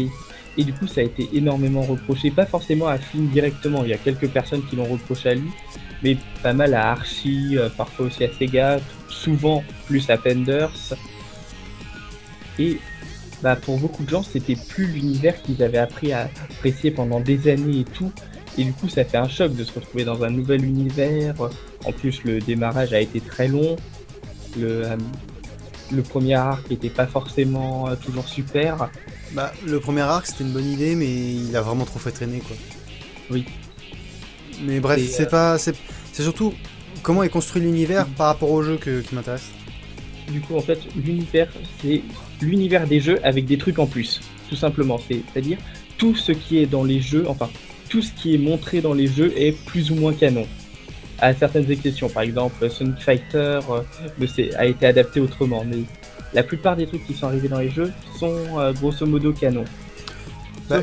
et 0.59 0.65
du 0.65 0.73
coup, 0.73 0.87
ça 0.87 1.01
a 1.01 1.05
été 1.05 1.29
énormément 1.33 1.83
reproché, 1.83 2.31
pas 2.31 2.45
forcément 2.45 2.87
à 2.87 2.99
Flynn 2.99 3.29
directement. 3.29 3.85
Il 3.85 3.91
y 3.91 3.95
a 3.95 3.99
quelques 3.99 4.29
personnes 4.29 4.63
qui 4.69 4.77
l'ont 4.77 4.85
reproché 4.85 5.31
à 5.31 5.35
lui, 5.35 5.51
mais 6.03 6.17
pas 6.43 6.53
mal 6.53 6.75
à 6.75 6.91
Archie, 6.91 7.57
euh, 7.57 7.71
parfois 7.71 8.07
aussi 8.07 8.25
à 8.25 8.29
Sega, 8.33 8.79
souvent 9.09 9.65
plus 9.87 10.11
à 10.11 10.19
Penders. 10.19 10.95
Et 12.59 12.79
bah, 13.43 13.57
pour 13.57 13.79
beaucoup 13.79 14.05
de 14.05 14.11
gens, 14.11 14.23
c'était 14.23 14.57
plus 14.69 14.87
l'univers 14.87 15.41
qu'ils 15.41 15.63
avaient 15.63 15.79
appris 15.79 16.13
à 16.13 16.29
apprécier 16.51 16.91
pendant 16.91 17.21
des 17.21 17.49
années 17.49 17.81
et 17.81 17.85
tout. 17.85 18.13
Et 18.59 18.65
du 18.65 18.73
coup, 18.73 18.89
ça 18.89 19.05
fait 19.05 19.17
un 19.17 19.29
choc 19.29 19.55
de 19.55 19.65
se 19.65 19.73
retrouver 19.73 20.05
dans 20.05 20.23
un 20.25 20.31
nouvel 20.31 20.65
univers. 20.65 21.35
En 21.85 21.93
plus, 21.93 22.23
le 22.25 22.39
démarrage 22.39 22.93
a 22.93 23.01
été 23.01 23.21
très 23.21 23.49
long. 23.49 23.77
Le, 24.59 24.85
euh, 24.85 24.97
le 25.91 26.03
premier 26.03 26.35
arc 26.35 26.69
n'était 26.71 26.91
pas 26.91 27.07
forcément 27.07 27.89
euh, 27.89 27.97
toujours 27.97 28.29
super. 28.29 28.91
Bah, 29.33 29.53
le 29.67 29.81
premier 29.81 30.03
arc, 30.03 30.27
c'était 30.27 30.45
une 30.45 30.53
bonne 30.53 30.71
idée, 30.71 30.95
mais 30.95 31.11
il 31.11 31.57
a 31.57 31.63
vraiment 31.63 31.85
trop 31.85 31.99
fait 31.99 32.11
traîner, 32.11 32.41
quoi. 32.41 32.57
Oui. 33.31 33.47
Mais 34.63 34.81
bref, 34.81 35.01
c'est 35.11 35.27
euh, 35.27 35.31
pas, 35.31 35.59
c'est 35.59 35.75
surtout 36.13 36.53
comment 37.03 37.23
est 37.23 37.31
construit 37.31 37.63
l'univers 37.63 38.07
par 38.07 38.27
rapport 38.27 38.51
au 38.51 38.63
jeu 38.63 38.77
que, 38.77 39.01
qui 39.01 39.15
m'intéresse. 39.15 39.49
Du 40.31 40.41
coup, 40.41 40.57
en 40.57 40.61
fait, 40.61 40.79
l'univers, 40.95 41.49
c'est 41.81 42.03
l'univers 42.41 42.87
des 42.87 43.01
jeux 43.01 43.19
avec 43.25 43.47
des 43.47 43.57
trucs 43.57 43.79
en 43.79 43.87
plus, 43.87 44.21
tout 44.49 44.57
simplement. 44.57 44.99
C'est-à-dire 44.99 45.59
tout 45.97 46.15
ce 46.15 46.33
qui 46.33 46.59
est 46.59 46.67
dans 46.67 46.85
les 46.85 47.01
jeux, 47.01 47.25
enfin, 47.27 47.49
tout 47.93 48.01
ce 48.01 48.11
qui 48.13 48.35
est 48.35 48.39
montré 48.39 48.81
dans 48.81 48.95
les 48.95 49.07
jeux 49.07 49.35
est 49.37 49.53
plus 49.67 49.91
ou 49.91 49.97
moins 49.97 50.15
canon. 50.15 50.47
À 51.19 51.35
certaines 51.35 51.71
exceptions, 51.71 52.09
par 52.09 52.23
exemple, 52.23 52.71
Sonic 52.71 52.99
Fighter 53.01 53.61
euh, 53.69 54.27
a 54.57 54.65
été 54.65 54.87
adapté 54.87 55.21
autrement, 55.21 55.63
mais 55.69 55.83
la 56.33 56.43
plupart 56.43 56.75
des 56.75 56.87
trucs 56.87 57.07
qui 57.07 57.13
sont 57.13 57.27
arrivés 57.27 57.49
dans 57.49 57.59
les 57.59 57.69
jeux 57.69 57.93
sont 58.19 58.59
euh, 58.59 58.73
grosso 58.73 59.05
modo 59.05 59.35
canon. 59.35 59.65
Bah, 60.71 60.81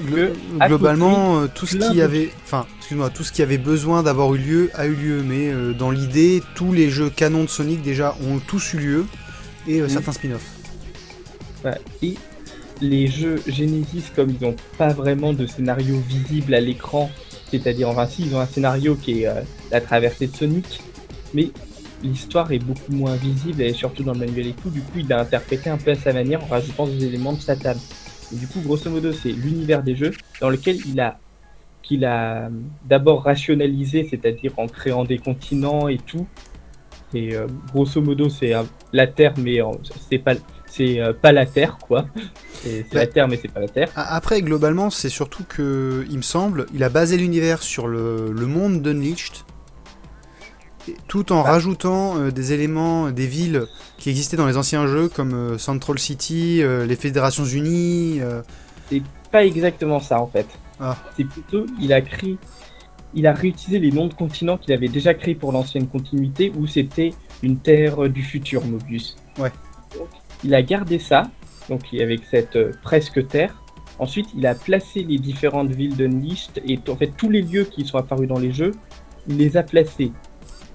globalement, 0.68 1.40
euh, 1.40 1.48
tout 1.54 1.66
ce 1.66 1.78
qui 1.78 2.00
avait, 2.00 2.30
enfin, 2.44 2.68
excuse-moi, 2.78 3.10
tout 3.10 3.24
ce 3.24 3.32
qui 3.32 3.42
avait 3.42 3.58
besoin 3.58 4.04
d'avoir 4.04 4.36
eu 4.36 4.38
lieu 4.38 4.72
a 4.76 4.86
eu 4.86 4.94
lieu, 4.94 5.24
mais 5.24 5.50
euh, 5.50 5.74
dans 5.74 5.90
l'idée, 5.90 6.44
tous 6.54 6.72
les 6.72 6.92
jeux 6.92 7.10
canons 7.10 7.46
de 7.46 7.50
Sonic 7.50 7.82
déjà 7.82 8.16
ont 8.30 8.38
tous 8.38 8.76
eu 8.76 8.78
lieu 8.78 9.06
et 9.68 9.82
mhm. 9.82 9.90
certains 9.90 10.12
spin-offs. 10.12 10.52
et 12.04 12.16
les 12.82 13.08
jeux 13.08 13.42
Genesis, 13.48 14.06
comme 14.16 14.30
ils 14.30 14.46
n'ont 14.46 14.56
pas 14.78 14.94
vraiment 14.94 15.34
de 15.34 15.46
scénario 15.46 16.00
visible 16.08 16.54
à 16.54 16.62
l'écran, 16.62 17.10
c'est-à-dire, 17.52 17.90
enfin, 17.90 18.06
si, 18.06 18.24
ils 18.24 18.36
ont 18.36 18.40
un 18.40 18.46
scénario 18.46 18.96
qui 18.96 19.24
est 19.24 19.30
la 19.72 19.82
traversée 19.82 20.28
de 20.28 20.36
Sonic, 20.36 20.82
mais 21.34 21.50
l'histoire 22.04 22.52
est 22.52 22.60
beaucoup 22.60 22.92
moins 22.92 23.16
visible 23.16 23.62
et 23.62 23.74
surtout 23.74 24.04
dans 24.04 24.14
le 24.14 24.20
manuel 24.20 24.48
et 24.48 24.54
tout. 24.54 24.70
Du 24.70 24.82
coup, 24.82 25.00
il 25.00 25.12
a 25.12 25.20
interprété 25.20 25.70
un 25.70 25.78
peu 25.78 25.92
à 25.92 25.96
sa 25.96 26.14
manière 26.14 26.44
en 26.44 26.48
rajoutant 26.48 26.88
des 26.88 27.06
éléments 27.06 27.34
de 27.34 27.40
Satan. 27.40 27.76
Et 28.32 28.36
du 28.36 28.48
coup, 28.48 28.62
grosso 28.62 28.90
modo, 28.90 29.12
c'est 29.12 29.32
l'univers 29.32 29.84
des 29.84 29.96
jeux 29.96 30.12
dans 30.42 30.50
lequel 30.50 30.78
il 30.88 31.00
a 31.00 31.20
qu'il 31.82 32.06
a 32.06 32.50
d'abord 32.86 33.24
rationalisé, 33.24 34.06
c'est-à-dire 34.08 34.52
en 34.58 34.68
créant 34.68 35.06
des 35.06 35.18
continents 35.18 35.88
et 35.88 35.98
tout. 35.98 36.28
Et 37.14 37.34
euh, 37.34 37.48
grosso 37.74 38.00
modo, 38.02 38.30
c'est 38.30 38.54
euh, 38.54 38.64
la 38.94 39.08
Terre, 39.08 39.34
mais 39.38 39.60
c'est 40.10 40.20
pas 40.20 40.36
c'est 40.70 41.00
euh, 41.00 41.14
pas 41.14 41.32
la 41.32 41.46
Terre, 41.46 41.78
quoi. 41.80 42.06
C'est 42.64 42.94
la 42.94 43.08
Terre, 43.08 43.28
mais 43.28 43.40
c'est 43.42 43.52
pas 43.52 43.62
la 43.62 43.68
Terre. 43.68 43.90
Après, 43.96 44.42
globalement, 44.42 44.90
c'est 44.90 45.10
surtout 45.10 45.44
que, 45.48 46.06
il 46.10 46.18
me 46.18 46.22
semble, 46.22 46.66
il 46.74 46.84
a 46.84 46.90
basé 46.90 47.18
l'univers 47.18 47.62
sur 47.62 47.88
le, 47.88 48.32
le 48.32 48.46
monde 48.46 48.82
d'Unleashed, 48.82 49.46
tout 51.08 51.32
en 51.32 51.44
rajoutant 51.44 52.18
euh, 52.18 52.32
des 52.32 52.54
éléments, 52.54 53.12
des 53.12 53.28
villes 53.28 53.66
qui 53.98 54.10
existaient 54.10 54.38
dans 54.38 54.48
les 54.48 54.58
anciens 54.58 54.88
jeux, 54.88 55.10
comme 55.10 55.34
euh, 55.34 55.58
Central 55.58 56.00
City, 56.00 56.62
euh, 56.62 56.86
les 56.86 56.96
Fédérations 56.96 57.46
Unies. 57.46 58.20
C'est 58.90 59.04
pas 59.32 59.46
exactement 59.46 60.00
ça 60.00 60.20
en 60.20 60.28
fait. 60.28 60.48
Ah. 60.80 60.98
C'est 61.16 61.26
plutôt, 61.26 61.66
il 61.80 61.94
a 61.94 62.02
créé, 62.02 62.38
il 63.14 63.28
a 63.28 63.34
réutilisé 63.34 63.80
les 63.80 63.92
noms 63.92 64.08
de 64.08 64.14
continents 64.14 64.58
qu'il 64.58 64.74
avait 64.74 64.88
déjà 64.88 65.14
créés 65.14 65.36
pour 65.36 65.52
l'ancienne 65.52 65.88
continuité, 65.88 66.52
où 66.58 66.68
c'était 66.68 67.14
une 67.44 67.58
terre 67.58 68.10
du 68.10 68.24
futur, 68.24 68.66
Mobius. 68.66 69.18
Ouais. 69.38 69.52
Il 70.44 70.54
a 70.56 70.62
gardé 70.62 71.00
ça, 71.00 71.30
donc 71.70 71.82
avec 71.94 72.22
cette 72.30 72.58
presque 72.82 73.28
terre. 73.28 73.62
Ensuite, 74.00 74.28
il 74.36 74.46
a 74.48 74.56
placé 74.56 75.04
les 75.04 75.18
différentes 75.18 75.72
villes 75.72 75.98
de 75.98 76.06
Unleashed 76.06 76.62
et 76.66 76.80
en 76.90 76.96
fait 76.96 77.12
tous 77.18 77.30
les 77.30 77.42
lieux 77.42 77.66
qui 77.66 77.86
sont 77.86 77.98
apparus 77.98 78.28
dans 78.28 78.40
les 78.40 78.54
jeux, 78.54 78.72
il 79.28 79.38
les 79.38 79.58
a 79.58 79.64
placés 79.64 80.14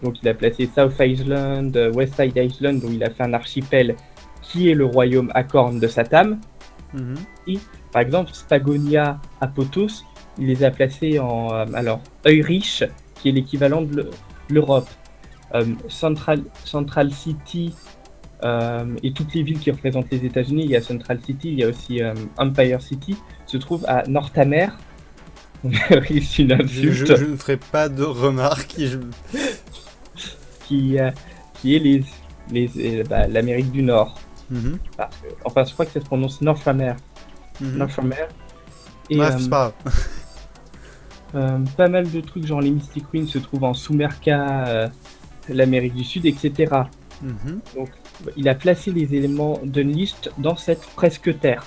donc 0.04 0.22
il 0.22 0.28
a 0.28 0.34
placé 0.34 0.68
South 0.72 0.94
Island, 1.00 1.76
euh, 1.76 1.90
West 1.92 2.14
Side 2.16 2.36
Island, 2.36 2.84
où 2.84 2.92
il 2.92 3.02
a 3.02 3.10
fait 3.10 3.22
un 3.22 3.32
archipel 3.32 3.96
qui 4.42 4.68
est 4.68 4.74
le 4.74 4.84
royaume 4.84 5.32
Acorn 5.34 5.80
de 5.80 5.88
Satam. 5.88 6.38
Mhm. 6.92 7.14
Et 7.48 7.58
par 7.90 8.02
exemple, 8.02 8.30
Spagonia, 8.32 9.18
Apotos, 9.40 10.04
il 10.38 10.46
les 10.46 10.62
a 10.62 10.70
placés 10.70 11.18
en 11.18 11.52
euh, 11.52 11.64
alors 11.74 12.00
Eurish, 12.26 12.84
qui 13.16 13.30
est 13.30 13.32
l'équivalent 13.32 13.82
de 13.82 14.10
l'Europe. 14.50 14.88
Euh, 15.54 15.64
Central, 15.88 16.42
Central 16.64 17.10
City 17.12 17.74
et 19.02 19.12
toutes 19.12 19.34
les 19.34 19.42
villes 19.42 19.58
qui 19.58 19.70
représentent 19.70 20.10
les 20.10 20.24
États-Unis, 20.24 20.64
il 20.64 20.70
y 20.70 20.76
a 20.76 20.82
Central 20.82 21.18
City, 21.24 21.48
il 21.52 21.58
y 21.60 21.64
a 21.64 21.68
aussi 21.68 22.00
Empire 22.36 22.82
City, 22.82 23.16
se 23.46 23.56
trouvent 23.56 23.84
à 23.88 24.06
Northamer. 24.06 24.68
une 26.38 26.52
insulte. 26.52 26.68
Je, 26.68 27.16
je, 27.16 27.24
ne 27.24 27.36
ferai 27.36 27.56
pas 27.56 27.88
de 27.88 28.02
remarques. 28.02 28.74
Je... 28.78 28.98
qui, 30.66 30.98
euh, 30.98 31.10
qui 31.54 31.74
est 31.74 31.78
les, 31.78 32.04
les, 32.50 33.00
euh, 33.00 33.04
bah, 33.08 33.26
l'Amérique 33.26 33.70
du 33.70 33.82
Nord. 33.82 34.18
Mhm. 34.50 34.78
enfin, 35.44 35.64
je 35.64 35.72
crois 35.72 35.86
que 35.86 35.92
ça 35.92 36.00
se 36.00 36.04
prononce 36.04 36.42
Northamer. 36.42 36.94
Mm 37.60 37.76
Northamer. 37.78 38.28
Et, 39.08 39.16
Bref, 39.16 39.36
c'est 39.38 39.48
pas 39.48 39.72
pas 41.76 41.88
mal 41.88 42.10
de 42.10 42.20
trucs, 42.20 42.46
genre 42.46 42.60
les 42.60 42.70
Mystic 42.70 43.04
Queens 43.10 43.26
se 43.26 43.38
trouvent 43.38 43.64
en 43.64 43.74
Sumerca, 43.74 44.90
l'Amérique 45.48 45.94
du 45.94 46.04
Sud, 46.04 46.26
etc. 46.26 46.72
Mhm. 47.22 47.60
Donc, 47.74 47.90
il 48.36 48.48
a 48.48 48.54
placé 48.54 48.90
les 48.92 49.14
éléments 49.14 49.60
d'Unleashed 49.64 50.32
dans 50.38 50.56
cette 50.56 50.86
presque 50.94 51.38
terre. 51.40 51.64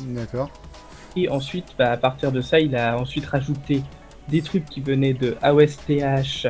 D'accord. 0.00 0.50
Et 1.16 1.28
ensuite, 1.28 1.74
bah, 1.78 1.92
à 1.92 1.96
partir 1.96 2.32
de 2.32 2.40
ça, 2.40 2.60
il 2.60 2.76
a 2.76 2.98
ensuite 2.98 3.26
rajouté 3.26 3.82
des 4.28 4.42
trucs 4.42 4.66
qui 4.66 4.80
venaient 4.80 5.14
de 5.14 5.36
AOSTH, 5.42 6.48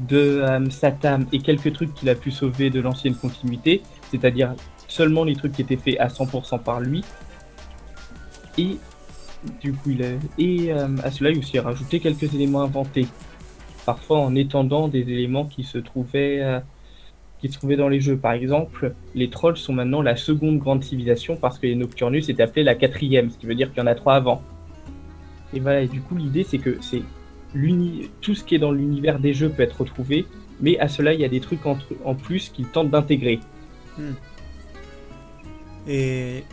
de 0.00 0.16
euh, 0.18 0.70
Satam 0.70 1.26
et 1.32 1.40
quelques 1.40 1.72
trucs 1.72 1.94
qu'il 1.94 2.08
a 2.10 2.14
pu 2.14 2.30
sauver 2.30 2.68
de 2.68 2.80
l'ancienne 2.80 3.14
continuité, 3.14 3.82
c'est-à-dire 4.10 4.54
seulement 4.88 5.24
les 5.24 5.34
trucs 5.34 5.52
qui 5.52 5.62
étaient 5.62 5.76
faits 5.76 5.98
à 5.98 6.08
100% 6.08 6.62
par 6.62 6.80
lui. 6.80 7.04
Et 8.58 8.76
du 9.60 9.72
coup, 9.72 9.90
il 9.90 10.02
a... 10.02 10.08
et 10.38 10.72
euh, 10.72 10.88
à 11.02 11.10
cela, 11.10 11.30
il 11.30 11.36
a 11.36 11.38
aussi 11.38 11.58
rajouté 11.58 12.00
quelques 12.00 12.34
éléments 12.34 12.62
inventés, 12.62 13.06
parfois 13.86 14.18
en 14.20 14.34
étendant 14.34 14.88
des 14.88 15.00
éléments 15.00 15.46
qui 15.46 15.64
se 15.64 15.78
trouvaient 15.78 16.40
euh, 16.42 16.60
qui 17.48 17.76
dans 17.76 17.88
les 17.88 18.00
jeux. 18.00 18.16
Par 18.16 18.32
exemple, 18.32 18.94
les 19.14 19.30
trolls 19.30 19.56
sont 19.56 19.72
maintenant 19.72 20.02
la 20.02 20.16
seconde 20.16 20.58
grande 20.58 20.82
civilisation 20.82 21.36
parce 21.36 21.58
que 21.58 21.66
les 21.66 21.74
Nocturnus 21.74 22.28
étaient 22.28 22.42
appelés 22.42 22.64
la 22.64 22.74
quatrième, 22.74 23.30
ce 23.30 23.38
qui 23.38 23.46
veut 23.46 23.54
dire 23.54 23.70
qu'il 23.72 23.78
y 23.78 23.82
en 23.82 23.86
a 23.86 23.94
trois 23.94 24.14
avant. 24.14 24.42
Et 25.54 25.60
voilà, 25.60 25.82
et 25.82 25.88
du 25.88 26.00
coup 26.00 26.16
l'idée 26.16 26.44
c'est 26.44 26.58
que 26.58 26.78
c'est 26.80 27.02
tout 28.20 28.34
ce 28.34 28.44
qui 28.44 28.54
est 28.54 28.58
dans 28.58 28.72
l'univers 28.72 29.18
des 29.18 29.32
jeux 29.32 29.48
peut 29.48 29.62
être 29.62 29.80
retrouvé, 29.80 30.26
mais 30.60 30.78
à 30.78 30.88
cela 30.88 31.14
il 31.14 31.20
y 31.20 31.24
a 31.24 31.28
des 31.28 31.40
trucs 31.40 31.64
en, 31.64 32.14
plus 32.14 32.50
qu'ils 32.50 32.66
tentent 32.66 32.90
d'intégrer. 32.90 33.40
Hmm. 33.96 34.12
Et 35.88 36.44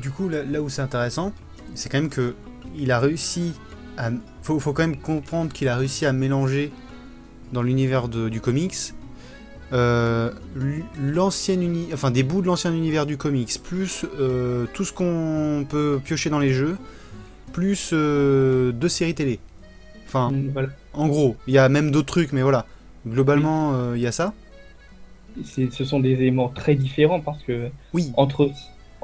du 0.00 0.10
coup 0.10 0.28
là, 0.28 0.62
où 0.62 0.68
c'est 0.68 0.82
intéressant, 0.82 1.32
c'est 1.74 1.90
quand 1.90 2.00
même 2.00 2.10
que 2.10 2.34
il 2.76 2.90
a 2.92 3.00
réussi 3.00 3.54
à... 3.96 4.10
Faut, 4.42 4.60
faut 4.60 4.72
quand 4.72 4.86
même 4.86 4.96
comprendre 4.96 5.52
qu'il 5.52 5.68
a 5.68 5.76
réussi 5.76 6.06
à 6.06 6.12
mélanger 6.12 6.70
dans 7.52 7.62
l'univers 7.62 8.08
du 8.08 8.40
comics 8.40 8.74
euh, 9.72 10.30
l'ancienne 11.00 11.86
enfin 11.92 12.10
des 12.10 12.22
bouts 12.22 12.42
de 12.42 12.46
l'ancien 12.46 12.72
univers 12.72 13.06
du 13.06 13.16
comics, 13.16 13.60
plus 13.62 14.04
euh, 14.18 14.66
tout 14.74 14.84
ce 14.84 14.92
qu'on 14.92 15.66
peut 15.68 16.00
piocher 16.04 16.30
dans 16.30 16.38
les 16.38 16.52
jeux, 16.52 16.76
plus 17.52 17.90
euh, 17.92 18.72
deux 18.72 18.88
séries 18.88 19.14
télé. 19.14 19.40
Enfin, 20.06 20.30
mm, 20.30 20.68
en 20.92 21.08
gros, 21.08 21.36
il 21.46 21.54
y 21.54 21.58
a 21.58 21.68
même 21.68 21.90
d'autres 21.90 22.06
trucs, 22.06 22.32
mais 22.32 22.42
voilà. 22.42 22.66
Globalement, 23.06 23.94
il 23.94 24.00
y 24.00 24.06
a 24.06 24.12
ça. 24.12 24.32
Ce 25.44 25.84
sont 25.84 26.00
des 26.00 26.12
éléments 26.12 26.48
très 26.48 26.74
différents 26.74 27.20
parce 27.20 27.42
que 27.42 27.68
oui. 27.92 28.12
entre 28.16 28.50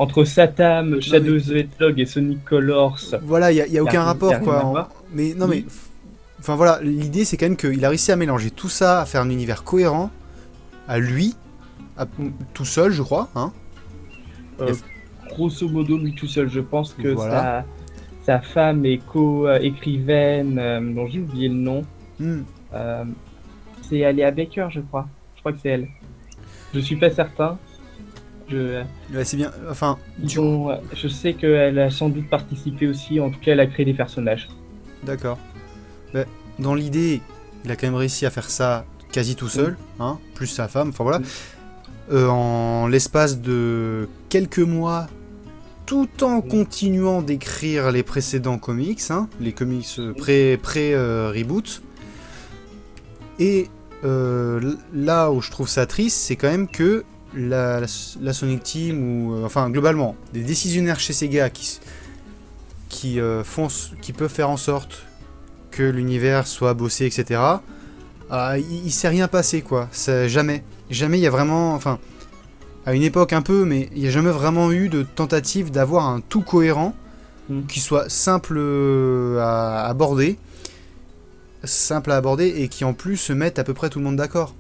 entre 0.01 0.25
Satam, 0.25 0.99
Shadow 1.03 1.39
the 1.39 1.51
Hedgehog 1.51 2.01
et 2.01 2.07
Sonic 2.07 2.43
Colors. 2.47 2.99
Voilà, 3.23 3.53
il 3.53 3.71
n'y 3.71 3.79
a, 3.79 3.83
aucun 3.83 4.03
rapport 4.03 4.41
quoi. 4.41 4.89
Mais 5.13 5.35
non, 5.35 5.47
mais. 5.47 5.65
Enfin 6.39 6.57
voilà, 6.57 6.81
l'idée 6.83 7.27
c'est 7.27 7.37
quand 7.37 7.45
même 7.45 7.57
qu'il 7.57 7.85
a 7.85 7.91
réussi 7.91 8.11
à 8.11 8.17
mélanger 8.17 8.51
tout 8.51 8.71
ça, 8.71 9.03
à 9.03 9.05
faire 9.05 9.21
un 9.21 9.29
univers 9.29 9.63
cohérent, 9.63 10.11
à 10.91 10.99
lui, 10.99 11.37
tout 12.53 12.65
seul, 12.65 12.91
je 12.91 13.03
crois. 13.03 13.29
Hein 13.37 13.53
euh, 14.61 14.75
grosso 15.29 15.69
modo, 15.69 15.97
lui 15.97 16.15
tout 16.15 16.27
seul. 16.27 16.51
Je 16.51 16.59
pense 16.59 16.95
que 16.95 17.15
sa, 18.25 18.41
femme 18.41 18.85
est 18.85 18.99
co-écrivaine, 18.99 20.59
euh, 20.59 20.81
dont 20.81 21.07
j'ai 21.07 21.21
oublié 21.21 21.49
le 21.49 21.55
nom. 21.55 21.85
Hmm. 22.19 22.43
Euh, 22.75 23.05
c'est 23.83 24.05
Aléa 24.05 24.33
Baker, 24.33 24.67
je 24.71 24.81
crois. 24.81 25.09
Je 25.37 25.41
crois 25.41 25.53
que 25.53 25.59
c'est 25.63 25.69
elle. 25.69 25.89
Je 26.75 26.81
suis 26.81 26.97
pas 26.97 27.11
certain. 27.11 27.57
Je... 28.49 28.83
c'est 29.23 29.37
bien. 29.37 29.53
Enfin, 29.71 29.97
je 30.25 31.09
sais 31.09 31.35
qu'elle 31.35 31.79
a 31.79 31.91
sans 31.91 32.09
doute 32.09 32.29
participé 32.29 32.89
aussi. 32.89 33.21
En 33.21 33.31
tout 33.31 33.39
cas, 33.39 33.53
elle 33.53 33.61
a 33.61 33.67
créé 33.67 33.87
des 33.87 33.95
personnages. 33.95 34.49
D'accord. 35.05 35.39
dans 36.59 36.75
l'idée, 36.75 37.21
il 37.65 37.71
a 37.71 37.77
quand 37.77 37.87
même 37.87 37.95
réussi 37.95 38.27
à 38.27 38.31
faire 38.31 38.51
ça 38.51 38.85
quasi 39.13 39.37
tout 39.37 39.49
seul, 39.49 39.77
hein, 39.99 40.19
plus 40.35 40.47
sa 40.47 40.69
femme, 40.69 40.91
enfin 40.91 41.05
voilà. 41.05 41.21
Euh, 42.13 42.27
en 42.27 42.89
l'espace 42.89 43.41
de 43.41 44.09
quelques 44.29 44.59
mois, 44.59 45.09
tout 45.87 46.25
en 46.25 46.41
continuant 46.41 47.23
d'écrire 47.23 47.93
les 47.93 48.03
précédents 48.03 48.59
comics, 48.59 49.03
hein, 49.11 49.29
les 49.41 49.53
comics 49.53 49.87
euh, 49.99 50.57
pré-reboot. 50.57 51.83
Et 53.39 53.69
euh, 54.05 54.75
là 54.93 55.31
où 55.31 55.41
je 55.41 55.51
trouve 55.51 55.69
ça 55.69 55.87
triste, 55.87 56.17
c'est 56.19 56.37
quand 56.37 56.51
même 56.51 56.69
que 56.69 57.05
la, 57.35 57.87
Sonic 57.87 58.63
Team, 58.65 59.27
ou 59.27 59.45
enfin 59.45 59.71
globalement, 59.71 60.17
des 60.33 60.43
décisionnaires 60.43 60.99
chez 60.99 61.13
Sega 61.13 61.49
qui, 61.49 61.79
qui, 62.89 63.21
font, 63.45 63.69
qui 64.03 64.13
peuvent 64.13 64.33
faire 64.33 64.51
en 64.51 64.57
sorte 64.57 65.07
que 65.71 65.85
l'univers 65.85 66.49
soit 66.49 66.75
bossé, 66.75 67.07
etc 67.07 67.61
ah, 68.31 68.59
il, 68.59 68.93
s'est 68.93 69.09
rien 69.09 69.27
passé 69.27 69.61
quoi. 69.61 69.89
jamais. 70.27 70.63
Jamais 70.89 71.19
il 71.19 71.23
y 71.23 71.27
a 71.27 71.31
vraiment. 71.31 71.75
Enfin, 71.75 71.99
à 72.87 72.95
une 72.95 73.03
époque 73.03 73.33
un 73.33 73.43
peu, 73.43 73.65
mais 73.65 73.89
il 73.95 74.03
n'y 74.03 74.09
a 74.09 74.11
jamais 74.11 74.31
vraiment 74.31 74.71
eu 74.73 74.89
de 74.89 75.03
tentative 75.03 75.71
d'avoir 75.71 76.07
un 76.07 76.21
tout 76.21 76.41
cohérent 76.41 76.95
hmm. 77.49 77.67
qui 77.67 77.81
soit 77.81 78.09
simple 78.09 78.57
euh, 78.57 79.39
à 79.41 79.87
aborder. 79.87 80.39
Simple 81.65 82.13
à 82.13 82.17
aborder 82.17 82.49
et 82.49 82.69
qui 82.69 82.85
en 82.85 82.95
plus 82.95 83.17
se 83.17 83.33
mette 83.33 83.59
à 83.59 83.65
peu 83.65 83.75
près 83.75 83.91
tout 83.91 83.99
le 83.99 84.05
monde 84.05 84.17
d'accord. 84.17 84.55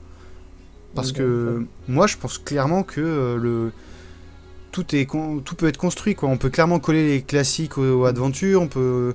Parce 0.94 1.12
que 1.12 1.64
moi 1.86 2.08
je 2.08 2.16
pense 2.16 2.38
clairement 2.38 2.82
que 2.82 3.00
euh, 3.00 3.36
le 3.36 3.72
tout 4.72 4.94
est 4.94 5.06
tout 5.06 5.54
peut 5.54 5.68
être 5.68 5.76
construit 5.76 6.16
quoi. 6.16 6.28
On 6.28 6.36
peut 6.36 6.50
clairement 6.50 6.80
coller 6.80 7.06
les 7.06 7.22
classiques 7.22 7.78
aux, 7.78 8.00
aux 8.00 8.04
adventures, 8.06 8.60
on 8.60 8.66
peut 8.66 9.14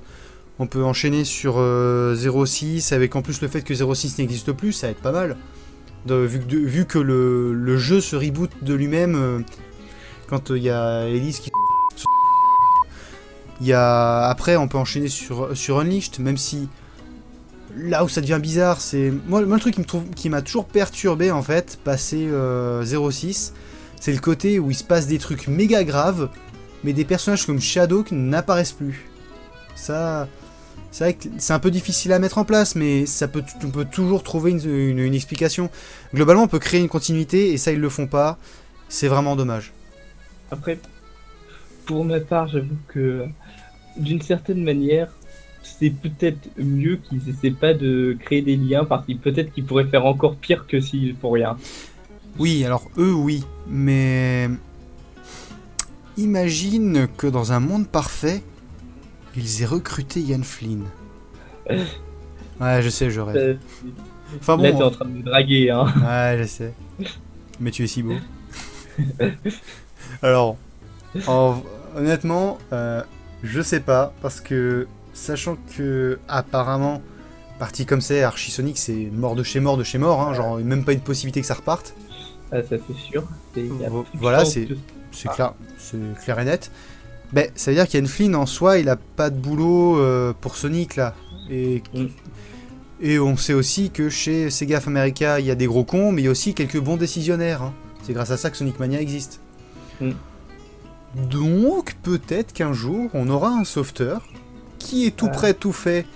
on 0.58 0.66
peut 0.66 0.84
enchaîner 0.84 1.24
sur 1.24 1.54
06 1.54 1.58
euh, 1.58 2.96
avec 2.96 3.14
en 3.14 3.22
plus 3.22 3.40
le 3.40 3.48
fait 3.48 3.62
que 3.62 3.74
06 3.74 4.18
n'existe 4.18 4.52
plus, 4.52 4.72
ça 4.72 4.86
va 4.86 4.92
être 4.92 5.02
pas 5.02 5.12
mal. 5.12 5.36
vu, 6.06 6.86
que, 6.86 6.98
le, 6.98 7.76
jeu 7.76 8.00
se 8.00 8.16
reboot 8.16 8.50
de 8.62 8.74
lui-même 8.74 9.14
euh, 9.14 9.40
quand 10.28 10.50
il 10.50 10.62
y 10.62 10.70
a 10.70 11.06
Elise 11.06 11.40
qui. 11.40 11.50
Il 13.60 13.66
y. 13.66 13.72
Après, 13.72 14.56
on 14.56 14.68
peut 14.68 14.78
enchaîner 14.78 15.08
sur, 15.08 15.50
Unleashed, 15.80 16.18
même 16.18 16.36
si 16.36 16.68
là 17.76 18.04
où 18.04 18.08
ça 18.08 18.20
devient 18.20 18.40
bizarre, 18.40 18.80
c'est. 18.80 19.12
Moi, 19.28 19.42
le 19.42 19.58
truc 19.58 19.76
qui 20.14 20.30
m'a 20.30 20.42
toujours 20.42 20.66
perturbé 20.66 21.30
en 21.30 21.42
fait, 21.42 21.78
passé 21.84 22.26
06, 22.26 22.26
euh, 22.32 22.82
c'est 24.00 24.12
le 24.12 24.20
côté 24.20 24.58
où 24.58 24.70
il 24.70 24.74
se 24.74 24.84
passe 24.84 25.06
des 25.06 25.18
trucs 25.18 25.48
méga 25.48 25.84
graves, 25.84 26.30
mais 26.82 26.94
des 26.94 27.04
personnages 27.04 27.46
comme 27.46 27.60
Shadow 27.60 28.04
n'apparaissent 28.10 28.72
plus. 28.72 29.06
Ça. 29.74 30.28
C'est 30.96 31.04
vrai 31.04 31.14
que 31.14 31.28
c'est 31.38 31.52
un 31.52 31.58
peu 31.58 31.70
difficile 31.70 32.12
à 32.12 32.18
mettre 32.18 32.38
en 32.38 32.44
place, 32.44 32.74
mais 32.74 33.04
ça 33.04 33.28
peut, 33.28 33.42
on 33.62 33.68
peut 33.68 33.84
toujours 33.84 34.22
trouver 34.22 34.52
une, 34.52 35.14
explication. 35.14 35.68
Globalement, 36.14 36.44
on 36.44 36.48
peut 36.48 36.58
créer 36.58 36.80
une 36.80 36.88
continuité, 36.88 37.52
et 37.52 37.58
ça, 37.58 37.72
ils 37.72 37.80
le 37.80 37.90
font 37.90 38.06
pas. 38.06 38.38
C'est 38.88 39.08
vraiment 39.08 39.36
dommage. 39.36 39.72
Après, 40.50 40.78
pour 41.84 42.04
ma 42.04 42.20
part, 42.20 42.48
j'avoue 42.48 42.78
que 42.88 43.26
d'une 43.98 44.22
certaine 44.22 44.64
manière, 44.64 45.10
c'est 45.62 45.90
peut-être 45.90 46.48
mieux 46.56 46.96
qu'ils 46.96 47.28
essaient 47.28 47.50
pas 47.50 47.74
de 47.74 48.16
créer 48.18 48.40
des 48.40 48.56
liens, 48.56 48.84
parce 48.84 49.06
que 49.06 49.12
peut-être 49.12 49.52
qu'ils 49.52 49.66
pourraient 49.66 49.84
faire 49.88 50.06
encore 50.06 50.36
pire 50.36 50.66
que 50.66 50.80
s'ils 50.80 51.14
font 51.16 51.30
rien. 51.30 51.58
Oui, 52.38 52.64
alors 52.64 52.88
eux, 52.96 53.12
oui, 53.12 53.44
mais 53.68 54.48
imagine 56.16 57.08
que 57.16 57.26
dans 57.26 57.52
un 57.52 57.60
monde 57.60 57.86
parfait, 57.86 58.42
ils 59.36 59.62
aient 59.62 59.66
recruté 59.66 60.20
Ian 60.20 60.42
Flynn. 60.42 60.84
ouais, 61.68 62.82
je 62.82 62.88
sais, 62.88 63.10
je 63.10 63.20
rêve. 63.20 63.36
Euh, 63.36 63.54
enfin 64.40 64.56
bon. 64.56 64.62
Là, 64.62 64.72
t'es 64.72 64.82
en 64.82 64.90
train 64.90 65.04
de 65.04 65.10
me 65.10 65.22
draguer, 65.22 65.70
hein. 65.70 65.86
Ouais, 65.96 66.38
je 66.40 66.46
sais. 66.46 66.72
Mais 67.60 67.70
tu 67.70 67.84
es 67.84 67.86
si 67.86 68.02
beau. 68.02 68.14
Alors, 70.22 70.56
honnêtement, 71.96 72.58
euh, 72.72 73.02
je 73.42 73.60
sais 73.60 73.80
pas, 73.80 74.12
parce 74.22 74.40
que 74.40 74.86
sachant 75.12 75.56
que 75.76 76.18
apparemment, 76.28 77.02
parti 77.58 77.86
comme 77.86 78.00
c'est, 78.00 78.22
Archisonic, 78.22 78.78
c'est 78.78 79.10
mort 79.12 79.34
de 79.34 79.42
chez 79.42 79.60
mort 79.60 79.76
de 79.76 79.84
chez 79.84 79.98
mort, 79.98 80.20
hein, 80.20 80.34
genre 80.34 80.58
même 80.58 80.84
pas 80.84 80.92
une 80.92 81.00
possibilité 81.00 81.40
que 81.40 81.46
ça 81.46 81.54
reparte. 81.54 81.94
Ah, 82.52 82.62
ça 82.62 82.76
c'est 82.86 83.10
sûr. 83.10 83.24
Voilà, 84.14 84.44
c'est 84.44 84.68
clair, 85.34 85.54
c'est 85.78 85.98
clair 86.22 86.38
et 86.38 86.44
net. 86.44 86.70
Ben, 87.36 87.50
ça 87.54 87.70
veut 87.70 87.76
dire 87.76 87.86
qu'Ian 87.86 88.06
Flynn 88.06 88.34
en 88.34 88.46
soi, 88.46 88.78
il 88.78 88.88
a 88.88 88.96
pas 88.96 89.28
de 89.28 89.36
boulot 89.36 90.00
euh, 90.00 90.32
pour 90.40 90.56
Sonic 90.56 90.96
là. 90.96 91.14
Et, 91.50 91.82
mm. 91.92 92.06
et 93.02 93.18
on 93.18 93.36
sait 93.36 93.52
aussi 93.52 93.90
que 93.90 94.08
chez 94.08 94.48
Sega 94.48 94.78
of 94.78 94.88
America, 94.88 95.38
il 95.38 95.44
y 95.44 95.50
a 95.50 95.54
des 95.54 95.66
gros 95.66 95.84
cons, 95.84 96.12
mais 96.12 96.22
il 96.22 96.24
y 96.24 96.28
a 96.28 96.30
aussi 96.30 96.54
quelques 96.54 96.80
bons 96.80 96.96
décisionnaires. 96.96 97.60
Hein. 97.60 97.74
C'est 98.04 98.14
grâce 98.14 98.30
à 98.30 98.38
ça 98.38 98.48
que 98.48 98.56
Sonic 98.56 98.80
Mania 98.80 99.02
existe. 99.02 99.40
Mm. 100.00 100.12
Donc, 101.30 101.96
peut-être 102.02 102.54
qu'un 102.54 102.72
jour, 102.72 103.10
on 103.12 103.28
aura 103.28 103.50
un 103.50 103.64
sauveteur 103.64 104.26
qui 104.78 105.04
est 105.04 105.14
tout 105.14 105.28
prêt, 105.28 105.52
tout 105.52 105.72
fait, 105.72 106.06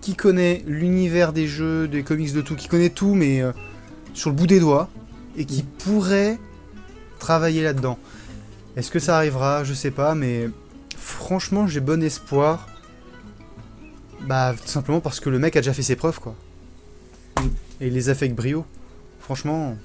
qui 0.00 0.14
connaît 0.14 0.62
l'univers 0.66 1.34
des 1.34 1.48
jeux, 1.48 1.86
des 1.86 2.02
comics 2.02 2.32
de 2.32 2.40
tout, 2.40 2.56
qui 2.56 2.68
connaît 2.68 2.88
tout, 2.88 3.14
mais 3.14 3.42
euh, 3.42 3.52
sur 4.14 4.30
le 4.30 4.36
bout 4.36 4.46
des 4.46 4.58
doigts, 4.58 4.88
et 5.36 5.44
qui 5.44 5.64
mm. 5.64 5.66
pourrait 5.84 6.38
travailler 7.18 7.62
là-dedans. 7.62 7.98
Est-ce 8.74 8.90
que 8.90 9.00
ça 9.00 9.18
arrivera? 9.18 9.64
Je 9.64 9.74
sais 9.74 9.90
pas, 9.90 10.14
mais 10.14 10.48
franchement, 11.12 11.66
j'ai 11.66 11.80
bon 11.80 12.02
espoir. 12.02 12.66
Bah, 14.22 14.54
tout 14.60 14.68
simplement 14.68 15.00
parce 15.00 15.20
que 15.20 15.30
le 15.30 15.38
mec 15.38 15.56
a 15.56 15.60
déjà 15.60 15.72
fait 15.72 15.82
ses 15.82 15.96
preuves, 15.96 16.20
quoi. 16.20 16.34
Et 17.80 17.88
il 17.88 17.94
les 17.94 18.08
a 18.08 18.14
fait 18.14 18.26
avec 18.26 18.36
brio. 18.36 18.64
Franchement. 19.20 19.76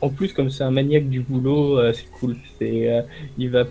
En 0.00 0.10
plus, 0.10 0.32
comme 0.32 0.50
c'est 0.50 0.64
un 0.64 0.70
maniaque 0.70 1.08
du 1.08 1.20
boulot, 1.20 1.78
euh, 1.78 1.92
c'est 1.92 2.08
cool. 2.18 2.36
C'est, 2.58 2.90
euh, 2.90 3.02
il 3.36 3.50
va, 3.50 3.64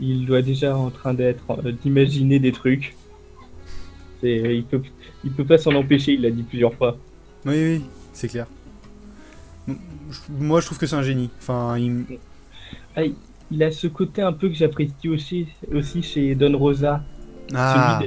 il 0.00 0.26
doit 0.26 0.42
déjà 0.42 0.76
en 0.76 0.90
train 0.90 1.14
d'être, 1.14 1.44
euh, 1.50 1.72
d'imaginer 1.72 2.38
des 2.38 2.52
trucs. 2.52 2.94
C'est, 4.20 4.56
il 4.56 4.64
peut, 4.64 4.82
il 5.24 5.32
peut 5.32 5.44
pas 5.44 5.58
s'en 5.58 5.74
empêcher. 5.74 6.12
Il 6.12 6.22
l'a 6.22 6.30
dit 6.30 6.42
plusieurs 6.42 6.74
fois. 6.74 6.96
Oui, 7.44 7.54
oui, 7.54 7.82
c'est 8.12 8.28
clair. 8.28 8.46
Moi, 10.28 10.60
je 10.60 10.66
trouve 10.66 10.78
que 10.78 10.86
c'est 10.86 10.96
un 10.96 11.02
génie. 11.02 11.30
Enfin, 11.38 11.76
il... 11.78 12.04
Ah, 12.96 13.04
il 13.04 13.14
a 13.62 13.70
ce 13.70 13.86
côté 13.86 14.22
un 14.22 14.32
peu 14.32 14.48
que 14.48 14.54
j'apprécie 14.54 15.08
aussi, 15.08 15.46
aussi 15.72 16.02
chez 16.02 16.34
Don 16.34 16.56
Rosa. 16.56 17.02
Ah, 17.54 18.00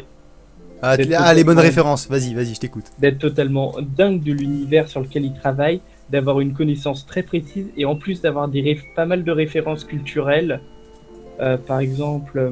ah, 0.82 0.96
ah 1.18 1.34
les 1.34 1.44
bonnes 1.44 1.60
références. 1.60 2.08
Vas-y, 2.10 2.34
vas-y, 2.34 2.54
je 2.54 2.60
t'écoute. 2.60 2.86
D'être 3.00 3.20
totalement 3.20 3.76
dingue 3.82 4.22
de 4.22 4.34
l'univers 4.34 4.88
sur 4.88 5.02
lequel 5.02 5.26
il 5.26 5.34
travaille, 5.34 5.82
d'avoir 6.10 6.40
une 6.40 6.54
connaissance 6.54 7.06
très 7.06 7.24
précise 7.24 7.68
et 7.78 7.86
en 7.86 7.96
plus 7.96 8.22
d'avoir 8.22 8.48
des 8.48 8.80
pas 8.96 9.06
mal 9.06 9.24
de 9.24 9.32
références 9.32 9.84
culturelles. 9.84 10.62
Euh, 11.40 11.58
par 11.58 11.80
exemple, 11.80 12.38
euh, 12.38 12.52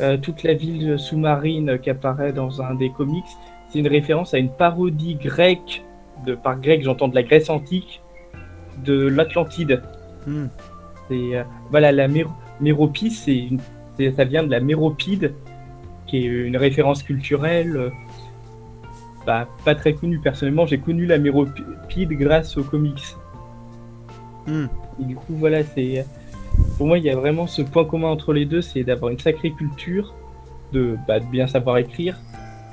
euh, 0.00 0.16
toute 0.16 0.42
la 0.42 0.54
ville 0.54 0.98
sous-marine 0.98 1.78
qui 1.78 1.90
apparaît 1.90 2.32
dans 2.32 2.62
un 2.62 2.74
des 2.74 2.90
comics, 2.90 3.24
c'est 3.68 3.78
une 3.78 3.88
référence 3.88 4.34
à 4.34 4.38
une 4.38 4.50
parodie 4.50 5.16
grecque, 5.16 5.84
de, 6.24 6.34
par 6.34 6.60
grec 6.60 6.82
j'entends 6.84 7.08
de 7.08 7.14
la 7.14 7.22
Grèce 7.22 7.50
antique, 7.50 8.00
de 8.84 9.08
l'Atlantide. 9.08 9.82
Hmm. 10.26 10.46
C'est 11.08 11.44
voilà 11.70 11.92
la 11.92 12.08
Méropie, 12.60 13.10
c'est 13.10 13.48
ça 14.14 14.24
vient 14.24 14.42
de 14.42 14.50
la 14.50 14.60
Méropide, 14.60 15.32
qui 16.06 16.18
est 16.18 16.24
une 16.24 16.56
référence 16.56 17.02
culturelle 17.02 17.92
bah, 19.26 19.48
pas 19.64 19.74
très 19.74 19.92
connue. 19.92 20.20
Personnellement, 20.20 20.66
j'ai 20.66 20.78
connu 20.78 21.04
la 21.04 21.18
Méropide 21.18 22.12
grâce 22.12 22.56
aux 22.56 22.62
comics. 22.62 23.16
Hmm. 24.46 24.66
Et 25.00 25.04
du 25.04 25.16
coup, 25.16 25.34
voilà, 25.34 25.64
c'est. 25.64 26.06
Pour 26.78 26.86
moi, 26.86 26.98
il 26.98 27.04
y 27.04 27.10
a 27.10 27.16
vraiment 27.16 27.46
ce 27.46 27.60
point 27.60 27.84
commun 27.84 28.08
entre 28.08 28.32
les 28.32 28.46
deux 28.46 28.62
c'est 28.62 28.84
d'avoir 28.84 29.10
une 29.10 29.18
sacrée 29.18 29.50
culture, 29.50 30.14
de, 30.72 30.96
bah, 31.06 31.18
bien 31.18 31.46
savoir 31.46 31.78
écrire, 31.78 32.18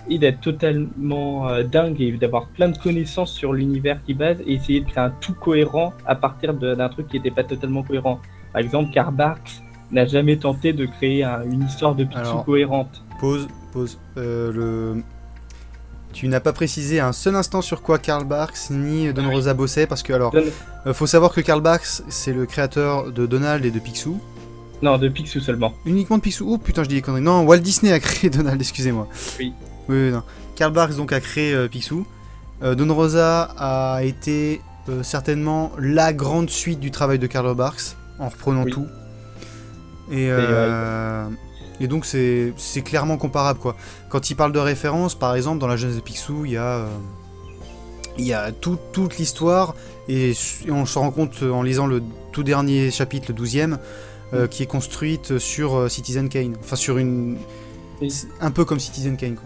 et 0.10 0.18
d'être 0.18 0.42
totalement 0.42 1.48
euh, 1.50 1.64
dingue 1.64 2.02
et 2.02 2.12
d'avoir 2.14 2.48
plein 2.48 2.70
de 2.70 2.78
connaissances 2.78 3.32
sur 3.32 3.54
l'univers 3.54 4.00
qui 4.06 4.14
base 4.14 4.42
et 4.46 4.54
essayer 4.54 4.82
de 4.82 4.90
créer 4.90 5.04
un 5.04 5.12
tout 5.22 5.34
cohérent 5.34 5.94
à 6.06 6.16
partir 6.16 6.54
d'un 6.54 6.90
truc 6.90 7.08
qui 7.08 7.18
n'était 7.18 7.32
pas 7.32 7.44
totalement 7.44 7.84
cohérent. 7.84 8.20
Par 8.52 8.62
exemple, 8.62 8.92
Karl 8.92 9.14
Barks 9.14 9.62
n'a 9.92 10.06
jamais 10.06 10.38
tenté 10.38 10.74
de 10.74 10.86
créer 10.86 11.24
une 11.24 11.64
histoire 11.64 11.96
de 11.96 12.04
Picsou 12.04 12.40
cohérente. 12.46 13.04
Pause, 13.20 13.48
pause. 13.72 14.00
Euh, 14.18 14.52
le... 14.52 15.04
Tu 16.12 16.28
n'as 16.28 16.40
pas 16.40 16.54
précisé 16.54 17.00
un 17.00 17.12
seul 17.12 17.36
instant 17.36 17.62
sur 17.62 17.82
quoi 17.82 17.98
Karl 17.98 18.26
Barks 18.26 18.70
ni 18.70 19.12
Don 19.14 19.30
Rosa 19.32 19.54
bossaient 19.54 19.88
parce 19.88 20.04
que 20.04 20.14
alors, 20.14 20.34
euh, 20.86 20.94
faut 20.94 21.08
savoir 21.08 21.34
que 21.34 21.42
Karl 21.42 21.62
Barks 21.62 22.04
c'est 22.08 22.34
le 22.34 22.46
créateur 22.46 23.12
de 23.12 23.26
Donald 23.26 23.66
et 23.66 23.72
de 23.72 23.80
Picsou. 23.80 24.20
Non, 24.84 24.98
de 24.98 25.08
Picsou 25.08 25.40
seulement. 25.40 25.74
Uniquement 25.86 26.18
de 26.18 26.22
Picsou. 26.22 26.46
Oh 26.48 26.58
putain, 26.58 26.84
je 26.84 26.90
dis 26.90 26.96
des 26.96 27.02
conneries. 27.02 27.22
Non, 27.22 27.44
Walt 27.46 27.60
Disney 27.60 27.92
a 27.92 28.00
créé 28.00 28.30
Donald, 28.30 28.62
excusez-moi. 28.62 29.08
Oui. 29.40 29.54
Oui, 29.90 30.12
non. 30.12 30.24
Karl 30.56 30.72
Barks 30.72 30.96
donc 30.96 31.12
a 31.12 31.20
créé 31.20 31.54
euh, 31.54 31.68
Picsou. 31.68 32.06
Don 32.62 32.94
Rosa 32.96 33.54
a 33.58 34.04
été 34.04 34.62
certainement 35.02 35.74
la 35.78 36.14
grande 36.14 36.50
suite 36.50 36.80
du 36.80 36.92
travail 36.92 37.20
de 37.20 37.28
Karl 37.28 37.54
Barks 37.54 37.98
en 38.20 38.30
reprenant 38.30 38.66
tout. 38.66 38.88
Et, 40.12 40.28
euh, 40.30 41.28
et 41.80 41.88
donc 41.88 42.06
c'est 42.06 42.82
clairement 42.84 43.18
comparable 43.18 43.60
quoi. 43.60 43.76
Quand 44.10 44.30
il 44.30 44.36
parle 44.36 44.52
de 44.52 44.60
référence, 44.60 45.16
par 45.16 45.36
exemple 45.36 45.60
dans 45.60 45.68
la 45.68 45.78
jeunesse 45.78 45.96
de 45.96 46.02
Picsou, 46.02 46.46
il 46.46 46.52
y 46.52 46.58
a, 46.58 46.78
euh, 46.78 46.88
il 48.18 48.26
y 48.26 48.34
a 48.34 48.52
toute 48.52 49.18
l'histoire 49.18 49.76
et, 50.08 50.34
on 50.70 50.86
se 50.86 51.00
rend 51.00 51.12
compte 51.12 51.42
en 51.42 51.64
lisant 51.64 51.88
le 51.88 52.04
tout 52.32 52.44
dernier 52.44 52.92
chapitre, 52.92 53.28
le 53.30 53.36
12e, 53.36 53.78
euh, 54.34 54.48
qui 54.48 54.64
est 54.64 54.68
construite 54.68 55.38
sur 55.38 55.90
Citizen 55.90 56.30
Kane. 56.30 56.56
Enfin 56.60 56.76
sur 56.76 56.98
une... 56.98 57.38
Un 58.42 58.52
peu 58.52 58.66
comme 58.66 58.80
Citizen 58.80 59.16
Kane 59.16 59.36
quoi. 59.36 59.46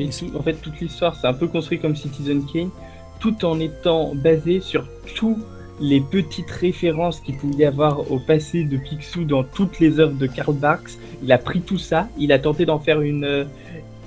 Et 0.00 0.08
en 0.36 0.42
fait 0.42 0.54
toute 0.54 0.80
l'histoire 0.80 1.14
c'est 1.14 1.26
un 1.26 1.34
peu 1.34 1.46
construit 1.46 1.78
comme 1.78 1.94
Citizen 1.94 2.44
Kane, 2.50 2.70
tout 3.18 3.44
en 3.44 3.60
étant 3.60 4.14
basé 4.14 4.60
sur 4.60 4.86
tout 5.14 5.38
les 5.80 6.00
petites 6.00 6.50
références 6.50 7.20
qu'il 7.20 7.36
pouvait 7.36 7.62
y 7.62 7.64
avoir 7.64 8.10
au 8.12 8.18
passé 8.18 8.64
de 8.64 8.76
Picsou 8.76 9.24
dans 9.24 9.42
toutes 9.42 9.80
les 9.80 9.98
œuvres 9.98 10.16
de 10.16 10.26
Karl 10.26 10.54
Barks. 10.54 10.90
Il 11.22 11.32
a 11.32 11.38
pris 11.38 11.62
tout 11.62 11.78
ça, 11.78 12.08
il 12.18 12.32
a 12.32 12.38
tenté 12.38 12.66
d'en 12.66 12.78
faire 12.78 13.00
une, 13.00 13.24
euh, 13.24 13.44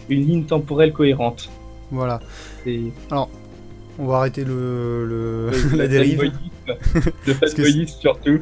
une 0.08 0.26
ligne 0.26 0.44
temporelle 0.44 0.94
cohérente. 0.94 1.50
Voilà. 1.92 2.20
Alors, 3.10 3.30
on 3.98 4.06
va 4.06 4.18
arrêter 4.18 4.44
le, 4.44 5.50
la 5.76 5.88
dérive. 5.88 6.32
Le 7.26 7.34
fanboyisme 7.34 8.00
surtout. 8.00 8.40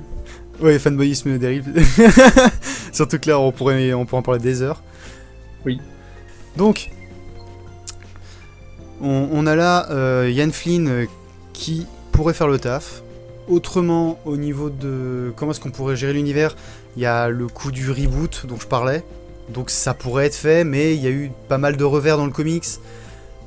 Oui, 0.62 0.78
fanboyisme 0.78 1.38
dérive. 1.38 1.74
surtout 2.92 3.18
que 3.18 3.30
là, 3.30 3.40
on 3.40 3.52
pourrait, 3.52 3.94
on 3.94 4.06
pourrait 4.06 4.20
en 4.20 4.24
parler 4.24 4.42
des 4.42 4.62
heures. 4.62 4.84
Oui. 5.66 5.80
Donc, 6.58 6.92
on, 9.02 9.48
a 9.48 9.56
là 9.56 9.88
euh, 9.90 10.30
Yann 10.32 10.52
Flynn 10.52 10.88
euh, 10.88 11.06
qui 11.54 11.88
pourrait 12.12 12.34
faire 12.34 12.48
le 12.48 12.60
taf. 12.60 13.04
Autrement, 13.48 14.20
au 14.26 14.38
niveau 14.38 14.70
de 14.70 15.34
comment 15.36 15.52
est-ce 15.52 15.60
qu'on 15.60 15.72
pourrait 15.72 15.96
gérer 15.96 16.14
l'univers, 16.14 16.56
il 16.96 17.02
y 17.02 17.06
a 17.06 17.30
le 17.30 17.48
coup 17.48 17.72
du 17.72 17.90
reboot 17.90 18.46
dont 18.48 18.58
je 18.60 18.68
parlais. 18.68 19.04
Donc 19.50 19.70
ça 19.70 19.94
pourrait 19.94 20.28
être 20.28 20.36
fait, 20.36 20.64
mais 20.64 20.96
il 20.96 21.02
y 21.02 21.08
a 21.08 21.10
eu 21.10 21.32
pas 21.50 21.58
mal 21.58 21.78
de 21.78 21.84
revers 21.84 22.18
dans 22.18 22.26
le 22.26 22.32
comics. 22.32 22.66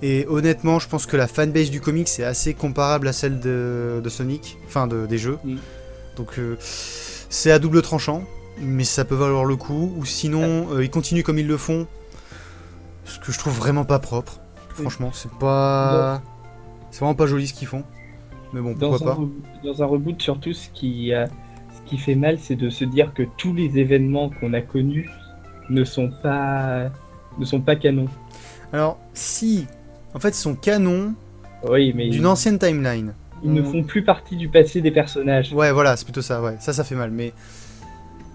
Et 0.03 0.27
honnêtement, 0.29 0.79
je 0.79 0.89
pense 0.89 1.07
que 1.07 1.17
la 1.17 1.27
fanbase 1.27 1.71
du 1.71 1.81
comics 1.81 2.09
est 2.19 2.25
assez 2.25 2.53
comparable 2.53 3.09
à 3.09 3.13
celle 3.13 3.41
de, 3.41 4.03
Sonic, 4.09 4.59
enfin 4.67 4.87
des 4.87 5.19
jeux. 5.19 5.39
Donc 6.17 6.39
euh, 6.39 6.57
c'est 7.31 7.51
à 7.51 7.59
double 7.59 7.83
tranchant, 7.83 8.25
mais 8.61 8.85
ça 8.85 9.05
peut 9.05 9.15
valoir 9.15 9.45
le 9.45 9.57
coup. 9.57 9.95
Ou 9.97 10.05
sinon, 10.05 10.69
euh, 10.73 10.85
ils 10.85 10.91
continuent 10.91 11.23
comme 11.23 11.39
ils 11.39 11.47
le 11.47 11.57
font, 11.57 11.87
ce 13.05 13.19
que 13.19 13.33
je 13.33 13.39
trouve 13.39 13.55
vraiment 13.55 13.85
pas 13.85 13.99
propre. 13.99 14.41
Franchement, 14.75 15.11
c'est 15.13 15.33
pas, 15.33 16.23
c'est 16.91 17.01
vraiment 17.01 17.15
pas 17.15 17.27
joli 17.27 17.47
ce 17.47 17.55
qu'ils 17.55 17.69
font 17.69 17.85
dans 18.61 19.09
un, 19.09 19.31
Dans 19.65 19.83
un 19.83 19.87
reboot, 19.87 20.21
surtout, 20.23 20.53
ce 20.53 20.69
qui, 20.71 21.13
euh, 21.13 21.27
ce 21.27 21.89
qui 21.89 21.99
fait 21.99 22.15
mal, 22.15 22.39
c'est 22.39 22.57
de 22.57 22.71
se 22.71 22.85
dire 22.85 23.13
que 23.15 23.23
tous 23.37 23.53
les 23.53 23.79
événements 23.79 24.31
qu'on 24.31 24.53
a 24.53 24.61
connus 24.61 25.11
ne 25.71 25.85
sont 25.85 26.11
pas, 26.23 26.91
ne 27.39 27.45
sont 27.45 27.61
pas 27.61 27.77
canons. 27.77 28.09
Alors, 28.73 28.99
si, 29.13 29.67
en 30.15 30.21
fait, 30.21 30.31
ils 30.31 30.35
sont 30.35 30.55
canons 30.55 31.15
oui, 31.69 31.93
mais 31.95 32.11
d'une 32.11 32.27
ancienne 32.27 32.59
timeline. 32.59 33.15
Ils 33.43 33.53
ne 33.53 33.63
font 33.63 33.83
plus 33.83 34.05
partie 34.05 34.37
du 34.37 34.49
passé 34.49 34.81
des 34.81 34.91
personnages. 34.91 35.53
Ouais, 35.53 35.73
voilà, 35.73 35.97
c'est 35.97 36.05
plutôt 36.05 36.23
ça, 36.23 36.41
ouais. 36.41 36.57
Ça, 36.61 36.73
ça 36.73 36.85
fait 36.85 36.95
mal. 36.95 37.11
Mais, 37.11 37.33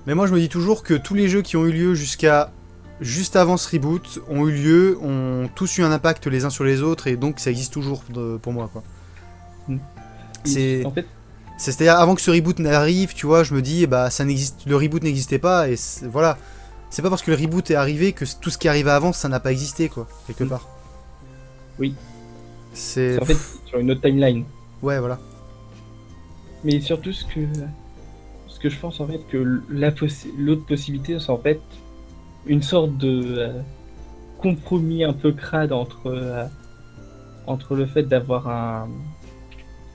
mais 0.05 0.15
moi, 0.15 0.27
je 0.27 0.33
me 0.33 0.39
dis 0.39 0.49
toujours 0.49 0.83
que 0.83 0.93
tous 0.93 1.13
les 1.13 1.27
jeux 1.27 1.41
qui 1.41 1.57
ont 1.57 1.65
eu 1.65 1.71
lieu 1.71 1.93
jusqu'à 1.93 2.51
juste 3.01 3.35
avant 3.35 3.57
ce 3.57 3.69
reboot 3.69 4.21
ont 4.29 4.47
eu 4.47 4.51
lieu, 4.51 4.99
ont 5.01 5.49
tous 5.55 5.77
eu 5.77 5.83
un 5.83 5.91
impact 5.91 6.27
les 6.27 6.45
uns 6.45 6.49
sur 6.49 6.63
les 6.63 6.81
autres, 6.81 7.07
et 7.07 7.15
donc 7.15 7.39
ça 7.39 7.49
existe 7.49 7.73
toujours 7.73 8.03
pour 8.41 8.53
moi, 8.53 8.69
quoi. 8.71 8.83
Mm. 9.67 9.77
C'est 10.43 10.85
en 10.85 10.91
fait... 10.91 11.05
c'est-à-dire 11.57 11.99
avant 11.99 12.15
que 12.15 12.21
ce 12.21 12.31
reboot 12.31 12.59
n'arrive, 12.59 13.13
tu 13.13 13.25
vois, 13.25 13.43
je 13.43 13.53
me 13.53 13.61
dis 13.61 13.87
bah 13.87 14.09
ça 14.09 14.25
n'existe 14.25 14.65
le 14.65 14.75
reboot 14.75 15.03
n'existait 15.03 15.39
pas 15.39 15.69
et 15.69 15.75
voilà. 16.03 16.37
C'est 16.91 17.03
pas 17.03 17.09
parce 17.09 17.21
que 17.21 17.29
le 17.29 17.37
reboot 17.37 17.69
est 17.69 17.75
arrivé 17.75 18.13
que 18.13 18.25
tout 18.41 18.49
ce 18.49 18.57
qui 18.57 18.67
arrivait 18.67 18.89
avant 18.89 19.13
ça 19.13 19.29
n'a 19.29 19.39
pas 19.39 19.51
existé 19.51 19.89
quoi, 19.89 20.07
quelque 20.27 20.43
mm. 20.43 20.49
part. 20.49 20.67
Oui. 21.77 21.93
C'est 22.73 23.21
en 23.21 23.25
fait 23.25 23.37
sur 23.65 23.79
une 23.79 23.91
autre 23.91 24.01
timeline. 24.01 24.43
Ouais, 24.81 24.99
voilà. 24.99 25.19
Mais 26.63 26.79
surtout 26.81 27.13
ce 27.13 27.25
que 27.25 27.41
ce 28.47 28.59
que 28.59 28.69
je 28.69 28.77
pense 28.77 28.99
en 28.99 29.07
fait 29.07 29.19
que 29.29 29.61
la 29.69 29.93
l'autre 30.37 30.65
possibilité 30.65 31.19
c'est 31.19 31.29
en 31.29 31.37
fait 31.37 31.61
une 32.49 32.63
sorte 32.63 32.97
de 32.97 33.37
euh, 33.37 33.49
compromis 34.39 35.03
un 35.03 35.13
peu 35.13 35.31
crade 35.31 35.71
entre 35.71 36.07
euh, 36.07 36.45
entre 37.45 37.75
le 37.75 37.85
fait 37.85 38.03
d'avoir 38.03 38.49
un 38.49 38.89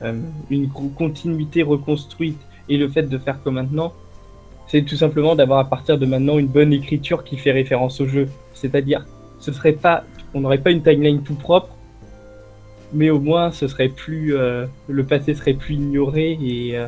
euh, 0.02 0.20
une 0.50 0.70
continuité 0.70 1.62
reconstruite 1.62 2.38
et 2.68 2.76
le 2.76 2.88
fait 2.88 3.02
de 3.02 3.18
faire 3.18 3.42
comme 3.42 3.54
maintenant, 3.54 3.92
c'est 4.68 4.82
tout 4.82 4.96
simplement 4.96 5.34
d'avoir 5.34 5.58
à 5.58 5.68
partir 5.68 5.98
de 5.98 6.06
maintenant 6.06 6.38
une 6.38 6.46
bonne 6.46 6.72
écriture 6.72 7.24
qui 7.24 7.36
fait 7.36 7.52
référence 7.52 8.00
au 8.00 8.06
jeu. 8.06 8.28
C'est-à-dire, 8.54 9.04
ce 9.38 9.52
serait 9.52 9.72
pas, 9.72 10.04
on 10.32 10.40
n'aurait 10.40 10.58
pas 10.58 10.70
une 10.70 10.82
timeline 10.82 11.22
tout 11.22 11.34
propre, 11.34 11.76
mais 12.92 13.10
au 13.10 13.20
moins 13.20 13.50
ce 13.50 13.68
serait 13.68 13.88
plus, 13.88 14.34
le 14.88 15.04
passé 15.04 15.34
serait 15.34 15.54
plus 15.54 15.74
ignoré 15.74 16.38
et 16.40 16.78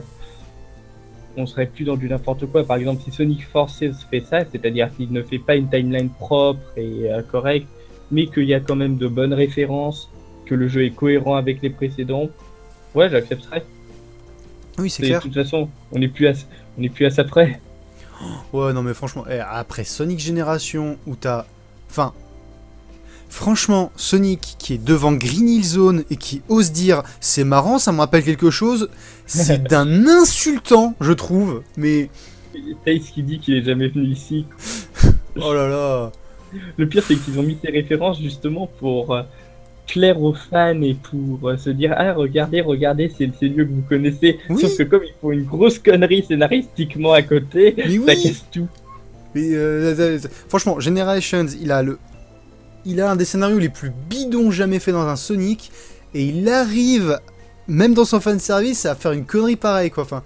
on 1.37 1.47
serait 1.47 1.67
plus 1.67 1.85
dans 1.85 1.97
du 1.97 2.09
n'importe 2.09 2.47
quoi. 2.47 2.65
Par 2.65 2.77
exemple, 2.77 3.03
si 3.05 3.11
Sonic 3.11 3.47
Forces 3.47 3.85
fait 4.11 4.21
ça, 4.21 4.41
c'est-à-dire 4.51 4.91
qu'il 4.97 5.13
ne 5.13 5.23
fait 5.23 5.39
pas 5.39 5.57
une 5.57 5.69
timeline 5.69 6.11
propre 6.11 6.61
et 6.77 7.09
correcte, 7.31 7.69
mais 8.11 8.27
qu'il 8.27 8.45
y 8.45 8.55
a 8.55 8.61
quand 8.61 8.77
même 8.77 8.97
de 8.97 9.09
bonnes 9.09 9.35
références, 9.35 10.11
que 10.47 10.55
le 10.55 10.69
jeu 10.69 10.85
est 10.85 10.91
cohérent 10.91 11.35
avec 11.35 11.61
les 11.63 11.71
précédents, 11.71 12.31
Ouais, 12.97 13.11
j'accepterais. 13.11 13.63
Oui, 14.79 14.89
c'est 14.89 15.03
clair. 15.03 15.19
De 15.19 15.25
toute 15.25 15.35
façon, 15.35 15.69
on 15.93 15.99
n'est 15.99 16.09
plus, 16.09 16.29
à... 16.29 16.33
on 16.79 16.89
plus 16.89 17.05
à 17.05 17.11
ça 17.11 17.25
près. 17.25 17.61
Ouais, 18.55 18.73
non, 18.73 18.83
mais 18.83 18.95
franchement, 18.95 19.25
eh, 19.31 19.39
après 19.39 19.85
Sonic 19.85 20.19
Génération, 20.19 20.97
où 21.07 21.15
t'as. 21.15 21.45
Enfin. 21.91 22.15
Franchement, 23.29 23.93
Sonic 23.97 24.57
qui 24.59 24.75
est 24.75 24.83
devant 24.83 25.13
Green 25.13 25.49
Hill 25.49 25.65
Zone 25.65 26.05
et 26.11 26.17
qui 26.17 26.43
ose 26.49 26.73
dire 26.73 27.03
c'est 27.21 27.45
marrant, 27.45 27.79
ça 27.79 27.93
me 27.93 27.99
rappelle 27.99 28.25
quelque 28.25 28.51
chose, 28.51 28.89
c'est 29.27 29.63
d'un 29.69 30.07
insultant, 30.07 30.95
je 31.01 31.13
trouve, 31.13 31.63
mais. 31.77 32.09
Tace 32.85 33.11
qui 33.13 33.23
dit 33.23 33.39
qu'il 33.39 33.55
est 33.55 33.63
jamais 33.63 33.89
venu 33.89 34.07
ici. 34.07 34.47
oh 35.37 35.53
là 35.53 35.69
là. 35.69 36.13
Le 36.77 36.89
pire, 36.89 37.03
c'est 37.07 37.17
qu'ils 37.17 37.39
ont 37.39 37.43
mis 37.43 37.59
ces 37.63 37.71
références 37.71 38.21
justement 38.21 38.67
pour 38.79 39.15
euh, 39.15 39.23
plaire 39.87 40.21
aux 40.23 40.33
fans 40.33 40.81
et 40.81 40.95
pour 40.95 41.49
euh, 41.49 41.57
se 41.57 41.71
dire 41.71 41.95
Ah, 41.97 42.13
regardez, 42.15 42.61
regardez, 42.61 43.13
c'est 43.17 43.31
le 43.43 43.49
lieu 43.49 43.65
que 43.65 43.73
vous 43.73 43.85
connaissez. 43.89 44.39
Sauf 44.59 44.77
que 44.77 44.83
comme 44.85 45.03
il 45.05 45.13
faut 45.21 45.33
une 45.33 45.45
grosse 45.45 45.79
connerie 45.79 46.25
scénaristiquement 46.27 47.13
à 47.13 47.23
côté, 47.23 47.75
ça 47.77 48.15
casse 48.15 48.45
tout. 48.51 48.69
Euh, 49.37 50.19
franchement, 50.49 50.81
Generations, 50.81 51.47
il 51.61 51.71
a 51.71 51.83
le. 51.83 51.99
Il 52.87 53.01
a 53.01 53.11
un 53.11 53.17
des 53.17 53.25
scénarios 53.25 53.59
les 53.59 53.69
plus 53.69 53.91
bidons 53.91 54.53
jamais 54.53 54.79
fait 54.79 54.93
dans 54.93 55.07
un 55.07 55.17
Sonic. 55.17 55.73
Et 56.15 56.25
il 56.27 56.49
arrive, 56.49 57.19
même 57.67 57.93
dans 57.93 58.05
son 58.05 58.21
fanservice, 58.21 58.87
à 58.87 58.95
faire 58.95 59.13
une 59.13 59.27
connerie 59.27 59.57
pareille, 59.57 59.91
quoi. 59.91 60.05
Enfin, 60.05 60.23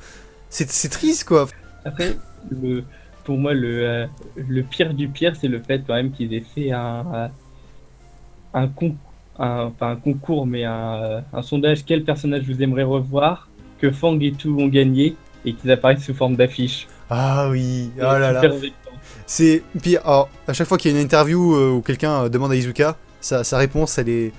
c'est 0.50 0.90
triste, 0.90 1.24
quoi. 1.24 1.48
Après, 1.86 2.16
le, 2.50 2.84
pour 3.24 3.38
moi, 3.38 3.54
le, 3.54 3.86
euh, 3.86 4.06
le 4.36 4.62
pire 4.62 4.92
du 4.92 5.08
pire, 5.08 5.34
c'est 5.40 5.48
le 5.48 5.58
fait 5.60 5.82
quand 5.86 5.94
même 5.94 6.12
qu'ils 6.12 6.34
aient 6.34 6.44
fait 6.54 6.70
un, 6.70 7.30
un, 8.52 8.68
con, 8.68 8.94
un, 9.38 9.70
pas 9.70 9.88
un 9.88 9.96
concours, 9.96 10.46
mais 10.46 10.64
un, 10.64 11.22
un, 11.32 11.42
sondage 11.42 11.84
quel 11.86 12.04
personnage 12.04 12.42
vous 12.42 12.62
aimeriez 12.62 12.84
revoir, 12.84 13.48
que 13.78 13.90
Fang 13.90 14.18
et 14.20 14.32
tout 14.32 14.56
ont 14.60 14.68
gagné, 14.68 15.16
et 15.46 15.54
qu'ils 15.54 15.70
apparaissent 15.70 16.04
sous 16.04 16.14
forme 16.14 16.36
d'affiche. 16.36 16.86
Ah 17.08 17.48
oui, 17.50 17.90
oh 17.96 18.02
là 18.02 18.32
là. 18.32 18.42
C'est 19.26 19.62
puis 19.80 19.96
oh, 20.06 20.26
à 20.46 20.52
chaque 20.52 20.66
fois 20.66 20.78
qu'il 20.78 20.90
y 20.90 20.94
a 20.94 20.98
une 20.98 21.04
interview 21.04 21.54
euh, 21.54 21.70
où 21.70 21.82
quelqu'un 21.82 22.24
euh, 22.24 22.28
demande 22.28 22.52
à 22.52 22.56
Izuka, 22.56 22.96
sa, 23.20 23.42
réponse 23.58 23.98
elle 23.98 24.08
est 24.08 24.32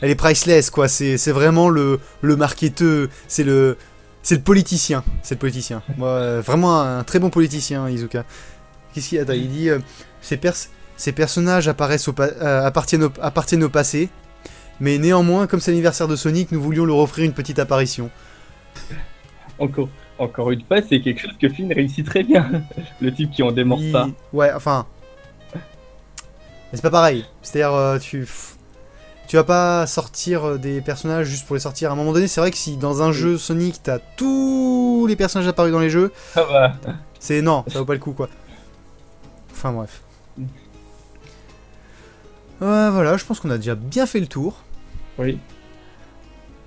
elle 0.00 0.10
est 0.10 0.14
priceless 0.14 0.70
quoi. 0.70 0.88
C'est 0.88 1.32
vraiment 1.32 1.68
le 1.68 2.00
le 2.20 2.36
marketeur, 2.36 3.08
c'est 3.28 3.44
le 3.44 3.76
c'est 4.22 4.36
le 4.36 4.42
politicien. 4.42 5.02
C'est 5.22 5.34
le 5.34 5.38
politicien. 5.38 5.82
Moi, 5.96 6.40
vraiment 6.40 6.80
un 6.80 7.04
très 7.04 7.18
bon 7.18 7.30
politicien, 7.30 7.88
Izuka. 7.88 8.24
Qu'est-ce 8.92 9.08
qu'il 9.08 9.18
a 9.18 9.34
Il 9.34 9.50
dit 9.50 9.70
euh, 9.70 9.78
ces, 10.20 10.38
ces, 10.96 11.12
personnages 11.12 11.68
apparaissent 11.68 12.08
au 12.08 12.14
euh, 12.18 12.66
appartiennent, 12.66 13.08
appartiennent, 13.20 13.64
au 13.64 13.68
passé, 13.68 14.08
mais 14.80 14.98
néanmoins, 14.98 15.46
comme 15.46 15.60
c'est 15.60 15.70
l'anniversaire 15.70 16.08
de 16.08 16.16
Sonic, 16.16 16.50
nous 16.52 16.60
voulions 16.60 16.84
leur 16.84 16.98
offrir 16.98 17.24
une 17.24 17.32
petite 17.32 17.58
apparition. 17.58 18.10
Encore, 19.58 19.88
encore 20.20 20.50
une 20.50 20.62
fois, 20.62 20.82
c'est 20.82 21.00
quelque 21.00 21.20
chose 21.20 21.36
que 21.40 21.48
Finn 21.48 21.72
réussit 21.72 22.06
très 22.06 22.22
bien. 22.22 22.62
le 23.00 23.12
type 23.12 23.30
qui 23.30 23.42
en 23.42 23.52
démord 23.52 23.80
pas. 23.90 24.08
Ouais, 24.32 24.52
enfin. 24.54 24.86
Mais 25.54 25.60
c'est 26.74 26.82
pas 26.82 26.90
pareil. 26.90 27.24
C'est-à-dire, 27.42 27.74
euh, 27.74 27.98
tu 27.98 28.28
tu 29.26 29.36
vas 29.36 29.44
pas 29.44 29.86
sortir 29.86 30.44
euh, 30.44 30.58
des 30.58 30.80
personnages 30.80 31.28
juste 31.28 31.46
pour 31.46 31.54
les 31.54 31.60
sortir. 31.60 31.90
À 31.90 31.92
un 31.92 31.96
moment 31.96 32.12
donné, 32.12 32.26
c'est 32.26 32.40
vrai 32.40 32.50
que 32.50 32.56
si 32.56 32.76
dans 32.76 33.02
un 33.02 33.12
jeu 33.12 33.38
Sonic, 33.38 33.80
t'as 33.82 34.00
tous 34.16 35.06
les 35.08 35.16
personnages 35.16 35.48
apparus 35.48 35.72
dans 35.72 35.78
les 35.78 35.90
jeux, 35.90 36.12
c'est 37.20 37.40
non, 37.40 37.64
ça 37.68 37.78
vaut 37.78 37.84
pas 37.84 37.94
le 37.94 38.00
coup 38.00 38.12
quoi. 38.12 38.28
Enfin 39.52 39.72
bref. 39.72 40.02
Euh, 42.62 42.90
voilà, 42.90 43.16
je 43.16 43.24
pense 43.24 43.38
qu'on 43.38 43.50
a 43.50 43.56
déjà 43.56 43.76
bien 43.76 44.04
fait 44.04 44.20
le 44.20 44.26
tour. 44.26 44.64
Oui. 45.16 45.38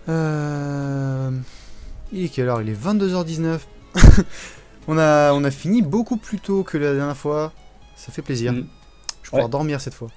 Euh... 0.10 1.32
Il 2.14 2.26
est 2.26 2.30
quelle 2.30 2.48
heure 2.48 2.62
Il 2.62 2.70
est 2.70 2.82
22h19. 2.82 3.60
on, 4.88 4.98
a, 4.98 5.34
on 5.34 5.44
a 5.44 5.52
fini 5.52 5.82
beaucoup 5.82 6.18
plus 6.18 6.40
tôt 6.40 6.64
que 6.64 6.78
la 6.78 6.94
dernière 6.94 7.18
fois. 7.18 7.52
Ça 7.96 8.12
fait 8.12 8.22
plaisir. 8.22 8.54
Mm. 8.54 8.68
Je 9.24 9.28
vais 9.28 9.30
pouvoir 9.32 9.50
dormir 9.50 9.82
cette 9.82 9.96
fois. 9.96 10.10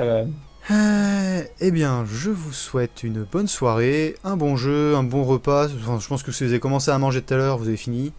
Euh, 0.00 1.42
eh 1.60 1.70
bien, 1.72 2.04
je 2.04 2.30
vous 2.30 2.52
souhaite 2.52 3.02
une 3.02 3.24
bonne 3.24 3.48
soirée, 3.48 4.14
un 4.22 4.36
bon 4.36 4.56
jeu, 4.56 4.94
un 4.94 5.02
bon 5.02 5.24
repas. 5.24 5.68
je 5.68 6.08
pense 6.08 6.22
que 6.22 6.30
si 6.30 6.44
vous 6.44 6.50
avez 6.50 6.60
commencé 6.60 6.90
à 6.90 6.98
manger 6.98 7.20
tout 7.22 7.34
à 7.34 7.36
l'heure, 7.36 7.58
vous 7.58 7.66
avez 7.66 7.76
fini. 7.76 8.12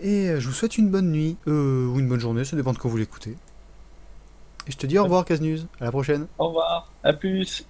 Et 0.00 0.28
euh, 0.28 0.40
je 0.40 0.48
vous 0.48 0.52
souhaite 0.52 0.76
une 0.76 0.90
bonne 0.90 1.10
nuit, 1.10 1.38
euh, 1.46 1.86
ou 1.86 1.98
une 1.98 2.08
bonne 2.08 2.20
journée, 2.20 2.44
ça 2.44 2.56
dépend 2.56 2.74
de 2.74 2.78
quand 2.78 2.88
vous 2.88 2.98
l'écoutez. 2.98 3.36
Et 4.66 4.72
je 4.72 4.76
te 4.76 4.86
dis 4.86 4.98
au 4.98 5.04
revoir, 5.04 5.24
Casnews. 5.24 5.60
À 5.80 5.84
la 5.84 5.90
prochaine. 5.90 6.26
Au 6.38 6.48
revoir, 6.48 6.90
à 7.02 7.12
plus. 7.12 7.64